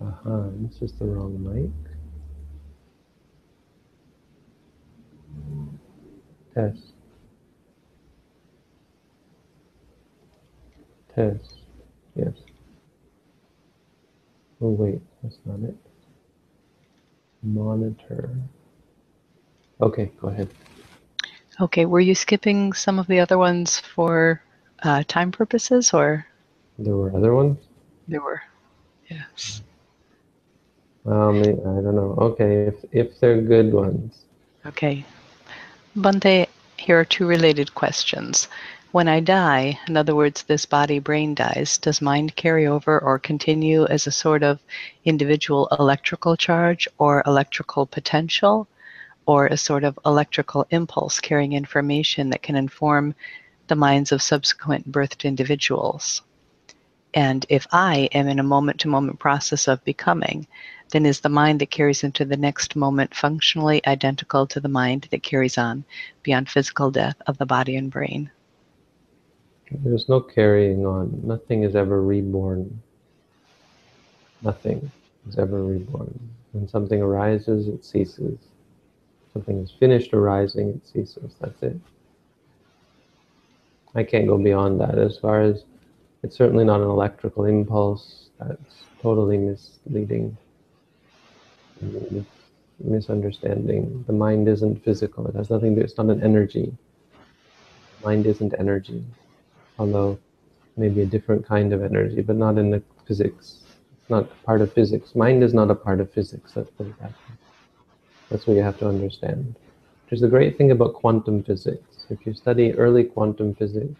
Aha, 0.01 0.49
this 0.55 0.81
is 0.81 0.93
the 0.93 1.05
wrong 1.05 1.43
mic. 1.43 1.71
Test. 6.53 6.93
Test. 11.13 11.59
Yes. 12.15 12.33
Oh 14.61 14.69
wait, 14.69 15.01
that's 15.21 15.37
not 15.45 15.59
it. 15.67 15.75
Monitor. 17.43 18.29
Okay, 19.81 20.11
go 20.21 20.27
ahead. 20.27 20.49
Okay, 21.61 21.85
were 21.85 21.99
you 21.99 22.15
skipping 22.15 22.73
some 22.73 22.99
of 22.99 23.07
the 23.07 23.19
other 23.19 23.37
ones 23.37 23.79
for 23.79 24.41
uh, 24.83 25.03
time 25.07 25.31
purposes 25.31 25.93
or? 25.93 26.25
There 26.77 26.95
were 26.95 27.15
other 27.15 27.35
ones? 27.35 27.57
There 28.07 28.21
were, 28.21 28.41
yes. 29.09 29.61
Um, 31.05 31.39
I 31.39 31.43
don't 31.43 31.95
know. 31.95 32.15
Okay, 32.19 32.67
if, 32.67 32.75
if 32.91 33.19
they're 33.19 33.41
good 33.41 33.73
ones. 33.73 34.25
Okay. 34.65 35.05
Bhante, 35.95 36.47
here 36.77 36.99
are 36.99 37.05
two 37.05 37.25
related 37.25 37.73
questions. 37.73 38.47
When 38.91 39.07
I 39.07 39.19
die, 39.19 39.79
in 39.87 39.97
other 39.97 40.15
words, 40.15 40.43
this 40.43 40.65
body 40.65 40.99
brain 40.99 41.35
dies, 41.35 41.77
does 41.77 42.01
mind 42.01 42.35
carry 42.35 42.65
over 42.65 42.99
or 42.99 43.19
continue 43.19 43.85
as 43.85 44.07
a 44.07 44.11
sort 44.11 44.43
of 44.43 44.59
individual 45.05 45.67
electrical 45.79 46.35
charge 46.35 46.87
or 46.97 47.23
electrical 47.25 47.85
potential? 47.85 48.67
or 49.29 49.45
a 49.45 49.55
sort 49.55 49.83
of 49.83 49.99
electrical 50.07 50.65
impulse 50.71 51.19
carrying 51.19 51.53
information 51.53 52.31
that 52.31 52.41
can 52.41 52.55
inform 52.55 53.13
the 53.67 53.75
minds 53.75 54.11
of 54.11 54.23
subsequent 54.23 54.91
birthed 54.91 55.23
individuals. 55.23 56.23
And 57.13 57.45
if 57.49 57.67
I 57.71 58.09
am 58.11 58.27
in 58.27 58.39
a 58.39 58.43
moment 58.43 58.79
to 58.81 58.87
moment 58.87 59.19
process 59.19 59.67
of 59.67 59.83
becoming, 59.83 60.47
then 60.91 61.05
is 61.05 61.21
the 61.21 61.29
mind 61.29 61.59
that 61.61 61.71
carries 61.71 62.03
into 62.03 62.25
the 62.25 62.37
next 62.37 62.75
moment 62.75 63.15
functionally 63.15 63.85
identical 63.85 64.47
to 64.47 64.59
the 64.59 64.69
mind 64.69 65.07
that 65.11 65.23
carries 65.23 65.57
on 65.57 65.85
beyond 66.23 66.49
physical 66.49 66.91
death 66.91 67.15
of 67.27 67.37
the 67.37 67.45
body 67.45 67.75
and 67.75 67.91
brain? 67.91 68.29
There's 69.71 70.09
no 70.09 70.19
carrying 70.19 70.85
on. 70.85 71.21
Nothing 71.23 71.63
is 71.63 71.75
ever 71.75 72.01
reborn. 72.01 72.81
Nothing 74.41 74.91
is 75.27 75.37
ever 75.37 75.63
reborn. 75.63 76.17
When 76.53 76.67
something 76.67 77.01
arises, 77.01 77.67
it 77.67 77.85
ceases. 77.85 78.39
Something 79.33 79.59
is 79.59 79.71
finished 79.71 80.13
arising, 80.13 80.69
it 80.69 80.87
ceases. 80.87 81.35
That's 81.39 81.61
it. 81.61 81.79
I 83.93 84.03
can't 84.03 84.27
go 84.27 84.37
beyond 84.37 84.79
that. 84.81 84.97
As 84.97 85.17
far 85.17 85.41
as 85.41 85.63
it's 86.23 86.35
certainly 86.35 86.65
not 86.65 86.81
an 86.81 86.87
electrical 86.87 87.45
impulse, 87.45 88.29
that's 88.39 88.83
totally 89.01 89.37
misleading 89.37 90.37
misunderstanding. 92.83 94.03
The 94.07 94.13
mind 94.13 94.47
isn't 94.47 94.83
physical. 94.83 95.27
It 95.27 95.35
has 95.35 95.49
nothing 95.49 95.75
to 95.75 95.81
do. 95.81 95.85
it's 95.85 95.97
not 95.97 96.07
an 96.07 96.23
energy. 96.23 96.71
Mind 98.03 98.25
isn't 98.25 98.53
energy. 98.57 99.03
Although 99.77 100.19
maybe 100.77 101.01
a 101.01 101.05
different 101.05 101.45
kind 101.45 101.73
of 101.73 101.83
energy, 101.83 102.21
but 102.21 102.35
not 102.35 102.57
in 102.57 102.69
the 102.69 102.81
physics. 103.05 103.59
It's 103.99 104.09
not 104.09 104.29
part 104.43 104.61
of 104.61 104.71
physics. 104.73 105.15
Mind 105.15 105.43
is 105.43 105.53
not 105.53 105.69
a 105.69 105.75
part 105.75 105.99
of 105.99 106.11
physics. 106.11 106.55
Let's 106.55 106.69
put 106.71 106.87
it 106.87 106.99
that 106.99 107.09
way. 107.11 107.35
That's 108.29 108.47
what 108.47 108.55
you 108.55 108.63
have 108.63 108.77
to 108.79 108.87
understand. 108.87 109.55
Which 110.05 110.13
is 110.13 110.21
the 110.21 110.27
great 110.27 110.57
thing 110.57 110.71
about 110.71 110.93
quantum 110.93 111.43
physics. 111.43 112.05
If 112.09 112.25
you 112.25 112.33
study 112.33 112.73
early 112.73 113.03
quantum 113.03 113.55
physics, 113.55 113.99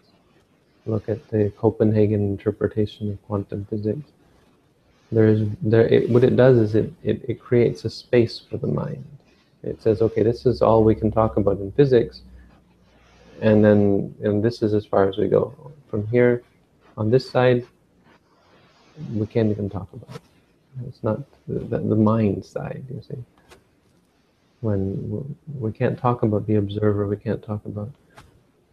look 0.86 1.08
at 1.08 1.28
the 1.28 1.52
Copenhagen 1.56 2.20
interpretation 2.20 3.10
of 3.10 3.22
quantum 3.26 3.66
physics, 3.68 4.10
there's 5.12 5.40
there 5.62 5.86
it, 5.88 6.08
what 6.10 6.24
it 6.24 6.36
does 6.36 6.56
is 6.58 6.74
it, 6.74 6.92
it 7.02 7.24
it 7.28 7.40
creates 7.40 7.84
a 7.84 7.90
space 7.90 8.38
for 8.38 8.56
the 8.58 8.66
mind. 8.66 9.04
It 9.62 9.82
says 9.82 10.02
okay 10.02 10.22
this 10.22 10.46
is 10.46 10.62
all 10.62 10.84
we 10.84 10.94
can 10.94 11.10
talk 11.10 11.36
about 11.36 11.58
in 11.58 11.72
physics 11.72 12.22
and 13.40 13.64
then 13.64 14.14
and 14.22 14.42
this 14.42 14.62
is 14.62 14.72
as 14.74 14.86
far 14.86 15.08
as 15.08 15.16
we 15.18 15.28
go. 15.28 15.54
From 15.90 16.06
here 16.06 16.42
on 16.96 17.10
this 17.10 17.28
side 17.28 17.66
we 19.12 19.26
can't 19.26 19.50
even 19.50 19.68
talk 19.68 19.88
about 19.92 20.14
it. 20.14 20.22
It's 20.86 21.02
not 21.02 21.18
the, 21.48 21.58
the, 21.58 21.78
the 21.78 21.96
mind 21.96 22.44
side 22.44 22.84
you 22.88 23.02
see. 23.02 23.18
When 24.60 25.36
we 25.58 25.72
can't 25.72 25.98
talk 25.98 26.22
about 26.22 26.46
the 26.46 26.56
observer 26.56 27.06
we 27.08 27.16
can't 27.16 27.42
talk 27.42 27.64
about 27.64 27.90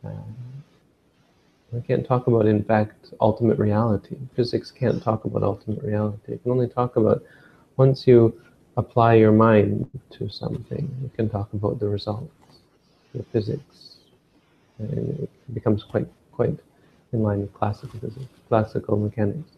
uh, 0.06 0.10
we 1.72 1.82
can't 1.82 2.06
talk 2.06 2.28
about, 2.28 2.46
in 2.46 2.64
fact, 2.64 3.14
ultimate 3.20 3.60
reality. 3.60 4.18
Physics 4.36 4.72
can't 4.72 5.02
talk 5.04 5.26
about 5.26 5.44
ultimate 5.44 5.84
reality. 5.84 6.34
It 6.34 6.44
can 6.44 6.52
only 6.52 6.68
talk 6.68 6.96
about, 6.96 7.24
once 7.76 8.08
you 8.08 8.40
apply 8.78 9.16
your 9.16 9.32
mind 9.32 9.90
to 10.12 10.30
something, 10.30 10.90
you 11.02 11.12
can 11.16 11.30
talk 11.30 11.52
about 11.54 11.80
the 11.80 11.88
results, 11.88 12.32
the 13.14 13.24
physics. 13.24 13.96
And 14.80 15.20
it 15.20 15.30
becomes 15.54 15.84
quite, 15.84 16.08
quite 16.32 16.58
in 17.12 17.22
line 17.24 17.42
with 17.42 17.54
classical 17.54 18.00
physics, 18.00 18.26
classical 18.48 18.98
mechanics. 18.98 19.52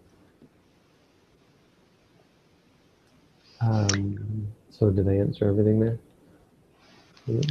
Um, 3.62 4.47
so 4.72 4.89
did 4.89 5.07
I 5.07 5.16
answer 5.16 5.47
everything 5.47 5.80
there? 5.80 5.99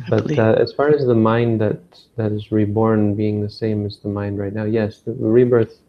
But 0.08 0.38
uh, 0.38 0.54
as 0.58 0.72
far 0.72 0.88
as 0.90 1.06
the 1.06 1.14
mind 1.14 1.60
that 1.60 1.80
that 2.16 2.32
is 2.32 2.50
reborn 2.50 3.14
being 3.14 3.42
the 3.42 3.50
same 3.50 3.86
as 3.86 3.98
the 3.98 4.08
mind 4.08 4.38
right 4.38 4.52
now, 4.52 4.64
yes, 4.64 5.00
the 5.00 5.12
rebirth 5.12 5.80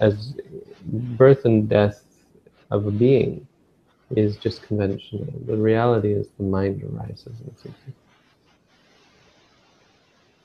as 0.00 0.34
birth 0.84 1.44
and 1.44 1.68
death 1.68 2.04
of 2.70 2.86
a 2.86 2.90
being 2.90 3.46
is 4.16 4.36
just 4.36 4.62
conventional. 4.62 5.26
The 5.46 5.56
reality 5.56 6.12
is 6.12 6.28
the 6.36 6.44
mind 6.44 6.82
arises 6.82 7.40
and 7.40 7.56
ceases. 7.56 7.94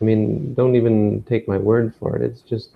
I 0.01 0.05
mean, 0.05 0.53
don't 0.53 0.76
even 0.76 1.24
take 1.24 1.47
my 1.47 1.58
word 1.58 1.93
for 1.99 2.16
it. 2.16 2.22
It's 2.22 2.41
just 2.41 2.70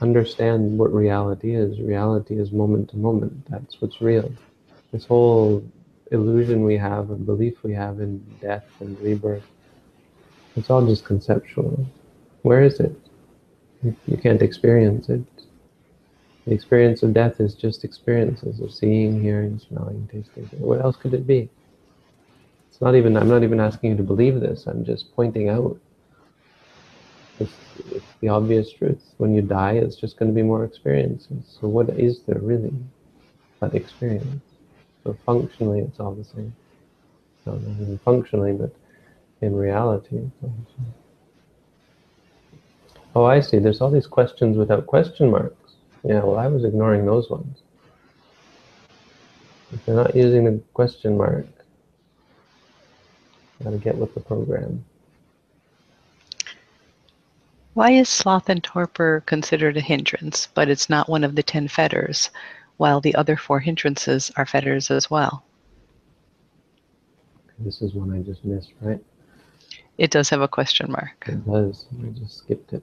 understand 0.00 0.78
what 0.78 0.92
reality 0.92 1.54
is. 1.54 1.80
Reality 1.80 2.38
is 2.38 2.52
moment 2.52 2.90
to 2.90 2.96
moment. 2.98 3.46
That's 3.48 3.80
what's 3.80 4.00
real. 4.00 4.32
This 4.92 5.06
whole 5.06 5.64
illusion 6.10 6.64
we 6.64 6.76
have, 6.76 7.10
a 7.10 7.14
belief 7.14 7.62
we 7.62 7.72
have 7.74 8.00
in 8.00 8.24
death 8.40 8.64
and 8.80 8.98
rebirth, 9.00 9.44
it's 10.56 10.70
all 10.70 10.84
just 10.86 11.04
conceptual. 11.04 11.86
Where 12.42 12.62
is 12.62 12.80
it? 12.80 12.94
You 13.82 14.16
can't 14.16 14.42
experience 14.42 15.08
it. 15.08 15.22
The 16.46 16.54
experience 16.54 17.02
of 17.02 17.12
death 17.12 17.40
is 17.40 17.54
just 17.54 17.84
experiences 17.84 18.60
of 18.60 18.72
seeing, 18.72 19.22
hearing, 19.22 19.58
smelling, 19.58 20.08
tasting. 20.10 20.44
What 20.58 20.80
else 20.80 20.96
could 20.96 21.14
it 21.14 21.26
be? 21.26 21.48
It's 22.70 22.80
not 22.80 22.94
even, 22.94 23.16
I'm 23.16 23.28
not 23.28 23.42
even 23.42 23.60
asking 23.60 23.90
you 23.90 23.96
to 23.98 24.02
believe 24.02 24.40
this, 24.40 24.66
I'm 24.66 24.84
just 24.84 25.14
pointing 25.14 25.48
out. 25.48 25.78
It's, 27.38 27.52
it's 27.92 28.14
the 28.20 28.28
obvious 28.28 28.72
truth. 28.72 29.02
When 29.18 29.34
you 29.34 29.42
die, 29.42 29.72
it's 29.72 29.96
just 29.96 30.16
going 30.16 30.30
to 30.30 30.34
be 30.34 30.42
more 30.42 30.64
experiences. 30.64 31.58
So 31.60 31.68
what 31.68 31.90
is 31.90 32.22
there 32.22 32.40
really 32.40 32.72
but 33.60 33.74
experience? 33.74 34.47
So 35.08 35.16
functionally, 35.24 35.80
it's 35.80 35.98
all 36.00 36.12
the 36.12 36.22
same. 36.22 36.54
Not 37.46 37.56
even 37.60 37.98
functionally, 38.04 38.52
but 38.52 38.70
in 39.40 39.56
reality, 39.56 40.20
Oh, 43.16 43.24
I 43.24 43.40
see. 43.40 43.58
There's 43.58 43.80
all 43.80 43.90
these 43.90 44.06
questions 44.06 44.58
without 44.58 44.86
question 44.86 45.30
marks. 45.30 45.76
Yeah, 46.04 46.22
well, 46.22 46.36
I 46.36 46.46
was 46.48 46.62
ignoring 46.62 47.06
those 47.06 47.30
ones. 47.30 47.62
If 49.72 49.80
you're 49.86 49.96
not 49.96 50.14
using 50.14 50.44
the 50.44 50.60
question 50.74 51.16
mark, 51.16 51.46
got 53.64 53.70
to 53.70 53.78
get 53.78 53.96
with 53.96 54.12
the 54.12 54.20
program. 54.20 54.84
Why 57.72 57.92
is 57.92 58.10
sloth 58.10 58.50
and 58.50 58.62
torpor 58.62 59.22
considered 59.24 59.78
a 59.78 59.80
hindrance, 59.80 60.48
but 60.52 60.68
it's 60.68 60.90
not 60.90 61.08
one 61.08 61.24
of 61.24 61.34
the 61.34 61.42
ten 61.42 61.66
fetters? 61.66 62.28
While 62.78 63.00
the 63.00 63.14
other 63.14 63.36
four 63.36 63.60
hindrances 63.60 64.32
are 64.36 64.46
fetters 64.46 64.90
as 64.90 65.10
well. 65.10 65.44
This 67.58 67.82
is 67.82 67.92
one 67.92 68.12
I 68.12 68.22
just 68.22 68.44
missed, 68.44 68.72
right? 68.80 69.04
It 69.98 70.10
does 70.12 70.30
have 70.30 70.40
a 70.40 70.48
question 70.48 70.90
mark. 70.90 71.24
It 71.26 71.44
does. 71.44 71.86
I 72.00 72.06
just 72.10 72.38
skipped 72.38 72.72
it. 72.72 72.82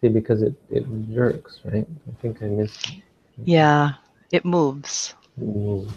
See, 0.00 0.08
because 0.08 0.42
it, 0.42 0.54
it 0.70 0.86
jerks, 1.12 1.60
right? 1.64 1.86
I 2.08 2.22
think 2.22 2.42
I 2.42 2.46
missed 2.46 2.88
it. 2.88 3.02
Yeah, 3.44 3.94
it 4.30 4.44
moves. 4.44 5.14
It 5.36 5.44
moves. 5.44 5.92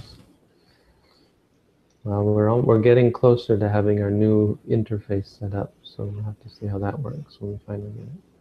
Well, 2.03 2.23
we're, 2.23 2.49
all, 2.49 2.61
we're 2.61 2.81
getting 2.81 3.11
closer 3.13 3.57
to 3.57 3.69
having 3.69 4.01
our 4.01 4.11
new 4.11 4.57
interface 4.67 5.39
set 5.39 5.53
up, 5.53 5.73
so 5.83 6.03
we'll 6.05 6.23
have 6.23 6.39
to 6.41 6.49
see 6.49 6.65
how 6.65 6.79
that 6.79 6.99
works 6.99 7.39
when 7.39 7.53
we 7.53 7.59
finally 7.65 7.91
get 7.91 8.03
it. 8.03 8.32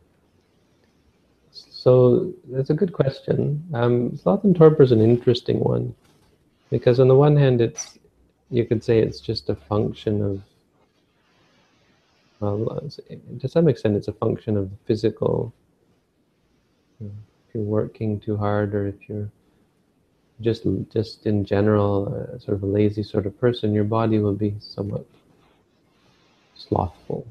So 1.83 2.33
that's 2.49 2.70
a 2.70 2.74
good 2.74 2.93
question. 2.93 3.61
Um, 3.74 4.16
sloth 4.16 4.45
and 4.45 4.55
torpor 4.55 4.85
is 4.85 4.93
an 4.93 5.01
interesting 5.01 5.59
one 5.59 5.93
because 6.70 7.01
on 7.01 7.09
the 7.09 7.16
one 7.16 7.35
hand, 7.35 7.61
it's 7.61 7.99
you 8.51 8.64
could 8.64 8.85
say 8.85 9.01
it's 9.01 9.18
just 9.18 9.51
a 9.51 9.57
function 9.57 10.22
of 10.22 10.43
well, 12.39 12.89
to 13.41 13.49
some 13.49 13.66
extent, 13.66 13.97
it's 13.97 14.07
a 14.07 14.12
function 14.12 14.57
of 14.57 14.70
physical. 14.87 15.53
You 17.01 17.09
know, 17.09 17.14
if 17.49 17.55
you're 17.55 17.64
working 17.64 18.20
too 18.20 18.37
hard, 18.37 18.76
or 18.76 18.87
if 18.87 19.09
you're 19.09 19.28
just 20.41 20.62
just 20.93 21.26
in 21.26 21.45
general 21.45 22.14
uh, 22.14 22.39
sort 22.39 22.59
of 22.59 22.62
a 22.62 22.66
lazy 22.66 23.03
sort 23.03 23.26
of 23.26 23.37
person, 23.41 23.74
your 23.74 23.89
body 23.99 24.20
will 24.20 24.35
be 24.35 24.55
somewhat 24.61 25.05
slothful. 26.55 27.26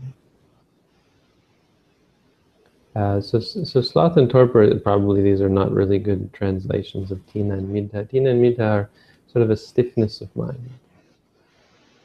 Uh, 2.95 3.21
so, 3.21 3.39
so 3.39 3.81
sloth 3.81 4.17
and 4.17 4.29
torpor, 4.29 4.77
probably 4.79 5.21
these 5.21 5.39
are 5.39 5.49
not 5.49 5.71
really 5.71 5.97
good 5.97 6.31
translations 6.33 7.11
of 7.11 7.19
thina 7.27 7.53
and 7.53 7.69
middha. 7.69 8.05
Thina 8.09 8.31
and 8.31 8.43
middha 8.43 8.69
are 8.69 8.89
sort 9.31 9.43
of 9.43 9.49
a 9.49 9.55
stiffness 9.55 10.19
of 10.19 10.35
mind. 10.35 10.69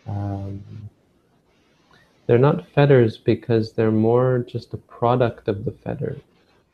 Um, 0.07 0.63
they're 2.27 2.39
not 2.39 2.69
fetters 2.69 3.19
because 3.19 3.73
they're 3.73 3.91
more 3.91 4.45
just 4.47 4.75
a 4.75 4.77
product 4.77 5.49
of 5.49 5.65
the 5.65 5.73
fetter. 5.73 6.17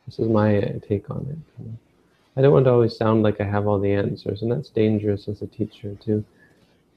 This 0.06 0.18
is 0.18 0.28
my 0.28 0.60
take 0.86 1.08
on 1.10 1.26
it. 1.30 1.66
I 2.36 2.40
don't 2.42 2.52
want 2.52 2.64
to 2.64 2.72
always 2.72 2.96
sound 2.96 3.22
like 3.22 3.40
I 3.40 3.44
have 3.44 3.66
all 3.66 3.78
the 3.78 3.92
answers, 3.92 4.42
and 4.42 4.50
that's 4.50 4.70
dangerous 4.70 5.28
as 5.28 5.42
a 5.42 5.46
teacher 5.46 5.94
to 6.04 6.24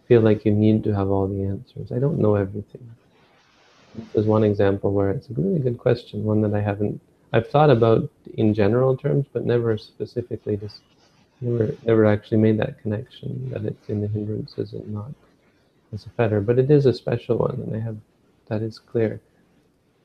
feel 0.08 0.22
like 0.22 0.46
you 0.46 0.52
need 0.52 0.84
to 0.86 0.96
have 0.96 1.10
all 1.10 1.28
the 1.28 1.44
answers. 1.44 1.92
I 1.92 2.00
don't 2.00 2.20
know 2.20 2.36
everything. 2.36 2.90
There's 4.14 4.26
one 4.26 4.44
example 4.44 4.92
where 4.92 5.12
it's 5.12 5.30
a 5.30 5.34
really 5.34 5.60
good 5.60 5.78
question, 5.78 6.24
one 6.24 6.42
that 6.42 6.54
I 6.54 6.62
haven't, 6.62 7.00
I've 7.34 7.50
thought 7.50 7.70
about 7.70 8.10
in 8.36 8.54
general 8.54 8.96
terms, 8.96 9.26
but 9.32 9.46
never 9.46 9.78
specifically, 9.78 10.58
just 10.58 10.82
never, 11.42 11.76
never 11.86 12.06
actually 12.06 12.38
made 12.38 12.58
that 12.60 12.82
connection 12.82 13.50
that 13.52 13.66
it's 13.66 13.90
in 13.90 14.02
the 14.02 14.08
hindrances 14.08 14.74
and 14.74 14.94
not 14.94 15.12
as 15.94 16.06
a 16.06 16.10
fetter, 16.10 16.42
but 16.42 16.60
it 16.60 16.72
is 16.72 16.86
a 16.86 16.94
special 16.94 17.38
one, 17.38 17.62
and 17.66 17.76
I 17.76 17.80
have 17.80 17.98
that 18.48 18.62
is 18.62 18.80
clear. 18.80 19.20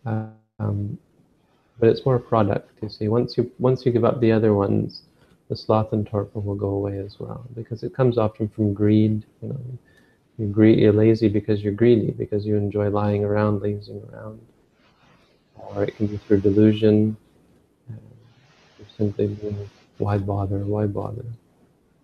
Um, 0.07 0.99
but 1.78 1.88
it's 1.88 2.05
more 2.05 2.18
product, 2.18 2.70
you 2.82 2.88
see. 2.88 3.09
Once 3.09 3.36
you 3.36 3.51
once 3.59 3.86
you 3.86 3.93
give 3.93 4.05
up 4.05 4.20
the 4.20 4.32
other 4.32 4.55
ones, 4.55 5.03
the 5.49 5.57
sloth 5.57 5.93
and 5.93 6.07
torpor 6.07 6.41
will 6.41 6.55
go 6.55 6.68
away 6.68 6.99
as 6.99 7.18
well, 7.18 7.45
because 7.55 7.82
it 7.82 7.95
comes 7.95 8.18
often 8.18 8.49
from 8.49 8.74
greed. 8.74 9.24
You 9.43 9.49
know, 9.49 9.61
you 10.41 10.47
greed, 10.47 10.78
you're 10.78 10.93
lazy 10.93 11.28
because 11.28 11.62
you're 11.62 11.74
greedy, 11.74 12.12
because 12.12 12.47
you 12.47 12.57
enjoy 12.57 12.88
lying 12.88 13.24
around, 13.24 13.61
lazing 13.61 14.03
around, 14.11 14.41
or 15.55 15.84
it 15.84 15.95
can 15.97 16.07
be 16.07 16.16
through 16.16 16.41
delusion. 16.41 17.16
Uh, 17.91 18.84
simply 18.97 19.26
being, 19.26 19.68
why 19.99 20.16
bother? 20.16 20.59
Why 20.61 20.86
bother? 20.86 21.24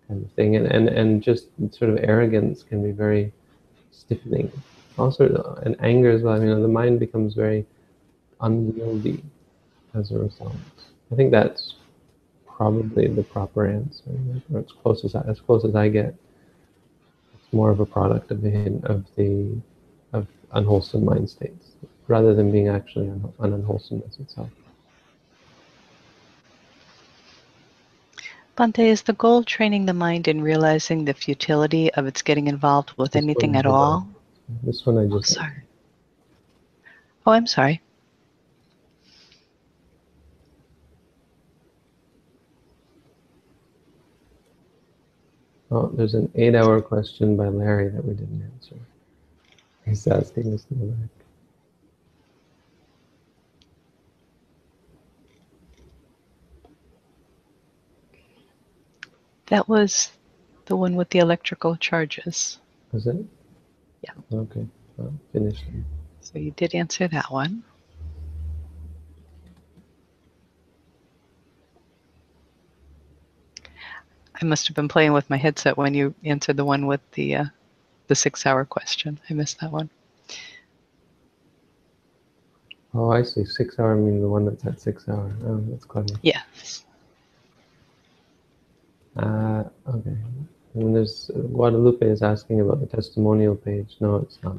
Kind 0.07 0.23
of 0.23 0.31
thing, 0.33 0.55
and 0.55 0.67
and 0.67 0.87
and 0.87 1.23
just 1.23 1.47
sort 1.71 1.89
of 1.89 1.97
arrogance 2.03 2.63
can 2.63 2.83
be 2.83 2.91
very 2.91 3.33
stiffening. 3.91 4.51
Also, 4.97 5.59
and 5.65 5.75
anger 5.79 6.11
as 6.11 6.21
well. 6.21 6.35
I 6.35 6.39
mean, 6.39 6.61
the 6.61 6.67
mind 6.67 6.99
becomes 6.99 7.33
very 7.33 7.65
unwieldy 8.41 9.23
as 9.95 10.11
a 10.11 10.19
result. 10.19 10.55
I 11.11 11.15
think 11.15 11.31
that's 11.31 11.75
probably 12.45 13.07
the 13.07 13.23
proper 13.23 13.67
answer, 13.67 14.11
or 14.53 14.59
as 14.59 14.71
close 14.71 15.03
as 15.03 15.15
as 15.15 15.39
close 15.39 15.65
as 15.65 15.75
I 15.75 15.89
get. 15.89 16.15
More 17.51 17.69
of 17.71 17.79
a 17.79 17.85
product 17.85 18.31
of 18.31 18.41
the 18.41 18.79
of 18.83 19.05
the 19.15 19.57
of 20.13 20.27
unwholesome 20.51 21.05
mind 21.05 21.29
states, 21.29 21.71
rather 22.07 22.33
than 22.33 22.51
being 22.51 22.67
actually 22.67 23.07
an, 23.07 23.33
an 23.39 23.53
unwholesomeness 23.53 24.17
itself. 24.19 24.49
Bhante, 28.57 28.79
is 28.79 29.03
the 29.03 29.13
goal 29.13 29.43
training 29.43 29.85
the 29.85 29.93
mind 29.93 30.27
in 30.27 30.41
realizing 30.41 31.05
the 31.05 31.13
futility 31.13 31.93
of 31.93 32.07
its 32.07 32.23
getting 32.23 32.47
involved 32.47 32.91
with 32.97 33.11
this 33.11 33.23
anything 33.23 33.55
at 33.55 33.67
all? 33.67 34.07
This 34.63 34.85
one 34.85 34.97
I 34.97 35.01
oh, 35.01 35.19
just. 35.19 35.37
Oh, 35.37 35.41
sorry. 35.41 35.63
Oh, 37.27 37.31
I'm 37.31 37.45
sorry. 37.45 37.81
Oh, 45.69 45.87
there's 45.93 46.13
an 46.13 46.31
eight 46.35 46.55
hour 46.55 46.81
question 46.81 47.35
by 47.35 47.49
Larry 47.49 47.89
that 47.89 48.03
we 48.03 48.13
didn't 48.13 48.49
answer. 48.53 48.75
He's 49.85 50.07
asking 50.07 50.53
us 50.53 50.65
in 50.71 50.79
the 50.79 50.85
back. 50.85 51.09
That 59.47 59.67
was 59.67 60.11
the 60.65 60.75
one 60.75 60.95
with 60.95 61.09
the 61.09 61.19
electrical 61.19 61.75
charges. 61.77 62.59
Was 62.91 63.07
it? 63.07 63.17
Yeah. 64.01 64.11
Okay. 64.31 64.65
Well, 64.97 65.13
finished. 65.31 65.63
So 66.21 66.39
you 66.39 66.51
did 66.51 66.75
answer 66.75 67.07
that 67.07 67.31
one. 67.31 67.63
I 74.39 74.45
must 74.45 74.67
have 74.67 74.75
been 74.75 74.87
playing 74.87 75.13
with 75.13 75.29
my 75.29 75.37
headset 75.37 75.77
when 75.77 75.93
you 75.93 76.13
answered 76.23 76.57
the 76.57 76.65
one 76.65 76.85
with 76.85 77.01
the 77.11 77.35
uh, 77.35 77.45
the 78.07 78.15
six 78.15 78.45
hour 78.45 78.65
question. 78.65 79.19
I 79.29 79.33
missed 79.33 79.59
that 79.61 79.71
one. 79.71 79.89
Oh, 82.93 83.11
I 83.11 83.23
see. 83.23 83.45
Six 83.45 83.79
hour 83.79 83.95
means 83.95 84.21
the 84.21 84.29
one 84.29 84.45
that's 84.45 84.65
at 84.65 84.79
six 84.79 85.07
hour. 85.09 85.31
Oh, 85.45 85.63
that's 85.69 85.85
clever. 85.85 86.07
Yes. 86.21 86.85
Uh, 89.15 89.63
okay. 89.87 90.17
And 90.75 90.95
there's 90.95 91.31
Guadalupe 91.33 92.05
is 92.05 92.21
asking 92.21 92.61
about 92.61 92.79
the 92.79 92.87
testimonial 92.87 93.55
page. 93.55 93.95
No, 93.99 94.17
it's 94.17 94.37
not. 94.43 94.57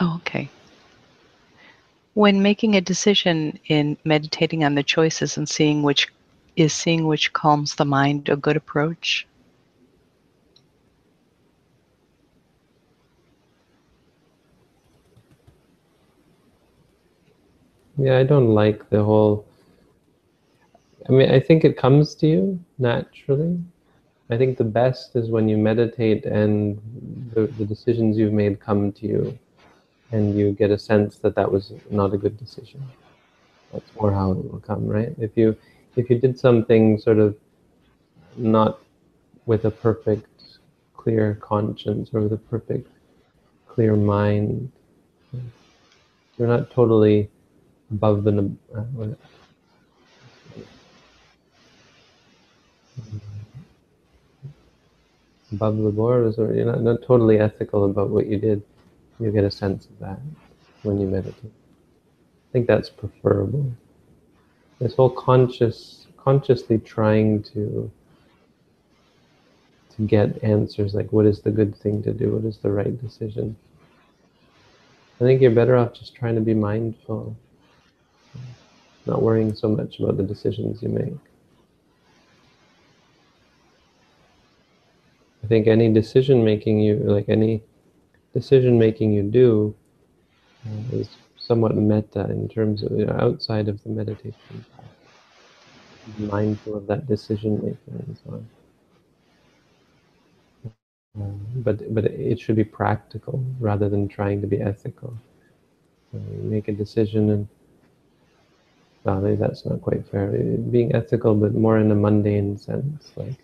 Oh, 0.00 0.16
okay. 0.16 0.48
When 2.14 2.42
making 2.42 2.76
a 2.76 2.80
decision 2.80 3.58
in 3.66 3.98
meditating 4.04 4.64
on 4.64 4.74
the 4.74 4.82
choices 4.82 5.36
and 5.36 5.48
seeing 5.48 5.82
which 5.82 6.13
is 6.56 6.72
seeing 6.72 7.06
which 7.06 7.32
calms 7.32 7.74
the 7.74 7.84
mind 7.84 8.28
a 8.28 8.36
good 8.36 8.56
approach? 8.56 9.26
Yeah, 17.96 18.18
I 18.18 18.24
don't 18.24 18.48
like 18.54 18.90
the 18.90 19.02
whole. 19.04 19.44
I 21.08 21.12
mean, 21.12 21.30
I 21.30 21.38
think 21.38 21.64
it 21.64 21.76
comes 21.76 22.14
to 22.16 22.26
you 22.26 22.58
naturally. 22.78 23.58
I 24.30 24.36
think 24.36 24.56
the 24.56 24.64
best 24.64 25.14
is 25.16 25.28
when 25.28 25.48
you 25.48 25.58
meditate 25.58 26.24
and 26.24 26.80
the, 27.34 27.46
the 27.46 27.64
decisions 27.64 28.16
you've 28.16 28.32
made 28.32 28.58
come 28.58 28.90
to 28.92 29.06
you 29.06 29.38
and 30.12 30.36
you 30.36 30.52
get 30.52 30.70
a 30.70 30.78
sense 30.78 31.18
that 31.18 31.34
that 31.34 31.50
was 31.50 31.72
not 31.90 32.14
a 32.14 32.18
good 32.18 32.38
decision. 32.38 32.82
That's 33.72 33.94
more 33.96 34.12
how 34.12 34.32
it 34.32 34.50
will 34.50 34.60
come, 34.60 34.86
right? 34.86 35.14
If 35.18 35.36
you 35.36 35.56
if 35.96 36.10
you 36.10 36.18
did 36.18 36.38
something 36.38 36.98
sort 36.98 37.18
of 37.18 37.36
not 38.36 38.80
with 39.46 39.64
a 39.64 39.70
perfect 39.70 40.26
clear 40.96 41.38
conscience 41.40 42.10
or 42.12 42.20
with 42.22 42.32
a 42.32 42.36
perfect 42.36 42.88
clear 43.68 43.94
mind, 43.94 44.70
you're 46.36 46.48
not 46.48 46.70
totally 46.70 47.30
above 47.90 48.24
the 48.24 48.50
uh, 48.76 49.06
above 55.52 55.78
the 55.78 55.90
borders, 55.90 56.38
or 56.38 56.52
you're 56.52 56.66
not, 56.66 56.80
not 56.80 57.02
totally 57.02 57.38
ethical 57.38 57.84
about 57.84 58.10
what 58.10 58.26
you 58.26 58.38
did. 58.38 58.62
You 59.20 59.30
get 59.30 59.44
a 59.44 59.50
sense 59.50 59.86
of 59.86 59.98
that 60.00 60.18
when 60.82 60.98
you 60.98 61.06
meditate. 61.06 61.44
I 61.44 62.52
think 62.52 62.66
that's 62.66 62.90
preferable 62.90 63.72
this 64.80 64.94
whole 64.94 65.10
conscious 65.10 66.06
consciously 66.16 66.78
trying 66.78 67.42
to 67.42 67.90
to 69.94 70.02
get 70.02 70.42
answers 70.42 70.94
like 70.94 71.12
what 71.12 71.26
is 71.26 71.40
the 71.40 71.50
good 71.50 71.76
thing 71.76 72.02
to 72.02 72.12
do? 72.12 72.32
What 72.34 72.44
is 72.44 72.58
the 72.58 72.70
right 72.70 73.00
decision? 73.02 73.56
I 75.20 75.24
think 75.24 75.40
you're 75.40 75.52
better 75.52 75.76
off 75.76 75.94
just 75.94 76.14
trying 76.14 76.34
to 76.34 76.40
be 76.40 76.54
mindful 76.54 77.36
not 79.06 79.22
worrying 79.22 79.54
so 79.54 79.68
much 79.68 79.98
about 79.98 80.16
the 80.16 80.22
decisions 80.22 80.82
you 80.82 80.88
make. 80.88 81.14
I 85.42 85.46
think 85.46 85.66
any 85.66 85.92
decision 85.92 86.42
making 86.42 86.80
you 86.80 86.96
like 86.96 87.28
any 87.28 87.62
decision 88.32 88.78
making 88.78 89.12
you 89.12 89.22
do 89.22 89.74
uh, 90.66 90.96
is 90.96 91.10
somewhat 91.46 91.76
meta 91.76 92.30
in 92.30 92.48
terms 92.48 92.84
of 92.84 92.92
you 92.98 93.06
know, 93.06 93.16
outside 93.20 93.68
of 93.68 93.82
the 93.84 93.90
meditation. 93.90 94.64
Mindful 96.18 96.76
of 96.76 96.86
that 96.88 97.06
decision 97.08 97.56
making 97.56 97.78
and 98.06 98.18
so 98.24 98.32
on. 98.34 98.48
Um, 101.16 101.40
but 101.56 101.94
but 101.94 102.06
it 102.06 102.40
should 102.40 102.56
be 102.56 102.64
practical 102.64 103.44
rather 103.60 103.88
than 103.88 104.08
trying 104.08 104.40
to 104.42 104.48
be 104.48 104.60
ethical. 104.60 105.14
Uh, 106.14 106.18
make 106.42 106.68
a 106.68 106.72
decision 106.72 107.30
and 107.30 107.48
well, 109.04 109.22
that's 109.36 109.66
not 109.66 109.82
quite 109.82 110.06
fair. 110.10 110.28
Being 110.28 110.94
ethical, 110.94 111.34
but 111.34 111.54
more 111.54 111.78
in 111.78 111.90
a 111.90 111.94
mundane 111.96 112.58
sense, 112.58 113.12
like 113.16 113.38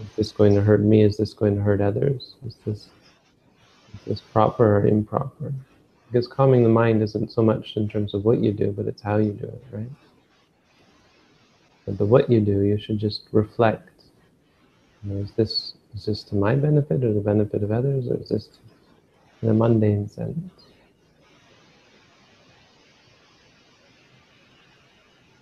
is 0.00 0.10
this 0.16 0.32
going 0.32 0.54
to 0.56 0.62
hurt 0.62 0.82
me? 0.82 1.02
Is 1.02 1.16
this 1.18 1.34
going 1.34 1.56
to 1.56 1.62
hurt 1.62 1.80
others? 1.80 2.36
Is 2.46 2.56
this 2.66 2.90
is 3.94 4.02
this 4.06 4.20
proper 4.22 4.78
or 4.78 4.86
improper? 4.86 5.54
Because 6.10 6.26
calming 6.26 6.62
the 6.62 6.68
mind 6.70 7.02
isn't 7.02 7.30
so 7.30 7.42
much 7.42 7.76
in 7.76 7.88
terms 7.88 8.14
of 8.14 8.24
what 8.24 8.42
you 8.42 8.52
do, 8.52 8.72
but 8.72 8.86
it's 8.86 9.02
how 9.02 9.18
you 9.18 9.32
do 9.32 9.46
it, 9.46 9.64
right? 9.70 9.90
But 11.84 11.98
the 11.98 12.06
what 12.06 12.30
you 12.30 12.40
do, 12.40 12.62
you 12.62 12.78
should 12.78 12.98
just 12.98 13.28
reflect. 13.32 14.02
You 15.04 15.14
know, 15.14 15.22
is 15.22 15.32
this 15.32 15.74
is 15.94 16.06
this 16.06 16.22
to 16.24 16.34
my 16.34 16.54
benefit 16.54 17.04
or 17.04 17.12
the 17.12 17.20
benefit 17.20 17.62
of 17.62 17.72
others, 17.72 18.08
or 18.08 18.16
is 18.16 18.28
this 18.28 18.48
in 19.42 19.50
a 19.50 19.54
mundane 19.54 20.08
sense? 20.08 20.50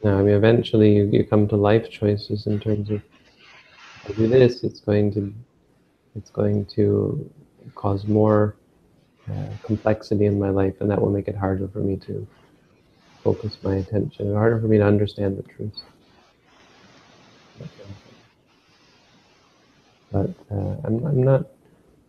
Now, 0.03 0.19
I 0.19 0.23
mean, 0.23 0.35
eventually 0.35 0.97
you, 0.97 1.05
you 1.13 1.25
come 1.25 1.49
to 1.49 1.57
life 1.57 1.91
choices 1.91 2.47
in 2.47 2.61
terms 2.61 2.91
of 2.91 3.03
I 4.09 4.13
do 4.13 4.29
this, 4.29 4.63
it's 4.63 4.81
going 4.81 5.13
to 5.15 5.35
it's 6.15 6.31
going 6.31 6.67
to 6.77 7.29
cause 7.75 8.07
more 8.07 8.57
uh, 9.31 9.47
complexity 9.65 10.27
in 10.27 10.39
my 10.39 10.51
life, 10.51 10.75
and 10.81 10.91
that 10.91 11.01
will 11.01 11.11
make 11.11 11.29
it 11.29 11.37
harder 11.37 11.69
for 11.69 11.79
me 11.79 11.97
to 11.97 12.27
focus 13.25 13.59
my 13.63 13.77
attention, 13.77 14.33
harder 14.35 14.61
for 14.61 14.69
me 14.69 14.79
to 14.79 14.85
understand 14.85 15.37
the 15.37 15.43
truth. 15.43 15.83
But 20.13 20.31
uh, 20.51 20.77
I'm, 20.85 21.05
I'm 21.05 21.23
not 21.23 21.47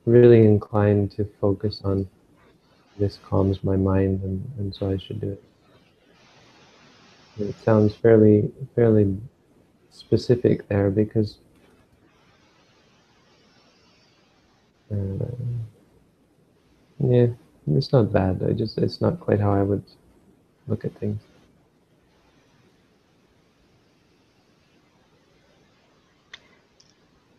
really 0.05 0.45
inclined 0.45 1.11
to 1.13 1.27
focus 1.41 1.81
on 1.83 2.07
this 2.99 3.19
calms 3.23 3.63
my 3.63 3.75
mind, 3.75 4.21
and, 4.23 4.51
and 4.59 4.75
so 4.75 4.89
I 4.89 4.97
should 4.97 5.19
do 5.19 5.31
it. 5.31 5.43
It 7.39 7.55
sounds 7.63 7.95
fairly 7.95 8.51
fairly 8.75 9.17
specific 9.91 10.67
there 10.67 10.89
because 10.89 11.37
Uh, 14.89 14.95
yeah, 16.99 17.27
it's 17.67 17.91
not 17.91 18.11
bad. 18.11 18.43
I 18.43 18.53
just 18.53 18.77
it's 18.77 19.01
not 19.01 19.19
quite 19.19 19.39
how 19.39 19.53
I 19.53 19.63
would 19.63 19.83
look 20.67 20.85
at 20.85 20.93
things. 20.95 21.21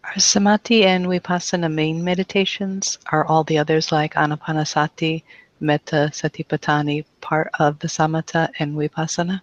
Are 0.04 0.18
samadhi 0.20 0.84
and 0.84 1.06
vipassana 1.06 1.72
main 1.72 2.02
meditations? 2.02 2.98
Are 3.12 3.26
all 3.26 3.44
the 3.44 3.58
others 3.58 3.92
like 3.92 4.14
anapanasati, 4.14 5.22
metta, 5.60 6.10
satipatthani 6.12 7.04
part 7.20 7.50
of 7.58 7.78
the 7.80 7.88
samatha 7.88 8.48
and 8.58 8.74
vipassana? 8.74 9.42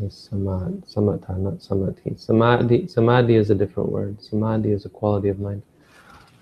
Samad, 0.00 0.82
samatha, 0.92 1.38
not 1.38 1.62
samadhi. 1.62 2.16
Samadhi, 2.16 2.88
samadhi 2.88 3.34
is 3.36 3.50
a 3.50 3.54
different 3.54 3.90
word. 3.92 4.20
Samadhi 4.22 4.72
is 4.72 4.86
a 4.86 4.88
quality 4.88 5.28
of 5.28 5.38
mind. 5.38 5.62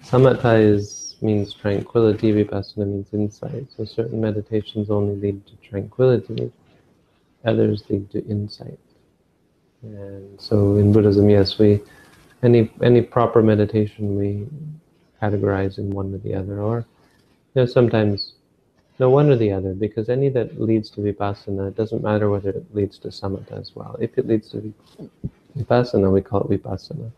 Samatha 0.09 0.59
is 0.59 1.17
means 1.21 1.53
tranquility. 1.53 2.33
Vipassana 2.33 2.87
means 2.87 3.09
insight. 3.13 3.67
So 3.77 3.85
certain 3.85 4.21
meditations 4.23 4.89
only 4.89 5.17
lead 5.17 5.47
to 5.47 5.57
tranquility. 5.57 6.51
Others 7.45 7.85
lead 7.91 8.11
to 8.13 8.25
insight. 8.25 8.79
And 9.83 10.41
so 10.41 10.77
in 10.77 10.93
Buddhism, 10.93 11.29
yes, 11.29 11.59
we 11.59 11.83
any 12.43 12.71
any 12.83 13.03
proper 13.03 13.43
meditation 13.43 14.17
we 14.17 14.47
categorize 15.21 15.77
in 15.77 15.91
one 15.91 16.15
or 16.15 16.19
the 16.19 16.35
other, 16.35 16.63
or 16.63 16.87
you 17.55 17.63
know 17.63 17.67
sometimes 17.67 18.33
no 18.99 19.11
one 19.11 19.29
or 19.29 19.37
the 19.37 19.53
other, 19.53 19.75
because 19.75 20.09
any 20.09 20.31
that 20.31 20.59
leads 20.59 20.89
to 20.91 21.01
vipassana, 21.03 21.69
it 21.69 21.77
doesn't 21.77 22.03
matter 22.03 22.31
whether 22.31 22.49
it 22.49 22.75
leads 22.75 22.99
to 23.01 23.09
samatha 23.09 23.61
as 23.61 23.77
well. 23.77 23.95
If 24.01 24.17
it 24.17 24.27
leads 24.27 24.49
to 24.53 24.73
vipassana, 25.57 26.11
we 26.11 26.23
call 26.23 26.51
it 26.51 26.63
vipassana. 26.63 27.11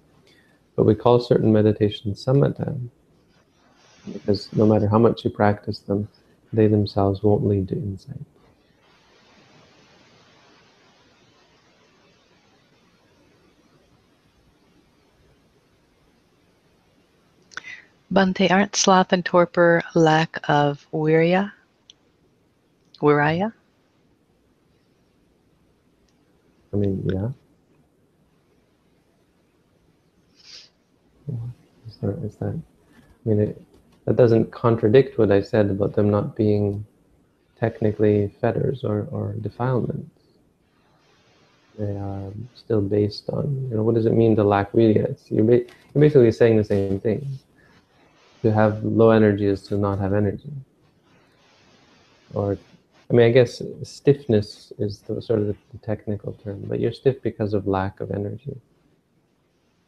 But 0.80 0.86
we 0.86 0.94
call 0.94 1.20
certain 1.20 1.52
meditations 1.52 2.24
samatha, 2.24 2.74
because 4.10 4.50
no 4.54 4.64
matter 4.64 4.88
how 4.88 4.98
much 4.98 5.26
you 5.26 5.30
practice 5.30 5.80
them, 5.80 6.08
they 6.54 6.68
themselves 6.68 7.22
won't 7.22 7.44
lead 7.46 7.68
to 7.68 7.74
insight. 7.74 8.24
Bhante, 18.10 18.50
aren't 18.50 18.74
sloth 18.74 19.12
and 19.12 19.22
torpor 19.22 19.82
lack 19.94 20.40
of 20.48 20.86
virya? 20.94 21.52
Viriya? 23.02 23.52
I 26.72 26.76
mean, 26.76 27.06
yeah. 27.12 27.28
Is, 32.02 32.36
that? 32.36 32.58
I 32.58 33.28
mean, 33.28 33.40
it, 33.40 33.62
that 34.06 34.16
doesn't 34.16 34.50
contradict 34.50 35.18
what 35.18 35.30
I 35.30 35.42
said 35.42 35.70
about 35.70 35.94
them 35.94 36.10
not 36.10 36.34
being 36.36 36.86
technically 37.58 38.32
fetters 38.40 38.84
or, 38.84 39.06
or 39.10 39.34
defilements. 39.40 40.10
They 41.78 41.96
are 41.96 42.32
still 42.54 42.80
based 42.80 43.28
on, 43.30 43.68
you 43.70 43.76
know, 43.76 43.82
what 43.82 43.94
does 43.94 44.06
it 44.06 44.14
mean 44.14 44.34
to 44.36 44.44
lack 44.44 44.72
virya? 44.72 45.16
You're, 45.30 45.44
ba 45.44 45.58
you're 45.94 46.00
basically 46.00 46.32
saying 46.32 46.56
the 46.56 46.64
same 46.64 47.00
thing 47.00 47.26
to 48.42 48.52
have 48.52 48.82
low 48.82 49.10
energy 49.10 49.46
is 49.46 49.62
to 49.64 49.76
not 49.76 49.98
have 49.98 50.14
energy. 50.14 50.52
Or, 52.32 52.58
I 53.10 53.12
mean, 53.12 53.26
I 53.26 53.30
guess 53.30 53.62
stiffness 53.82 54.72
is 54.78 55.00
the, 55.00 55.20
sort 55.20 55.40
of 55.40 55.46
the 55.48 55.78
technical 55.82 56.32
term, 56.32 56.64
but 56.66 56.80
you're 56.80 56.92
stiff 56.92 57.22
because 57.22 57.54
of 57.54 57.66
lack 57.66 58.00
of 58.00 58.10
energy. 58.10 58.56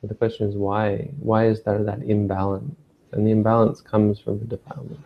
But 0.02 0.08
the 0.08 0.16
question 0.16 0.48
is 0.48 0.56
why? 0.56 1.08
Why 1.20 1.46
is 1.46 1.62
there 1.62 1.82
that 1.84 2.02
imbalance? 2.02 2.74
And 3.12 3.24
the 3.26 3.30
imbalance 3.30 3.80
comes 3.80 4.18
from 4.18 4.40
the 4.40 4.44
defilement, 4.44 5.00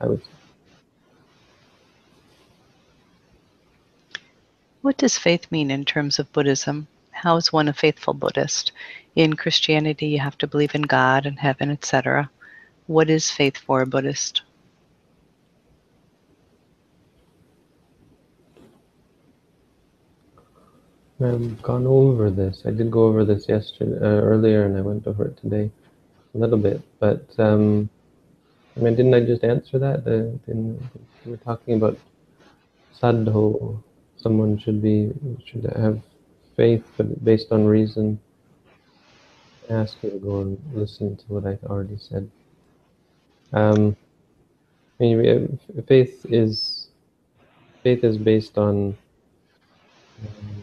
I 0.00 0.08
would 0.08 0.22
say. 0.22 0.30
What 4.82 4.98
does 4.98 5.16
faith 5.16 5.50
mean 5.52 5.70
in 5.70 5.84
terms 5.84 6.18
of 6.18 6.32
Buddhism? 6.32 6.88
How 7.12 7.36
is 7.36 7.52
one 7.52 7.68
a 7.68 7.72
faithful 7.72 8.14
Buddhist? 8.14 8.72
In 9.14 9.34
Christianity, 9.34 10.06
you 10.06 10.18
have 10.18 10.38
to 10.38 10.46
believe 10.46 10.74
in 10.74 10.82
God 10.82 11.24
and 11.24 11.38
heaven, 11.38 11.70
etc. 11.70 12.28
What 12.86 13.08
is 13.08 13.30
faith 13.30 13.56
for 13.56 13.80
a 13.80 13.86
Buddhist? 13.86 14.42
I've 21.20 21.62
gone 21.62 21.86
over 21.86 22.30
this. 22.30 22.62
I 22.66 22.70
did 22.70 22.90
go 22.90 23.04
over 23.04 23.24
this 23.24 23.48
yesterday, 23.48 23.96
uh, 23.96 24.20
earlier, 24.20 24.66
and 24.66 24.76
I 24.76 24.82
went 24.82 25.06
over 25.06 25.26
it 25.26 25.38
today 25.38 25.70
a 26.34 26.38
little 26.38 26.58
bit. 26.58 26.82
But 27.00 27.24
um, 27.38 27.88
I 28.76 28.80
mean, 28.80 28.96
didn't 28.96 29.14
I 29.14 29.20
just 29.20 29.42
answer 29.44 29.78
that? 29.78 30.04
The, 30.04 30.38
we 30.46 31.30
were 31.30 31.38
talking 31.38 31.74
about 31.76 31.98
saddha. 32.94 33.82
Someone 34.18 34.58
should 34.58 34.82
be 34.82 35.12
should 35.44 35.64
have 35.76 36.00
faith, 36.56 36.84
but 36.96 37.24
based 37.24 37.52
on 37.52 37.64
reason. 37.64 38.20
I 39.70 39.74
ask 39.74 39.96
you 40.02 40.10
to 40.10 40.18
go 40.18 40.40
and 40.42 40.58
listen 40.74 41.16
to 41.16 41.24
what 41.28 41.46
I 41.46 41.58
already 41.66 41.98
said. 41.98 42.30
Um, 43.52 43.96
I 45.00 45.04
mean, 45.04 45.58
faith 45.88 46.24
is 46.28 46.88
faith 47.82 48.04
is 48.04 48.18
based 48.18 48.58
on 48.58 48.96
um, 50.22 50.55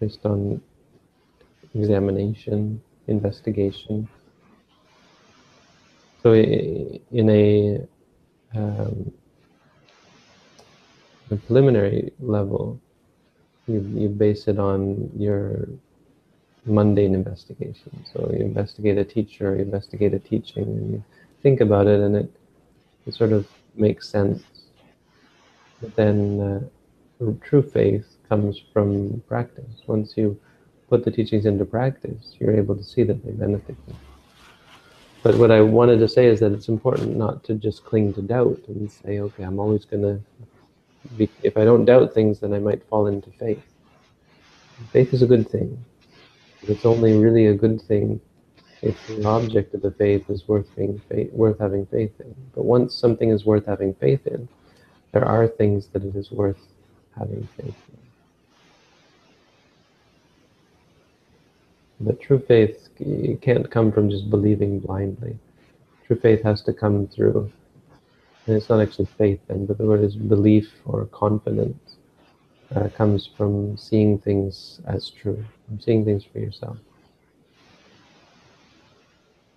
based 0.00 0.24
on 0.24 0.60
examination, 1.74 2.80
investigation. 3.06 4.08
So, 6.22 6.32
in 6.34 7.30
a, 7.30 7.86
um, 8.54 9.12
a 11.30 11.36
preliminary 11.36 12.12
level, 12.20 12.80
you 13.66 13.80
you 13.94 14.08
base 14.08 14.48
it 14.48 14.58
on 14.58 15.10
your 15.16 15.68
mundane 16.68 17.14
investigation. 17.14 18.04
So 18.12 18.30
you 18.32 18.44
investigate 18.44 18.98
a 18.98 19.04
teacher, 19.04 19.56
you 19.56 19.62
investigate 19.62 20.14
a 20.14 20.18
teaching, 20.18 20.64
and 20.64 20.92
you 20.92 21.04
think 21.42 21.60
about 21.60 21.86
it 21.86 22.00
and 22.00 22.16
it, 22.16 22.30
it 23.06 23.14
sort 23.14 23.32
of 23.32 23.46
makes 23.76 24.08
sense. 24.08 24.42
But 25.80 25.94
then 25.96 26.40
uh, 27.20 27.32
true 27.42 27.62
faith 27.62 28.17
comes 28.28 28.60
from 28.72 29.22
practice. 29.28 29.82
Once 29.86 30.16
you 30.16 30.38
put 30.88 31.04
the 31.04 31.10
teachings 31.10 31.46
into 31.46 31.64
practice, 31.64 32.36
you're 32.38 32.56
able 32.56 32.76
to 32.76 32.84
see 32.84 33.02
that 33.04 33.24
they 33.24 33.32
benefit 33.32 33.76
you. 33.86 33.94
But 35.22 35.36
what 35.36 35.50
I 35.50 35.60
wanted 35.60 35.98
to 35.98 36.08
say 36.08 36.26
is 36.26 36.40
that 36.40 36.52
it's 36.52 36.68
important 36.68 37.16
not 37.16 37.44
to 37.44 37.54
just 37.54 37.84
cling 37.84 38.14
to 38.14 38.22
doubt 38.22 38.60
and 38.68 38.90
say, 38.90 39.20
okay, 39.20 39.42
I'm 39.42 39.58
always 39.58 39.84
going 39.84 40.02
to 40.02 40.20
be, 41.16 41.28
if 41.42 41.56
I 41.56 41.64
don't 41.64 41.84
doubt 41.84 42.14
things, 42.14 42.40
then 42.40 42.52
I 42.52 42.58
might 42.58 42.86
fall 42.88 43.06
into 43.06 43.30
faith. 43.32 43.62
Faith 44.92 45.12
is 45.12 45.22
a 45.22 45.26
good 45.26 45.50
thing. 45.50 45.84
It's 46.62 46.86
only 46.86 47.14
really 47.14 47.46
a 47.46 47.54
good 47.54 47.80
thing 47.82 48.20
if 48.82 49.06
the 49.08 49.24
object 49.24 49.74
of 49.74 49.82
the 49.82 49.90
faith 49.90 50.30
is 50.30 50.46
worth 50.46 50.74
being 50.76 51.00
faith, 51.08 51.32
worth 51.32 51.58
having 51.58 51.86
faith 51.86 52.12
in. 52.20 52.34
But 52.54 52.64
once 52.64 52.94
something 52.94 53.30
is 53.30 53.44
worth 53.44 53.66
having 53.66 53.94
faith 53.94 54.26
in, 54.26 54.48
there 55.12 55.24
are 55.24 55.48
things 55.48 55.88
that 55.88 56.04
it 56.04 56.14
is 56.14 56.30
worth 56.30 56.60
having 57.18 57.48
faith 57.56 57.74
in. 57.92 58.07
But 62.00 62.20
true 62.20 62.38
faith 62.38 62.88
can't 63.42 63.70
come 63.70 63.92
from 63.92 64.10
just 64.10 64.30
believing 64.30 64.78
blindly. 64.78 65.38
True 66.06 66.18
faith 66.18 66.42
has 66.42 66.62
to 66.62 66.72
come 66.72 67.06
through, 67.08 67.50
and 68.46 68.56
it's 68.56 68.68
not 68.68 68.80
actually 68.80 69.08
faith 69.18 69.40
then, 69.48 69.66
but 69.66 69.78
the 69.78 69.84
word 69.84 70.04
is 70.04 70.16
belief 70.16 70.72
or 70.84 71.06
confidence. 71.06 71.96
Uh, 72.74 72.88
comes 72.90 73.26
from 73.26 73.76
seeing 73.78 74.18
things 74.18 74.80
as 74.86 75.08
true, 75.10 75.42
from 75.66 75.80
seeing 75.80 76.04
things 76.04 76.22
for 76.24 76.38
yourself 76.38 76.76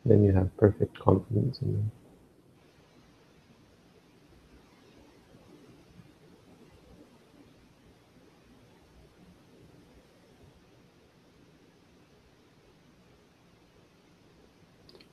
then 0.05 0.23
you 0.23 0.31
have 0.31 0.55
perfect 0.57 0.97
confidence 0.97 1.59
in 1.61 1.73
them. 1.73 1.91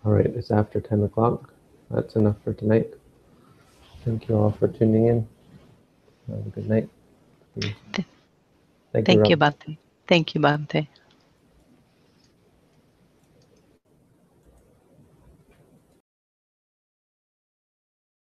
All 0.04 0.12
right, 0.12 0.26
it's 0.26 0.50
after 0.50 0.80
10 0.80 1.04
o'clock. 1.04 1.52
That's 1.90 2.16
enough 2.16 2.36
for 2.44 2.52
tonight. 2.54 2.88
Thank 4.04 4.28
you 4.28 4.36
all 4.36 4.52
for 4.52 4.68
tuning 4.68 5.06
in. 5.06 5.28
Have 6.30 6.46
a 6.46 6.50
good 6.50 6.68
night. 6.68 6.88
Thank, 7.60 9.06
Thank 9.06 9.28
you, 9.28 9.36
Bhante. 9.36 9.78
Thank 10.06 10.34
you, 10.34 10.40
Bhante. 10.40 10.86